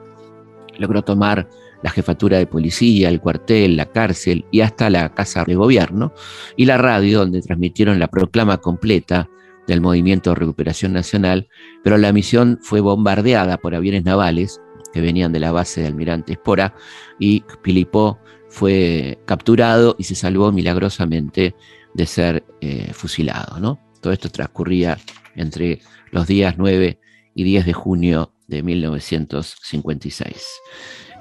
logró 0.78 1.02
tomar 1.02 1.48
la 1.84 1.90
jefatura 1.90 2.38
de 2.38 2.46
policía, 2.46 3.10
el 3.10 3.20
cuartel, 3.20 3.76
la 3.76 3.84
cárcel 3.84 4.46
y 4.50 4.62
hasta 4.62 4.88
la 4.88 5.12
casa 5.12 5.44
de 5.44 5.54
gobierno 5.54 6.14
y 6.56 6.64
la 6.64 6.78
radio 6.78 7.18
donde 7.18 7.42
transmitieron 7.42 7.98
la 7.98 8.08
proclama 8.08 8.56
completa 8.56 9.28
del 9.66 9.82
movimiento 9.82 10.30
de 10.30 10.36
recuperación 10.36 10.94
nacional, 10.94 11.46
pero 11.82 11.98
la 11.98 12.10
misión 12.10 12.58
fue 12.62 12.80
bombardeada 12.80 13.58
por 13.58 13.74
aviones 13.74 14.02
navales 14.02 14.62
que 14.94 15.02
venían 15.02 15.30
de 15.34 15.40
la 15.40 15.52
base 15.52 15.82
de 15.82 15.88
Almirante 15.88 16.32
Espora 16.32 16.74
y 17.20 17.44
Filipó 17.62 18.18
fue 18.48 19.18
capturado 19.26 19.94
y 19.98 20.04
se 20.04 20.14
salvó 20.14 20.52
milagrosamente 20.52 21.54
de 21.92 22.06
ser 22.06 22.44
eh, 22.62 22.94
fusilado. 22.94 23.60
¿no? 23.60 23.78
Todo 24.00 24.14
esto 24.14 24.30
transcurría 24.30 24.96
entre 25.36 25.80
los 26.12 26.26
días 26.26 26.54
9 26.56 26.98
y 27.34 27.44
10 27.44 27.66
de 27.66 27.72
junio 27.74 28.32
de 28.46 28.62
1956. 28.62 30.46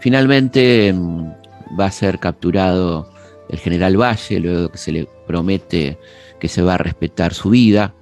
Finalmente 0.04 0.92
mm, 0.92 1.80
va 1.80 1.86
a 1.86 1.92
ser 1.92 2.20
capturado 2.20 3.10
el 3.48 3.58
general 3.58 3.96
Valle, 3.96 4.38
luego 4.42 4.70
que 4.70 4.78
se 4.78 4.92
le 4.92 5.08
promete 5.26 5.98
que 6.42 6.50
se 6.50 6.62
va 6.62 6.74
a 6.74 6.78
respetar 6.78 7.34
su 7.34 7.52
vida. 7.52 7.96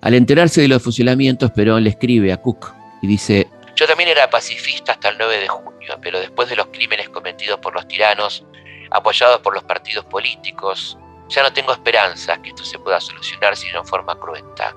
Al 0.00 0.14
enterarse 0.14 0.62
de 0.62 0.66
los 0.66 0.82
fusilamientos, 0.82 1.52
Perón 1.52 1.84
le 1.84 1.90
escribe 1.90 2.32
a 2.32 2.38
Cook 2.38 2.72
y 3.02 3.06
dice, 3.06 3.46
yo 3.76 3.86
también 3.86 4.08
era 4.08 4.28
pacifista 4.30 4.90
hasta 4.92 5.10
el 5.10 5.18
9 5.18 5.36
de 5.38 5.46
junio, 5.46 5.96
pero 6.02 6.18
después 6.18 6.48
de 6.48 6.56
los 6.56 6.66
crímenes 6.72 7.08
cometidos 7.08 7.60
por 7.60 7.72
los 7.72 7.86
tiranos, 7.86 8.44
apoyados 8.90 9.38
por 9.42 9.54
los 9.54 9.62
partidos 9.62 10.04
políticos, 10.06 10.98
ya 11.28 11.44
no 11.44 11.52
tengo 11.52 11.70
esperanzas 11.72 12.40
que 12.40 12.48
esto 12.48 12.64
se 12.64 12.80
pueda 12.80 13.00
solucionar 13.00 13.56
sino 13.56 13.78
en 13.78 13.86
forma 13.86 14.18
cruenta. 14.18 14.74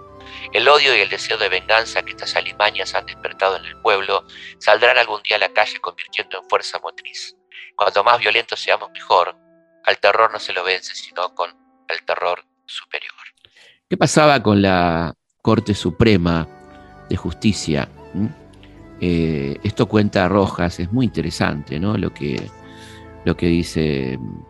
El 0.53 0.67
odio 0.67 0.95
y 0.95 1.01
el 1.01 1.09
deseo 1.09 1.37
de 1.37 1.49
venganza 1.49 2.03
que 2.03 2.11
estas 2.11 2.35
alimañas 2.35 2.93
han 2.95 3.05
despertado 3.05 3.57
en 3.57 3.65
el 3.65 3.81
pueblo 3.81 4.25
saldrán 4.59 4.97
algún 4.97 5.21
día 5.23 5.37
a 5.37 5.39
la 5.39 5.53
calle 5.53 5.79
convirtiendo 5.79 6.39
en 6.41 6.49
fuerza 6.49 6.79
motriz. 6.79 7.35
Cuanto 7.75 8.03
más 8.03 8.19
violentos 8.19 8.59
seamos 8.59 8.89
mejor. 8.91 9.35
Al 9.83 9.97
terror 9.99 10.31
no 10.31 10.39
se 10.39 10.53
lo 10.53 10.63
vence 10.63 10.95
sino 10.95 11.33
con 11.35 11.51
el 11.87 12.03
terror 12.05 12.43
superior. 12.65 13.11
¿Qué 13.89 13.97
pasaba 13.97 14.41
con 14.41 14.61
la 14.61 15.13
Corte 15.41 15.73
Suprema 15.73 16.47
de 17.09 17.15
Justicia? 17.15 17.87
Eh, 19.01 19.59
esto 19.63 19.87
cuenta 19.87 20.27
Rojas, 20.27 20.79
es 20.79 20.91
muy 20.91 21.05
interesante 21.05 21.79
¿no? 21.79 21.97
lo, 21.97 22.13
que, 22.13 22.49
lo 23.25 23.35
que 23.35 23.47
dice 23.47 24.17
mm, 24.17 24.43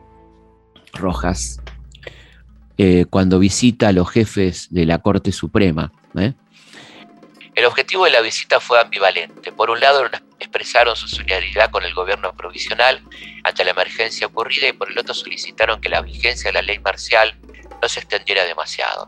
Rojas 0.93 1.59
eh, 2.77 3.05
cuando 3.09 3.39
visita 3.39 3.89
a 3.89 3.91
los 3.91 4.09
jefes 4.09 4.67
de 4.69 4.85
la 4.85 4.99
Corte 4.99 5.31
Suprema. 5.31 5.91
¿eh? 6.17 6.33
El 7.55 7.65
objetivo 7.65 8.05
de 8.05 8.11
la 8.11 8.21
visita 8.21 8.59
fue 8.59 8.81
ambivalente. 8.81 9.51
Por 9.53 9.69
un 9.69 9.79
lado, 9.79 10.03
expresaron 10.39 10.95
su 10.95 11.07
solidaridad 11.07 11.71
con 11.71 11.83
el 11.83 11.93
gobierno 11.93 12.33
provisional 12.35 13.01
ante 13.43 13.63
la 13.63 13.71
emergencia 13.71 14.27
ocurrida 14.27 14.67
y 14.67 14.73
por 14.73 14.91
el 14.91 14.99
otro 14.99 15.13
solicitaron 15.13 15.79
que 15.79 15.89
la 15.89 16.01
vigencia 16.01 16.49
de 16.49 16.53
la 16.53 16.61
ley 16.61 16.79
marcial 16.79 17.37
no 17.81 17.87
se 17.87 18.01
extendiera 18.01 18.43
demasiado. 18.43 19.07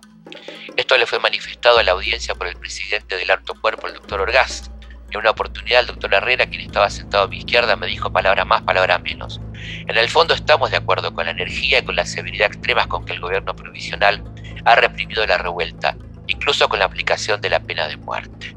Esto 0.78 0.98
le 0.98 1.06
fue 1.06 1.20
manifestado 1.20 1.80
a 1.80 1.84
la 1.84 1.92
audiencia 1.92 2.36
por 2.36 2.48
el 2.48 2.56
presidente 2.56 3.18
del 3.18 3.32
alto 3.32 3.54
cuerpo, 3.60 3.88
el 3.88 3.96
doctor 3.96 4.22
Orgaz, 4.22 4.72
en 5.12 5.20
una 5.20 5.32
oportunidad, 5.32 5.82
el 5.82 5.88
doctor 5.88 6.14
Herrera, 6.14 6.48
quien 6.48 6.62
estaba 6.62 6.90
sentado 6.90 7.26
a 7.26 7.28
mi 7.28 7.40
izquierda, 7.40 7.76
me 7.76 7.88
dijo 7.88 8.12
palabra 8.12 8.46
más, 8.46 8.62
palabra 8.62 8.98
menos. 9.00 9.40
En 9.88 9.98
el 9.98 10.10
fondo 10.10 10.34
estamos 10.34 10.72
de 10.72 10.78
acuerdo 10.78 11.14
con 11.14 11.26
la 11.26 11.32
energía 11.32 11.80
y 11.80 11.84
con 11.84 11.96
la 11.96 12.06
severidad 12.06 12.48
extremas 12.48 12.88
con 12.88 13.06
que 13.06 13.14
el 13.14 13.20
gobierno 13.20 13.56
provisional 13.56 14.24
ha 14.66 14.76
reprimido 14.76 15.26
la 15.26 15.38
revuelta, 15.38 15.98
incluso 16.28 16.68
con 16.70 16.80
la 16.80 16.86
aplicación 16.86 17.42
de 17.42 17.50
la 17.50 17.60
pena 17.60 17.88
de 17.88 17.98
muerte. 17.98 18.56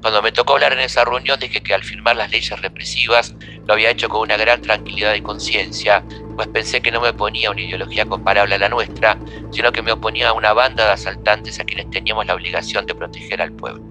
Cuando 0.00 0.22
me 0.22 0.32
tocó 0.32 0.54
hablar 0.54 0.72
en 0.72 0.80
esa 0.80 1.04
reunión 1.04 1.38
dije 1.38 1.60
que 1.60 1.74
al 1.74 1.84
firmar 1.84 2.16
las 2.16 2.30
leyes 2.30 2.58
represivas 2.60 3.34
lo 3.66 3.74
había 3.74 3.90
hecho 3.90 4.08
con 4.08 4.22
una 4.22 4.38
gran 4.38 4.62
tranquilidad 4.62 5.14
y 5.14 5.20
conciencia, 5.20 6.02
pues 6.36 6.48
pensé 6.48 6.80
que 6.80 6.90
no 6.90 7.02
me 7.02 7.12
ponía 7.12 7.50
una 7.50 7.60
ideología 7.60 8.06
comparable 8.06 8.54
a 8.54 8.58
la 8.58 8.70
nuestra, 8.70 9.18
sino 9.50 9.72
que 9.72 9.82
me 9.82 9.92
oponía 9.92 10.30
a 10.30 10.32
una 10.32 10.54
banda 10.54 10.86
de 10.86 10.92
asaltantes 10.92 11.60
a 11.60 11.64
quienes 11.64 11.90
teníamos 11.90 12.24
la 12.24 12.34
obligación 12.34 12.86
de 12.86 12.94
proteger 12.94 13.42
al 13.42 13.52
pueblo. 13.52 13.82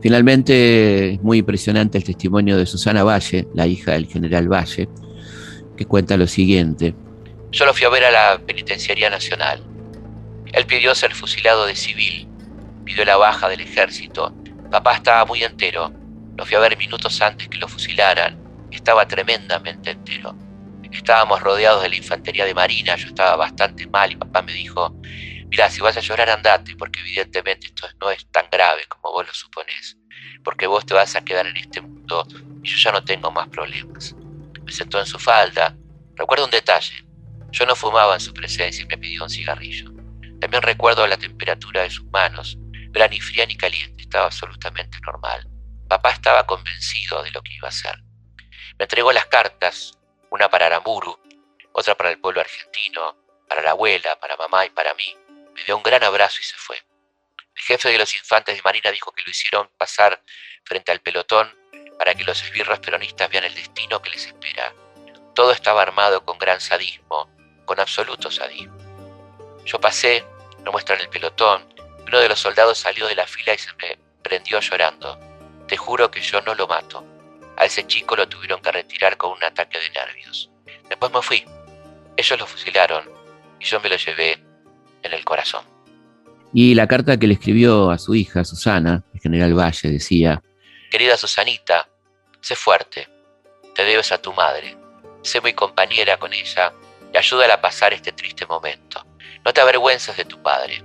Finalmente 0.00 1.18
muy 1.20 1.38
impresionante 1.38 1.98
el 1.98 2.04
testimonio 2.04 2.56
de 2.56 2.64
Susana 2.64 3.02
Valle, 3.02 3.48
la 3.54 3.66
hija 3.66 3.92
del 3.92 4.06
general 4.06 4.48
Valle, 4.48 4.88
que 5.80 5.86
cuenta 5.86 6.18
lo 6.18 6.26
siguiente. 6.26 6.94
Yo 7.52 7.64
lo 7.64 7.72
fui 7.72 7.86
a 7.86 7.88
ver 7.88 8.04
a 8.04 8.10
la 8.10 8.38
Penitenciaría 8.44 9.08
Nacional. 9.08 9.64
Él 10.52 10.66
pidió 10.66 10.94
ser 10.94 11.14
fusilado 11.14 11.64
de 11.64 11.74
civil, 11.74 12.28
pidió 12.84 13.02
la 13.06 13.16
baja 13.16 13.48
del 13.48 13.62
ejército. 13.62 14.34
Papá 14.70 14.96
estaba 14.96 15.24
muy 15.24 15.42
entero. 15.42 15.90
Lo 16.36 16.44
fui 16.44 16.54
a 16.54 16.60
ver 16.60 16.76
minutos 16.76 17.22
antes 17.22 17.48
que 17.48 17.56
lo 17.56 17.66
fusilaran. 17.66 18.38
Estaba 18.70 19.08
tremendamente 19.08 19.92
entero. 19.92 20.36
Estábamos 20.92 21.40
rodeados 21.40 21.82
de 21.82 21.88
la 21.88 21.96
infantería 21.96 22.44
de 22.44 22.52
Marina, 22.52 22.96
yo 22.96 23.06
estaba 23.06 23.36
bastante 23.36 23.86
mal 23.86 24.12
y 24.12 24.16
papá 24.16 24.42
me 24.42 24.52
dijo, 24.52 24.94
Mira, 25.48 25.70
si 25.70 25.80
vas 25.80 25.96
a 25.96 26.00
llorar, 26.00 26.28
andate, 26.28 26.76
porque 26.76 27.00
evidentemente 27.00 27.68
esto 27.68 27.86
no 28.02 28.10
es 28.10 28.26
tan 28.30 28.44
grave 28.52 28.82
como 28.86 29.14
vos 29.14 29.26
lo 29.26 29.32
suponés. 29.32 29.96
Porque 30.44 30.66
vos 30.66 30.84
te 30.84 30.92
vas 30.92 31.16
a 31.16 31.24
quedar 31.24 31.46
en 31.46 31.56
este 31.56 31.80
mundo 31.80 32.26
y 32.62 32.68
yo 32.68 32.76
ya 32.76 32.92
no 32.92 33.02
tengo 33.02 33.30
más 33.30 33.48
problemas. 33.48 34.14
Sentó 34.70 34.98
en 34.98 35.06
su 35.06 35.18
falda. 35.18 35.76
Recuerdo 36.14 36.44
un 36.44 36.50
detalle. 36.50 37.04
Yo 37.50 37.66
no 37.66 37.74
fumaba 37.74 38.14
en 38.14 38.20
su 38.20 38.32
presencia 38.32 38.82
y 38.82 38.86
me 38.86 38.98
pidió 38.98 39.24
un 39.24 39.30
cigarrillo. 39.30 39.90
También 40.40 40.62
recuerdo 40.62 41.06
la 41.06 41.16
temperatura 41.16 41.82
de 41.82 41.90
sus 41.90 42.06
manos. 42.06 42.56
No 42.58 42.92
era 42.94 43.08
ni 43.08 43.20
fría 43.20 43.46
ni 43.46 43.56
caliente, 43.56 44.02
estaba 44.02 44.26
absolutamente 44.26 44.98
normal. 45.04 45.46
Papá 45.88 46.10
estaba 46.10 46.46
convencido 46.46 47.22
de 47.22 47.30
lo 47.32 47.42
que 47.42 47.54
iba 47.54 47.68
a 47.68 47.70
hacer. 47.70 47.96
Me 48.78 48.84
entregó 48.84 49.12
las 49.12 49.26
cartas, 49.26 49.98
una 50.30 50.48
para 50.48 50.66
Aramburu, 50.66 51.18
otra 51.72 51.96
para 51.96 52.10
el 52.10 52.20
pueblo 52.20 52.40
argentino, 52.40 53.16
para 53.48 53.62
la 53.62 53.72
abuela, 53.72 54.18
para 54.20 54.36
mamá 54.36 54.66
y 54.66 54.70
para 54.70 54.94
mí 54.94 55.14
me 55.54 55.64
dio 55.64 55.76
un 55.76 55.82
gran 55.82 56.02
abrazo 56.04 56.38
y 56.40 56.44
se 56.44 56.56
fue. 56.56 56.76
El 57.56 57.62
jefe 57.62 57.90
de 57.90 57.98
los 57.98 58.14
infantes 58.14 58.56
de 58.56 58.62
Marina 58.62 58.90
dijo 58.90 59.12
que 59.12 59.22
lo 59.24 59.30
hicieron 59.30 59.68
pasar 59.76 60.22
frente 60.64 60.92
al 60.92 61.00
pelotón 61.00 61.59
para 62.00 62.14
que 62.14 62.24
los 62.24 62.42
esbirros 62.42 62.78
peronistas 62.78 63.28
vean 63.28 63.44
el 63.44 63.54
destino 63.54 64.00
que 64.00 64.08
les 64.08 64.24
espera. 64.24 64.72
Todo 65.34 65.52
estaba 65.52 65.82
armado 65.82 66.24
con 66.24 66.38
gran 66.38 66.58
sadismo, 66.58 67.28
con 67.66 67.78
absoluto 67.78 68.30
sadismo. 68.30 68.74
Yo 69.66 69.78
pasé, 69.78 70.24
no 70.64 70.72
muestran 70.72 70.98
el 70.98 71.10
pelotón, 71.10 71.62
uno 72.06 72.18
de 72.18 72.28
los 72.30 72.40
soldados 72.40 72.78
salió 72.78 73.06
de 73.06 73.16
la 73.16 73.26
fila 73.26 73.52
y 73.52 73.58
se 73.58 73.68
me 73.78 73.98
prendió 74.22 74.60
llorando. 74.60 75.20
Te 75.68 75.76
juro 75.76 76.10
que 76.10 76.22
yo 76.22 76.40
no 76.40 76.54
lo 76.54 76.66
mato. 76.66 77.04
A 77.58 77.66
ese 77.66 77.86
chico 77.86 78.16
lo 78.16 78.26
tuvieron 78.26 78.62
que 78.62 78.72
retirar 78.72 79.18
con 79.18 79.32
un 79.32 79.44
ataque 79.44 79.78
de 79.78 79.90
nervios. 79.90 80.50
Después 80.88 81.12
me 81.12 81.20
fui. 81.20 81.44
Ellos 82.16 82.40
lo 82.40 82.46
fusilaron 82.46 83.04
y 83.60 83.66
yo 83.66 83.78
me 83.78 83.90
lo 83.90 83.96
llevé 83.96 84.42
en 85.02 85.12
el 85.12 85.22
corazón. 85.26 85.66
Y 86.54 86.74
la 86.74 86.86
carta 86.86 87.18
que 87.18 87.26
le 87.26 87.34
escribió 87.34 87.90
a 87.90 87.98
su 87.98 88.14
hija, 88.14 88.42
Susana, 88.42 89.04
el 89.12 89.20
general 89.20 89.52
Valle, 89.52 89.90
decía, 89.90 90.42
Querida 90.90 91.16
Susanita, 91.18 91.89
sé 92.40 92.56
fuerte, 92.56 93.08
te 93.74 93.84
debes 93.84 94.12
a 94.12 94.18
tu 94.18 94.32
madre, 94.32 94.76
sé 95.22 95.40
muy 95.40 95.52
compañera 95.52 96.18
con 96.18 96.32
ella 96.32 96.72
y 97.12 97.16
ayúdala 97.16 97.54
a 97.54 97.60
pasar 97.60 97.92
este 97.92 98.12
triste 98.12 98.46
momento. 98.46 99.04
No 99.44 99.52
te 99.52 99.60
avergüences 99.60 100.16
de 100.16 100.24
tu 100.24 100.42
padre, 100.42 100.82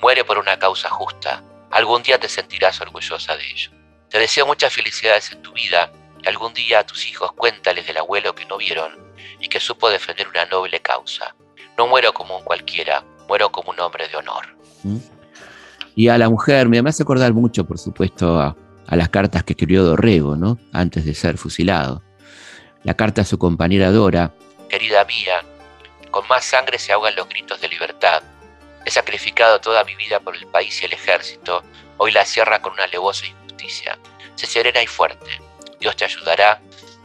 muere 0.00 0.24
por 0.24 0.38
una 0.38 0.58
causa 0.58 0.88
justa, 0.90 1.42
algún 1.70 2.02
día 2.02 2.18
te 2.18 2.28
sentirás 2.28 2.80
orgullosa 2.80 3.36
de 3.36 3.50
ello. 3.50 3.70
Te 4.08 4.18
deseo 4.18 4.46
muchas 4.46 4.72
felicidades 4.72 5.32
en 5.32 5.42
tu 5.42 5.52
vida 5.52 5.90
y 6.22 6.28
algún 6.28 6.54
día 6.54 6.80
a 6.80 6.86
tus 6.86 7.06
hijos 7.06 7.32
cuéntales 7.32 7.86
del 7.86 7.98
abuelo 7.98 8.34
que 8.34 8.46
no 8.46 8.58
vieron 8.58 8.92
y 9.40 9.48
que 9.48 9.60
supo 9.60 9.90
defender 9.90 10.28
una 10.28 10.44
noble 10.46 10.80
causa. 10.80 11.34
No 11.76 11.86
muero 11.86 12.12
como 12.12 12.38
un 12.38 12.44
cualquiera, 12.44 13.02
muero 13.28 13.50
como 13.50 13.70
un 13.70 13.80
hombre 13.80 14.08
de 14.08 14.16
honor. 14.16 14.46
¿Mm? 14.84 14.98
Y 15.96 16.08
a 16.08 16.18
la 16.18 16.28
mujer, 16.28 16.68
me 16.68 16.78
hace 16.78 17.02
acordar 17.02 17.32
mucho, 17.32 17.64
por 17.64 17.78
supuesto, 17.78 18.38
a, 18.40 18.56
las 18.96 19.08
cartas 19.08 19.44
que 19.44 19.52
escribió 19.52 19.84
Dorrego, 19.84 20.36
¿no? 20.36 20.58
Antes 20.72 21.04
de 21.04 21.14
ser 21.14 21.38
fusilado. 21.38 22.02
La 22.82 22.94
carta 22.94 23.22
a 23.22 23.24
su 23.24 23.38
compañera 23.38 23.90
Dora, 23.90 24.34
querida 24.68 25.04
mía, 25.04 25.44
con 26.10 26.26
más 26.28 26.44
sangre 26.44 26.78
se 26.78 26.92
ahogan 26.92 27.16
los 27.16 27.28
gritos 27.28 27.60
de 27.60 27.68
libertad. 27.68 28.22
He 28.84 28.90
sacrificado 28.90 29.60
toda 29.60 29.84
mi 29.84 29.94
vida 29.96 30.20
por 30.20 30.36
el 30.36 30.46
país 30.46 30.82
y 30.82 30.86
el 30.86 30.92
ejército. 30.92 31.62
Hoy 31.96 32.12
la 32.12 32.24
cierra 32.24 32.60
con 32.60 32.72
una 32.72 32.84
alevosa 32.84 33.26
injusticia. 33.26 33.98
Sé 34.34 34.46
serena 34.46 34.82
y 34.82 34.86
fuerte. 34.86 35.40
Dios 35.80 35.96
te 35.96 36.04
ayudará 36.04 36.60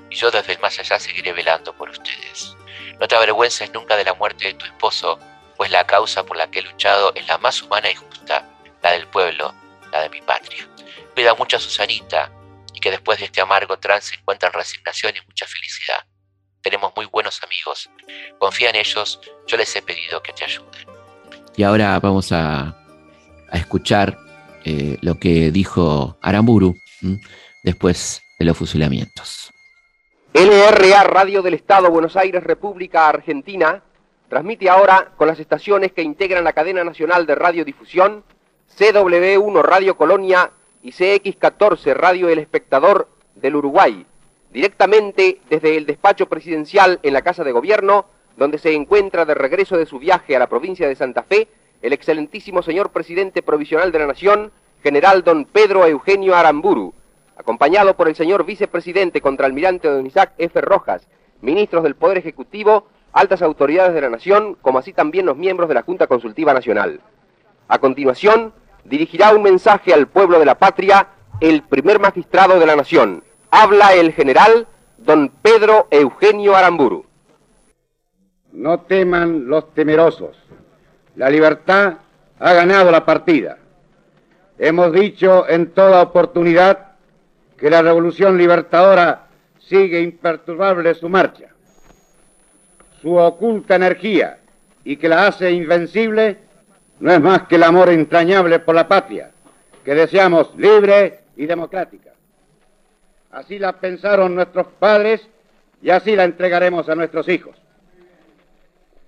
y 0.10 0.16
yo 0.16 0.32
desde 0.32 0.54
el 0.54 0.60
más 0.60 0.80
allá 0.80 1.00
seguiré 1.00 1.34
velando 1.34 1.74
por 1.74 1.90
ustedes. 1.90 2.56
No 3.00 3.08
te 3.08 3.16
avergüences 3.16 3.74
nunca 3.74 3.96
de 3.96 4.04
la 4.04 4.14
muerte 4.14 4.48
de 4.48 4.54
tu 4.54 4.66
esposo, 4.66 5.20
pues 5.58 5.72
la 5.72 5.86
causa 5.86 6.24
por 6.24 6.38
la 6.38 6.50
que 6.52 6.60
he 6.60 6.62
luchado 6.64 7.12
es 7.16 7.28
la 7.28 7.38
más 7.38 7.62
humana 7.62 7.90
y 7.92 7.96
justa, 7.96 8.46
la 8.82 8.92
del 8.92 9.08
pueblo, 9.08 9.54
la 9.92 10.02
de 10.02 10.10
mi 10.10 10.22
patria. 10.22 10.69
Cuida 11.20 11.36
mucho 11.36 11.58
a 11.58 11.60
Susanita 11.60 12.32
y 12.74 12.80
que 12.80 12.92
después 12.92 13.20
de 13.20 13.26
este 13.26 13.42
amargo 13.42 13.78
trance 13.78 14.16
encuentren 14.16 14.54
resignación 14.54 15.12
y 15.18 15.28
mucha 15.28 15.46
felicidad. 15.46 15.98
Tenemos 16.62 16.94
muy 16.96 17.08
buenos 17.08 17.44
amigos. 17.44 17.90
Confía 18.38 18.70
en 18.70 18.78
ellos. 18.78 19.20
Yo 19.46 19.58
les 19.58 19.76
he 19.76 19.82
pedido 19.82 20.24
que 20.24 20.32
te 20.32 20.46
ayuden. 20.46 20.88
Y 21.58 21.64
ahora 21.64 22.00
vamos 22.00 22.32
a, 22.32 22.74
escuchar 23.52 24.18
eh, 24.64 24.98
lo 25.02 25.20
que 25.20 25.52
dijo 25.52 26.18
Aramburu 26.22 26.74
después 27.66 28.22
de 28.40 28.46
los 28.46 28.58
fusilamientos. 28.58 29.52
LRA 30.32 31.04
Radio 31.04 31.42
del 31.42 31.56
Estado 31.56 31.92
Buenos 31.92 32.16
Aires, 32.16 32.42
República 32.46 33.10
Argentina, 33.10 33.84
transmite 34.30 34.70
ahora 34.70 35.12
con 35.18 35.28
las 35.28 35.42
estaciones 35.42 35.92
que 35.92 36.02
integran 36.02 36.46
la 36.46 36.54
cadena 36.54 36.86
nacional 36.86 37.26
de 37.26 37.36
radiodifusión, 37.36 38.24
CW1 38.78 39.62
Radio 39.64 39.98
Colonia 39.98 40.54
y 40.82 40.92
CX14 40.92 41.94
Radio 41.94 42.30
El 42.30 42.40
Espectador 42.40 43.08
del 43.36 43.56
Uruguay, 43.56 44.06
directamente 44.52 45.40
desde 45.50 45.78
el 45.78 45.86
despacho 45.86 46.28
presidencial 46.28 47.00
en 47.04 47.14
la 47.14 47.22
Casa 47.22 47.44
de 47.44 47.52
Gobierno, 47.52 48.06
donde 48.38 48.58
se 48.58 48.74
encuentra 48.74 49.26
de 49.26 49.36
regreso 49.36 49.78
de 49.78 49.86
su 49.86 50.00
viaje 50.00 50.36
a 50.36 50.40
la 50.40 50.48
provincia 50.48 50.88
de 50.88 50.96
Santa 50.96 51.24
Fe 51.24 51.48
el 51.82 51.94
excelentísimo 51.94 52.62
señor 52.62 52.92
presidente 52.92 53.42
provisional 53.42 53.92
de 53.92 54.00
la 54.00 54.08
Nación, 54.08 54.52
general 54.84 55.24
don 55.24 55.46
Pedro 55.46 55.86
Eugenio 55.86 56.36
Aramburu, 56.36 56.94
acompañado 57.38 57.96
por 57.96 58.10
el 58.10 58.16
señor 58.16 58.46
vicepresidente 58.46 59.22
contraalmirante 59.22 59.88
don 59.88 60.06
Isaac 60.06 60.34
F. 60.38 60.60
Rojas, 60.62 61.08
ministros 61.42 61.84
del 61.84 61.96
Poder 61.96 62.18
Ejecutivo, 62.18 62.88
altas 63.14 63.42
autoridades 63.42 63.94
de 63.94 64.02
la 64.02 64.10
Nación, 64.10 64.58
como 64.62 64.80
así 64.80 64.94
también 64.94 65.26
los 65.26 65.38
miembros 65.38 65.70
de 65.70 65.76
la 65.76 65.84
Junta 65.84 66.08
Consultiva 66.08 66.54
Nacional. 66.54 67.00
A 67.68 67.80
continuación, 67.80 68.54
dirigirá 68.90 69.34
un 69.34 69.44
mensaje 69.44 69.94
al 69.94 70.08
pueblo 70.08 70.40
de 70.40 70.46
la 70.46 70.58
patria 70.58 71.08
el 71.40 71.64
primer 71.64 72.00
magistrado 72.00 72.60
de 72.60 72.66
la 72.66 72.76
Nación, 72.76 73.24
Habla 73.52 73.96
el 73.96 74.14
general 74.14 74.68
don 74.98 75.30
Pedro 75.42 75.88
Eugenio 75.90 76.56
Aramburu. 76.56 77.06
No 78.52 78.82
teman 78.82 79.48
los 79.48 79.74
temerosos. 79.74 80.38
La 81.16 81.32
libertad 81.32 81.96
ha 82.40 82.54
ganado 82.54 82.92
la 82.92 83.06
partida. 83.06 83.58
Hemos 84.60 84.94
dicho 84.94 85.50
en 85.50 85.72
toda 85.72 86.04
oportunidad 86.04 86.90
que 87.58 87.72
la 87.72 87.82
revolución 87.82 88.38
libertadora 88.38 89.28
sigue 89.58 90.02
imperturbable 90.02 90.94
su 90.94 91.10
marcha. 91.10 91.50
Su 93.02 93.16
oculta 93.16 93.76
energía 93.76 94.40
y 94.84 94.98
que 94.98 95.10
la 95.10 95.26
hace 95.26 95.52
invencible 95.52 96.38
no 97.00 97.12
es 97.12 97.22
más 97.22 97.44
que 97.44 97.56
el 97.56 97.64
amor 97.64 97.90
entrañable 97.90 98.60
por 98.60 98.76
la 98.76 98.88
patria, 98.88 99.32
que 99.84 99.96
deseamos 99.96 100.54
libre 100.56 101.20
y 101.38 101.46
democrática. 101.46 102.12
Así 103.32 103.60
la 103.60 103.74
pensaron 103.74 104.36
nuestros 104.36 104.68
padres 104.68 105.28
y 105.82 105.90
así 105.92 106.16
la 106.16 106.26
entregaremos 106.26 106.90
a 106.90 106.96
nuestros 106.96 107.30
hijos. 107.30 107.56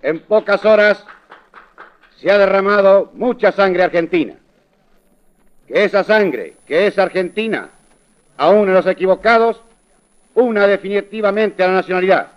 En 0.01 0.19
pocas 0.19 0.63
horas 0.65 1.03
se 2.17 2.31
ha 2.31 2.37
derramado 2.37 3.11
mucha 3.13 3.51
sangre 3.51 3.83
argentina. 3.83 4.35
Que 5.67 5.83
esa 5.83 6.03
sangre, 6.03 6.55
que 6.67 6.87
es 6.87 6.97
argentina, 6.97 7.69
aún 8.37 8.67
en 8.67 8.73
los 8.73 8.87
equivocados, 8.87 9.61
una 10.33 10.67
definitivamente 10.67 11.63
a 11.63 11.67
la 11.67 11.73
nacionalidad, 11.73 12.27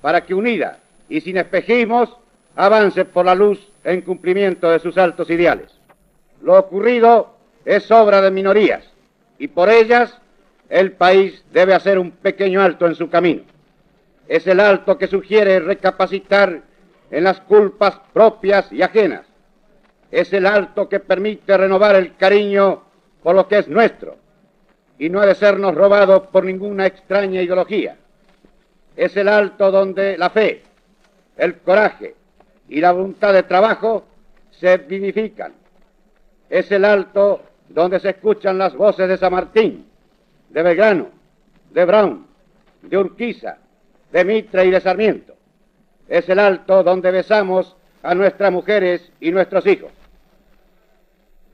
para 0.00 0.20
que 0.22 0.34
unida 0.34 0.78
y 1.08 1.20
sin 1.20 1.36
espejismos 1.36 2.16
avance 2.54 3.04
por 3.04 3.26
la 3.26 3.34
luz 3.34 3.60
en 3.86 4.00
cumplimiento 4.00 4.68
de 4.68 4.80
sus 4.80 4.98
altos 4.98 5.30
ideales. 5.30 5.72
Lo 6.42 6.58
ocurrido 6.58 7.36
es 7.64 7.88
obra 7.92 8.20
de 8.20 8.32
minorías 8.32 8.84
y 9.38 9.46
por 9.46 9.70
ellas 9.70 10.18
el 10.68 10.92
país 10.92 11.44
debe 11.52 11.72
hacer 11.72 11.98
un 11.98 12.10
pequeño 12.10 12.60
alto 12.60 12.86
en 12.86 12.96
su 12.96 13.08
camino. 13.08 13.42
Es 14.26 14.46
el 14.48 14.58
alto 14.58 14.98
que 14.98 15.06
sugiere 15.06 15.60
recapacitar 15.60 16.62
en 17.12 17.24
las 17.24 17.40
culpas 17.42 18.00
propias 18.12 18.72
y 18.72 18.82
ajenas. 18.82 19.24
Es 20.10 20.32
el 20.32 20.46
alto 20.46 20.88
que 20.88 20.98
permite 20.98 21.56
renovar 21.56 21.94
el 21.94 22.16
cariño 22.16 22.82
por 23.22 23.36
lo 23.36 23.46
que 23.46 23.58
es 23.58 23.68
nuestro 23.68 24.16
y 24.98 25.10
no 25.10 25.20
ha 25.20 25.26
de 25.26 25.36
sernos 25.36 25.76
robado 25.76 26.24
por 26.30 26.44
ninguna 26.44 26.86
extraña 26.86 27.40
ideología. 27.40 27.96
Es 28.96 29.16
el 29.16 29.28
alto 29.28 29.70
donde 29.70 30.18
la 30.18 30.30
fe, 30.30 30.62
el 31.36 31.58
coraje 31.58 32.16
y 32.68 32.80
la 32.80 32.92
voluntad 32.92 33.32
de 33.32 33.42
trabajo 33.42 34.04
se 34.50 34.76
vivifican. 34.78 35.52
Es 36.48 36.70
el 36.70 36.84
alto 36.84 37.42
donde 37.68 38.00
se 38.00 38.10
escuchan 38.10 38.58
las 38.58 38.74
voces 38.74 39.08
de 39.08 39.16
San 39.16 39.32
Martín, 39.32 39.86
de 40.50 40.62
Belgrano, 40.62 41.08
de 41.70 41.84
Brown, 41.84 42.26
de 42.82 42.98
Urquiza, 42.98 43.58
de 44.12 44.24
Mitra 44.24 44.64
y 44.64 44.70
de 44.70 44.80
Sarmiento. 44.80 45.34
Es 46.08 46.28
el 46.28 46.38
alto 46.38 46.82
donde 46.82 47.10
besamos 47.10 47.76
a 48.02 48.14
nuestras 48.14 48.52
mujeres 48.52 49.10
y 49.20 49.32
nuestros 49.32 49.66
hijos. 49.66 49.90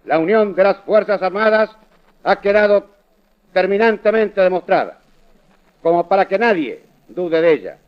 La 0.04 0.18
unión 0.18 0.54
de 0.54 0.64
las 0.64 0.78
Fuerzas 0.78 1.22
Armadas 1.22 1.70
ha 2.24 2.40
quedado 2.40 2.90
terminantemente 3.52 4.40
demostrada, 4.40 5.00
como 5.82 6.08
para 6.08 6.26
que 6.26 6.38
nadie 6.38 6.82
dude 7.08 7.40
de 7.40 7.52
ella, 7.52 7.78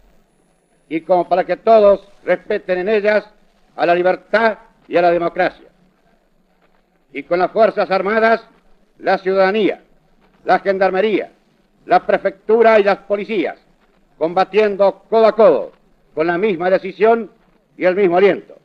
y 0.89 1.01
como 1.01 1.29
para 1.29 1.45
que 1.45 1.57
todos 1.57 2.07
respeten 2.25 2.79
en 2.81 2.89
ellas 2.89 3.25
a 3.77 3.87
la 3.87 3.95
libertad 3.95 4.59
y 4.87 4.97
a 4.97 5.03
la 5.03 5.11
democracia. 5.11 5.69
Y 7.13 7.23
con 7.23 7.39
las 7.39 7.53
Fuerzas 7.53 7.91
Armadas, 7.91 8.47
la 8.99 9.19
ciudadanía, 9.19 9.83
la 10.45 10.59
gendarmería, 10.59 11.31
la 11.87 12.07
prefectura 12.07 12.79
y 12.79 12.85
las 12.85 12.99
policías, 12.99 13.57
combatiendo 14.19 15.05
codo 15.09 15.27
a 15.27 15.33
codo, 15.33 15.73
con 16.15 16.27
la 16.27 16.39
misma 16.39 16.71
decisión 16.71 17.31
y 17.77 17.85
el 17.85 17.97
mismo 17.97 18.17
aliento. 18.17 18.57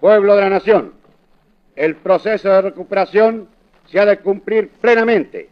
Pueblo 0.00 0.36
de 0.36 0.40
la 0.42 0.50
nación, 0.50 0.94
el 1.74 1.96
proceso 1.96 2.48
de 2.48 2.62
recuperación 2.62 3.48
se 3.86 3.98
ha 3.98 4.06
de 4.06 4.18
cumplir 4.18 4.70
plenamente, 4.80 5.50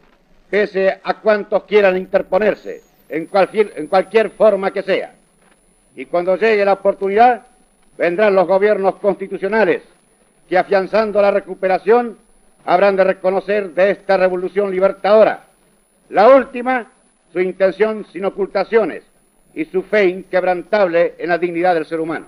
pese 0.49 1.01
a 1.03 1.20
cuantos 1.20 1.64
quieran 1.64 1.97
interponerse 1.97 2.86
en 3.09 3.26
cualquier, 3.26 4.30
forma 4.30 4.70
que 4.70 4.82
sea. 4.82 5.14
Y 5.94 6.07
cuando 6.07 6.36
llegue 6.36 6.64
la 6.64 6.74
oportunidad, 6.74 7.46
vendrán 7.96 8.34
los 8.34 8.46
gobiernos 8.46 8.96
constitucionales 8.96 9.82
que 10.48 10.59
afianzando 10.59 11.20
la 11.22 11.30
recuperación 11.30 12.18
habrán 12.64 12.96
de 12.96 13.04
reconocer 13.04 13.70
de 13.74 13.90
esta 13.90 14.16
revolución 14.16 14.70
libertadora. 14.70 15.44
La 16.11 16.28
última, 16.28 16.90
su 17.32 17.40
intención 17.40 18.07
sin 18.12 18.24
ocultaciones 18.24 19.02
y 19.54 19.64
su 19.64 19.82
fe 19.82 20.04
inquebrantable 20.04 21.14
en 21.18 21.28
la 21.28 21.38
dignidad 21.38 21.74
del 21.74 21.86
ser 21.86 22.00
humano. 22.00 22.26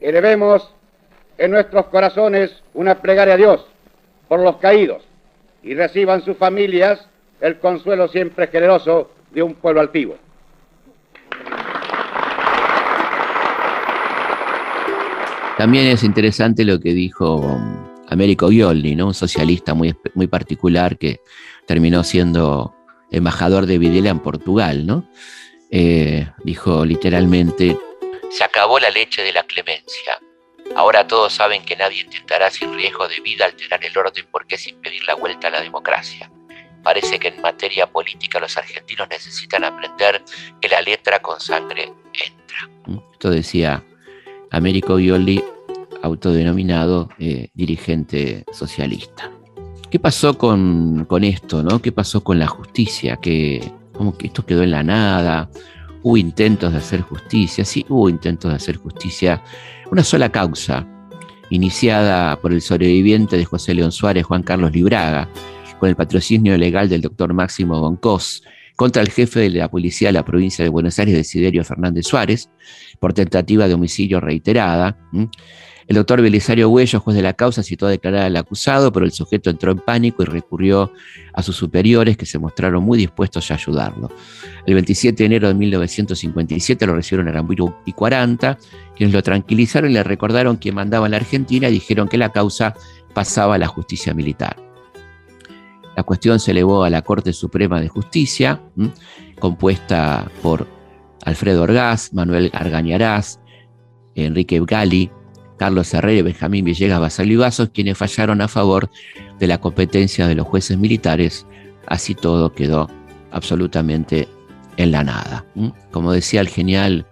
Elevemos 0.00 0.72
en 1.36 1.50
nuestros 1.50 1.86
corazones 1.86 2.62
una 2.74 2.96
plegaria 2.96 3.34
a 3.34 3.38
Dios 3.38 3.66
por 4.28 4.40
los 4.40 4.56
caídos 4.56 5.02
y 5.62 5.74
reciban 5.74 6.22
sus 6.22 6.36
familias 6.36 7.06
el 7.40 7.58
consuelo 7.58 8.08
siempre 8.08 8.46
generoso 8.48 9.10
de 9.30 9.42
un 9.42 9.54
pueblo 9.54 9.80
altivo. 9.80 10.16
También 15.56 15.88
es 15.88 16.04
interesante 16.04 16.64
lo 16.64 16.80
que 16.80 16.94
dijo 16.94 17.60
Américo 18.08 18.48
Violli, 18.48 18.96
¿no? 18.96 19.08
un 19.08 19.14
socialista 19.14 19.74
muy, 19.74 19.94
muy 20.14 20.26
particular 20.26 20.96
que 20.96 21.20
terminó 21.66 22.02
siendo 22.02 22.74
embajador 23.10 23.66
de 23.66 23.78
Videla 23.78 24.10
en 24.10 24.20
Portugal, 24.20 24.86
¿no? 24.86 25.08
Eh, 25.70 26.26
dijo 26.44 26.84
literalmente, 26.84 27.76
se 28.30 28.42
acabó 28.42 28.78
la 28.80 28.90
leche 28.90 29.22
de 29.22 29.32
la 29.32 29.42
clemencia. 29.42 30.18
Ahora 30.74 31.06
todos 31.06 31.32
saben 31.34 31.64
que 31.64 31.76
nadie 31.76 32.02
intentará 32.02 32.50
sin 32.50 32.72
riesgo 32.74 33.06
de 33.06 33.20
vida 33.20 33.44
alterar 33.44 33.84
el 33.84 33.96
orden 33.96 34.24
porque 34.30 34.54
es 34.54 34.66
impedir 34.66 35.04
la 35.04 35.14
vuelta 35.14 35.48
a 35.48 35.50
la 35.50 35.60
democracia. 35.60 36.30
Parece 36.82 37.18
que 37.18 37.28
en 37.28 37.42
materia 37.42 37.86
política 37.86 38.40
los 38.40 38.56
argentinos 38.56 39.08
necesitan 39.08 39.64
aprender 39.64 40.22
que 40.60 40.68
la 40.68 40.80
letra 40.80 41.20
con 41.20 41.40
sangre 41.40 41.92
entra. 42.12 43.02
Esto 43.12 43.30
decía 43.30 43.84
Américo 44.50 44.96
Violli 44.96 45.42
autodenominado 46.02 47.08
eh, 47.18 47.50
dirigente 47.54 48.44
socialista. 48.52 49.30
¿Qué 49.90 49.98
pasó 49.98 50.38
con, 50.38 51.06
esto? 51.22 51.62
¿no? 51.62 51.82
¿Qué 51.82 51.92
pasó 51.92 52.22
con 52.22 52.38
la 52.38 52.46
justicia? 52.46 53.16
que 53.16 53.72
esto 54.22 54.46
quedó 54.46 54.62
en 54.62 54.70
la 54.70 54.82
nada? 54.82 55.50
Hubo 56.02 56.16
intentos 56.16 56.72
de 56.72 56.78
hacer 56.78 57.02
justicia, 57.02 57.64
sí, 57.64 57.84
hubo 57.88 58.08
intentos 58.08 58.50
de 58.50 58.56
hacer 58.56 58.76
justicia. 58.76 59.42
Una 59.90 60.02
sola 60.02 60.30
causa, 60.30 60.86
iniciada 61.50 62.40
por 62.40 62.52
el 62.52 62.62
sobreviviente 62.62 63.36
de 63.36 63.44
José 63.44 63.74
León 63.74 63.92
Suárez, 63.92 64.24
Juan 64.24 64.42
Carlos 64.42 64.72
Libraga, 64.72 65.28
con 65.80 65.88
el 65.88 65.96
patrocinio 65.96 66.56
legal 66.56 66.88
del 66.88 67.00
doctor 67.00 67.32
Máximo 67.32 67.80
Boncós, 67.80 68.44
contra 68.76 69.02
el 69.02 69.10
jefe 69.10 69.40
de 69.40 69.50
la 69.50 69.70
policía 69.70 70.08
de 70.08 70.12
la 70.12 70.24
provincia 70.24 70.62
de 70.62 70.68
Buenos 70.68 70.98
Aires, 70.98 71.14
Desiderio 71.14 71.64
Fernández 71.64 72.06
Suárez, 72.06 72.50
por 73.00 73.14
tentativa 73.14 73.66
de 73.66 73.74
homicidio 73.74 74.20
reiterada. 74.20 74.96
El 75.86 75.96
doctor 75.96 76.22
Belisario 76.22 76.68
Huello, 76.68 77.00
juez 77.00 77.16
de 77.16 77.22
la 77.22 77.32
causa, 77.32 77.64
citó 77.64 77.86
a 77.86 77.90
declarar 77.90 78.26
al 78.26 78.36
acusado, 78.36 78.92
pero 78.92 79.04
el 79.04 79.10
sujeto 79.10 79.50
entró 79.50 79.72
en 79.72 79.78
pánico 79.78 80.22
y 80.22 80.26
recurrió 80.26 80.92
a 81.32 81.42
sus 81.42 81.56
superiores, 81.56 82.16
que 82.16 82.26
se 82.26 82.38
mostraron 82.38 82.84
muy 82.84 82.96
dispuestos 82.96 83.50
a 83.50 83.54
ayudarlo. 83.54 84.10
El 84.66 84.74
27 84.74 85.16
de 85.16 85.26
enero 85.26 85.48
de 85.48 85.54
1957 85.54 86.86
lo 86.86 86.94
recibieron 86.94 87.26
en 87.26 87.34
Arambuyo 87.34 87.74
y 87.86 87.92
40, 87.92 88.56
quienes 88.96 89.12
lo 89.12 89.22
tranquilizaron 89.22 89.90
y 89.90 89.94
le 89.94 90.04
recordaron 90.04 90.58
que 90.58 90.70
mandaba 90.70 91.06
en 91.06 91.10
la 91.10 91.16
Argentina 91.16 91.68
y 91.68 91.72
dijeron 91.72 92.06
que 92.06 92.18
la 92.18 92.30
causa 92.30 92.74
pasaba 93.12 93.56
a 93.56 93.58
la 93.58 93.66
justicia 93.66 94.14
militar. 94.14 94.69
La 96.00 96.04
cuestión 96.04 96.40
se 96.40 96.52
elevó 96.52 96.82
a 96.82 96.88
la 96.88 97.02
Corte 97.02 97.34
Suprema 97.34 97.78
de 97.78 97.88
Justicia, 97.88 98.58
compuesta 99.38 100.30
por 100.40 100.66
Alfredo 101.26 101.64
Orgaz, 101.64 102.14
Manuel 102.14 102.50
Argañarás, 102.54 103.38
Enrique 104.14 104.58
Gali, 104.66 105.10
Carlos 105.58 105.92
Herrera 105.92 106.20
y 106.20 106.22
Benjamín 106.22 106.64
Villegas 106.64 107.00
Basalivazos, 107.00 107.68
quienes 107.68 107.98
fallaron 107.98 108.40
a 108.40 108.48
favor 108.48 108.88
de 109.38 109.46
la 109.46 109.58
competencia 109.60 110.26
de 110.26 110.34
los 110.36 110.46
jueces 110.46 110.78
militares. 110.78 111.46
Así 111.86 112.14
todo 112.14 112.54
quedó 112.54 112.88
absolutamente 113.30 114.26
en 114.78 114.92
la 114.92 115.04
nada. 115.04 115.44
Como 115.90 116.12
decía 116.12 116.40
el 116.40 116.48
genial 116.48 117.06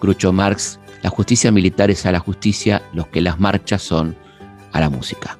Groucho 0.00 0.32
Marx, 0.32 0.80
la 1.02 1.10
justicia 1.10 1.52
militar 1.52 1.90
es 1.90 2.06
a 2.06 2.12
la 2.12 2.20
justicia, 2.20 2.80
los 2.94 3.06
que 3.08 3.20
las 3.20 3.38
marchas 3.38 3.82
son 3.82 4.16
a 4.72 4.80
la 4.80 4.88
música. 4.88 5.39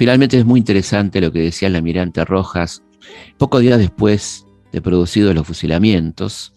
Finalmente 0.00 0.38
es 0.38 0.46
muy 0.46 0.60
interesante 0.60 1.20
lo 1.20 1.30
que 1.30 1.40
decía 1.40 1.68
el 1.68 1.76
almirante 1.76 2.24
Rojas, 2.24 2.82
pocos 3.36 3.60
días 3.60 3.78
después 3.78 4.46
de 4.72 4.80
producidos 4.80 5.34
los 5.34 5.46
fusilamientos, 5.46 6.54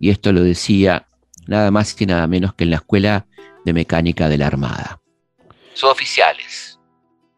y 0.00 0.08
esto 0.08 0.32
lo 0.32 0.40
decía 0.40 1.06
nada 1.46 1.70
más 1.70 1.94
y 2.00 2.06
nada 2.06 2.26
menos 2.26 2.54
que 2.54 2.64
en 2.64 2.70
la 2.70 2.76
Escuela 2.76 3.26
de 3.66 3.74
Mecánica 3.74 4.30
de 4.30 4.38
la 4.38 4.46
Armada. 4.46 4.98
Suboficiales, 5.74 6.80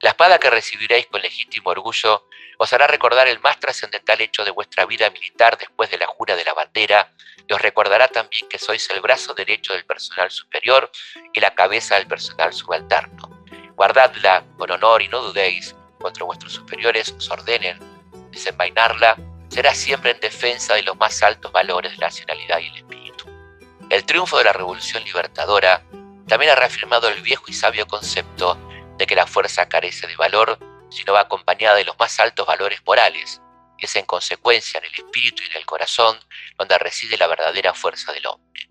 la 0.01 0.11
espada 0.11 0.39
que 0.39 0.49
recibiréis 0.49 1.09
con 1.09 1.23
legítimo 1.23 1.71
orgullo 1.71 2.23
os 2.59 2.73
hará 2.73 2.87
recordar 2.87 3.27
el 3.27 3.41
más 3.41 3.59
trascendental 3.59 4.21
hecho 4.21 4.45
de 4.45 4.53
vuestra 4.53 4.87
vida 4.87 5.11
militar 5.11 5.59
después 5.59 5.91
de 5.91 5.99
la 5.99 6.07
jura 6.07 6.37
de 6.37 6.45
la 6.45 6.55
bandera 6.55 7.13
y 7.49 7.53
os 7.53 7.61
recordará 7.61 8.07
también 8.07 8.49
que 8.49 8.59
sois 8.59 8.89
el 8.91 9.01
brazo 9.01 9.35
derecho 9.35 9.73
del 9.73 9.85
personal 9.85 10.31
superior 10.31 10.89
y 11.35 11.41
la 11.41 11.57
cabeza 11.57 11.97
del 11.97 12.07
personal 12.07 12.53
subalterno. 12.53 13.38
Guardadla 13.79 14.45
con 14.57 14.73
honor 14.73 15.03
y 15.03 15.09
no 15.09 15.23
dudéis, 15.23 15.73
contra 16.01 16.25
vuestros 16.25 16.53
superiores 16.53 17.13
os 17.13 17.31
ordenen 17.31 17.79
desenvainarla, 18.33 19.17
será 19.51 19.73
siempre 19.73 20.11
en 20.11 20.19
defensa 20.19 20.75
de 20.75 20.83
los 20.83 20.97
más 20.97 21.23
altos 21.23 21.53
valores 21.53 21.93
de 21.93 21.99
la 21.99 22.09
nacionalidad 22.09 22.59
y 22.59 22.67
el 22.67 22.77
espíritu. 22.79 23.27
El 23.89 24.05
triunfo 24.05 24.37
de 24.37 24.43
la 24.43 24.53
Revolución 24.53 25.05
Libertadora 25.05 25.85
también 26.27 26.51
ha 26.51 26.57
reafirmado 26.57 27.09
el 27.09 27.23
viejo 27.23 27.45
y 27.47 27.53
sabio 27.53 27.87
concepto 27.87 28.59
de 28.97 29.07
que 29.07 29.15
la 29.15 29.29
fuerza 29.29 29.69
carece 29.69 30.09
de 30.09 30.17
valor, 30.17 30.59
sino 30.91 31.13
va 31.13 31.21
acompañada 31.21 31.77
de 31.77 31.85
los 31.85 31.97
más 32.01 32.19
altos 32.19 32.49
valores 32.49 32.81
morales, 32.85 33.41
y 33.79 33.85
es 33.85 33.95
en 33.95 34.07
consecuencia 34.07 34.79
en 34.79 34.87
el 34.87 34.93
espíritu 34.93 35.45
y 35.45 35.51
en 35.53 35.57
el 35.57 35.67
corazón 35.67 36.19
donde 36.57 36.77
reside 36.79 37.17
la 37.17 37.29
verdadera 37.29 37.75
fuerza 37.75 38.13
del 38.13 38.27
hombre. 38.27 38.69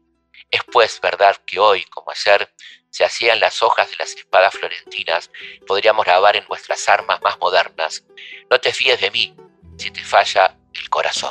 Es 0.52 0.62
pues 0.70 1.00
verdad 1.00 1.38
que 1.46 1.60
hoy, 1.60 1.86
como 1.86 2.12
ayer, 2.12 2.54
se 2.98 3.06
hacían 3.06 3.40
las 3.40 3.62
hojas 3.62 3.92
de 3.92 3.96
las 4.00 4.16
espadas 4.16 4.56
florentinas, 4.56 5.30
podríamos 5.68 6.04
grabar 6.04 6.36
en 6.36 6.44
nuestras 6.50 6.90
armas 6.90 7.22
más 7.22 7.38
modernas. 7.40 8.04
No 8.50 8.60
te 8.60 8.74
fíes 8.74 9.00
de 9.00 9.12
mí 9.12 9.36
si 9.78 9.92
te 9.92 10.04
falla 10.04 10.58
el 10.74 10.90
corazón. 10.90 11.30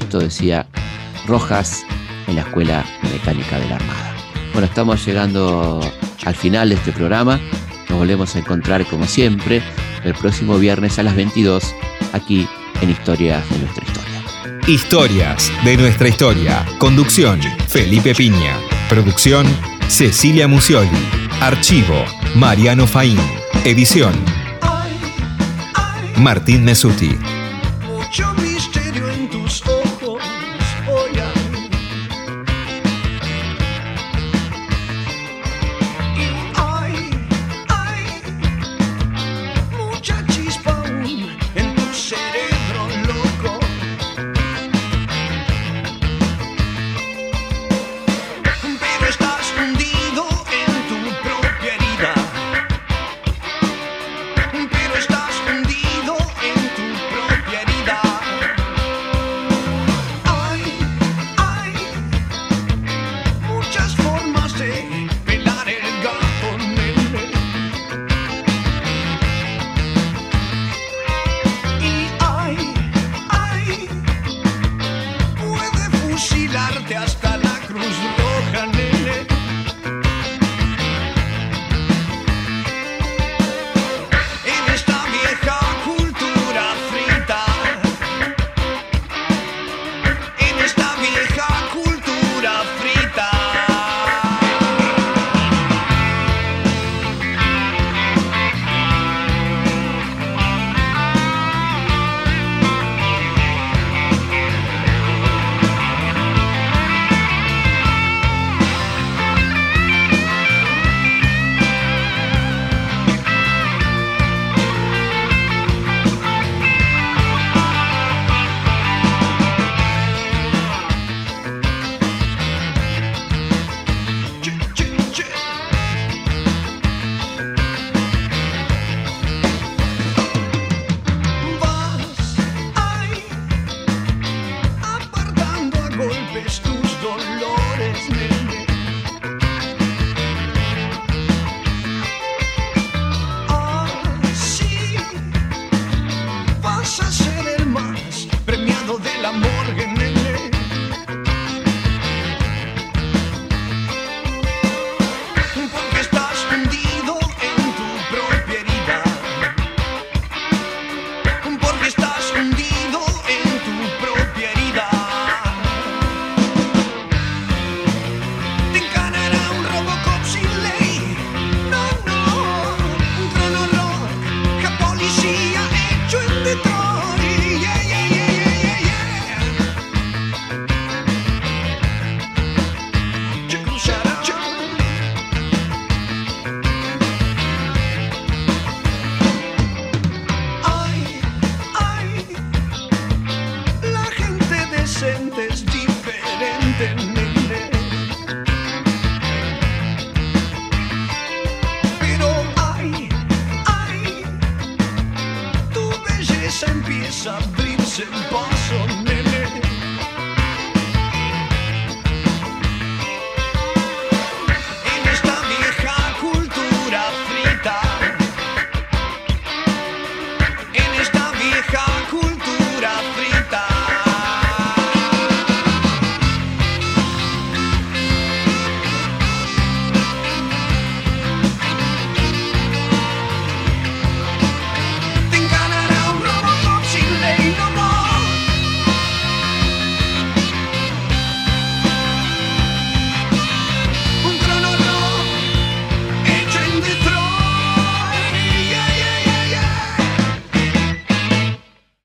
Esto 0.00 0.18
decía 0.18 0.66
Rojas 1.26 1.82
en 2.26 2.36
la 2.36 2.42
Escuela 2.42 2.84
Mecánica 3.10 3.58
de 3.58 3.68
la 3.70 3.76
Armada. 3.76 4.16
Bueno, 4.52 4.66
estamos 4.66 5.02
llegando 5.06 5.80
al 6.26 6.34
final 6.34 6.68
de 6.68 6.74
este 6.74 6.92
programa. 6.92 7.40
Nos 7.88 7.98
volvemos 7.98 8.36
a 8.36 8.40
encontrar 8.40 8.84
como 8.84 9.06
siempre 9.06 9.62
el 10.04 10.12
próximo 10.12 10.58
viernes 10.58 10.98
a 10.98 11.04
las 11.04 11.16
22 11.16 11.74
aquí 12.12 12.46
en 12.82 12.90
Historias 12.90 13.48
de 13.48 13.58
nuestra 13.60 13.82
historia. 13.86 14.22
Historias 14.66 15.64
de 15.64 15.76
nuestra 15.78 16.08
historia. 16.08 16.66
Conducción, 16.78 17.40
Felipe 17.66 18.14
Piña. 18.14 18.60
Producción, 18.90 19.46
Cecilia 19.88 20.48
Musioli. 20.48 20.88
Archivo, 21.40 22.04
Mariano 22.34 22.86
Faín. 22.86 23.18
Edición, 23.64 24.12
Martín 26.16 26.64
Mesuti. 26.64 27.18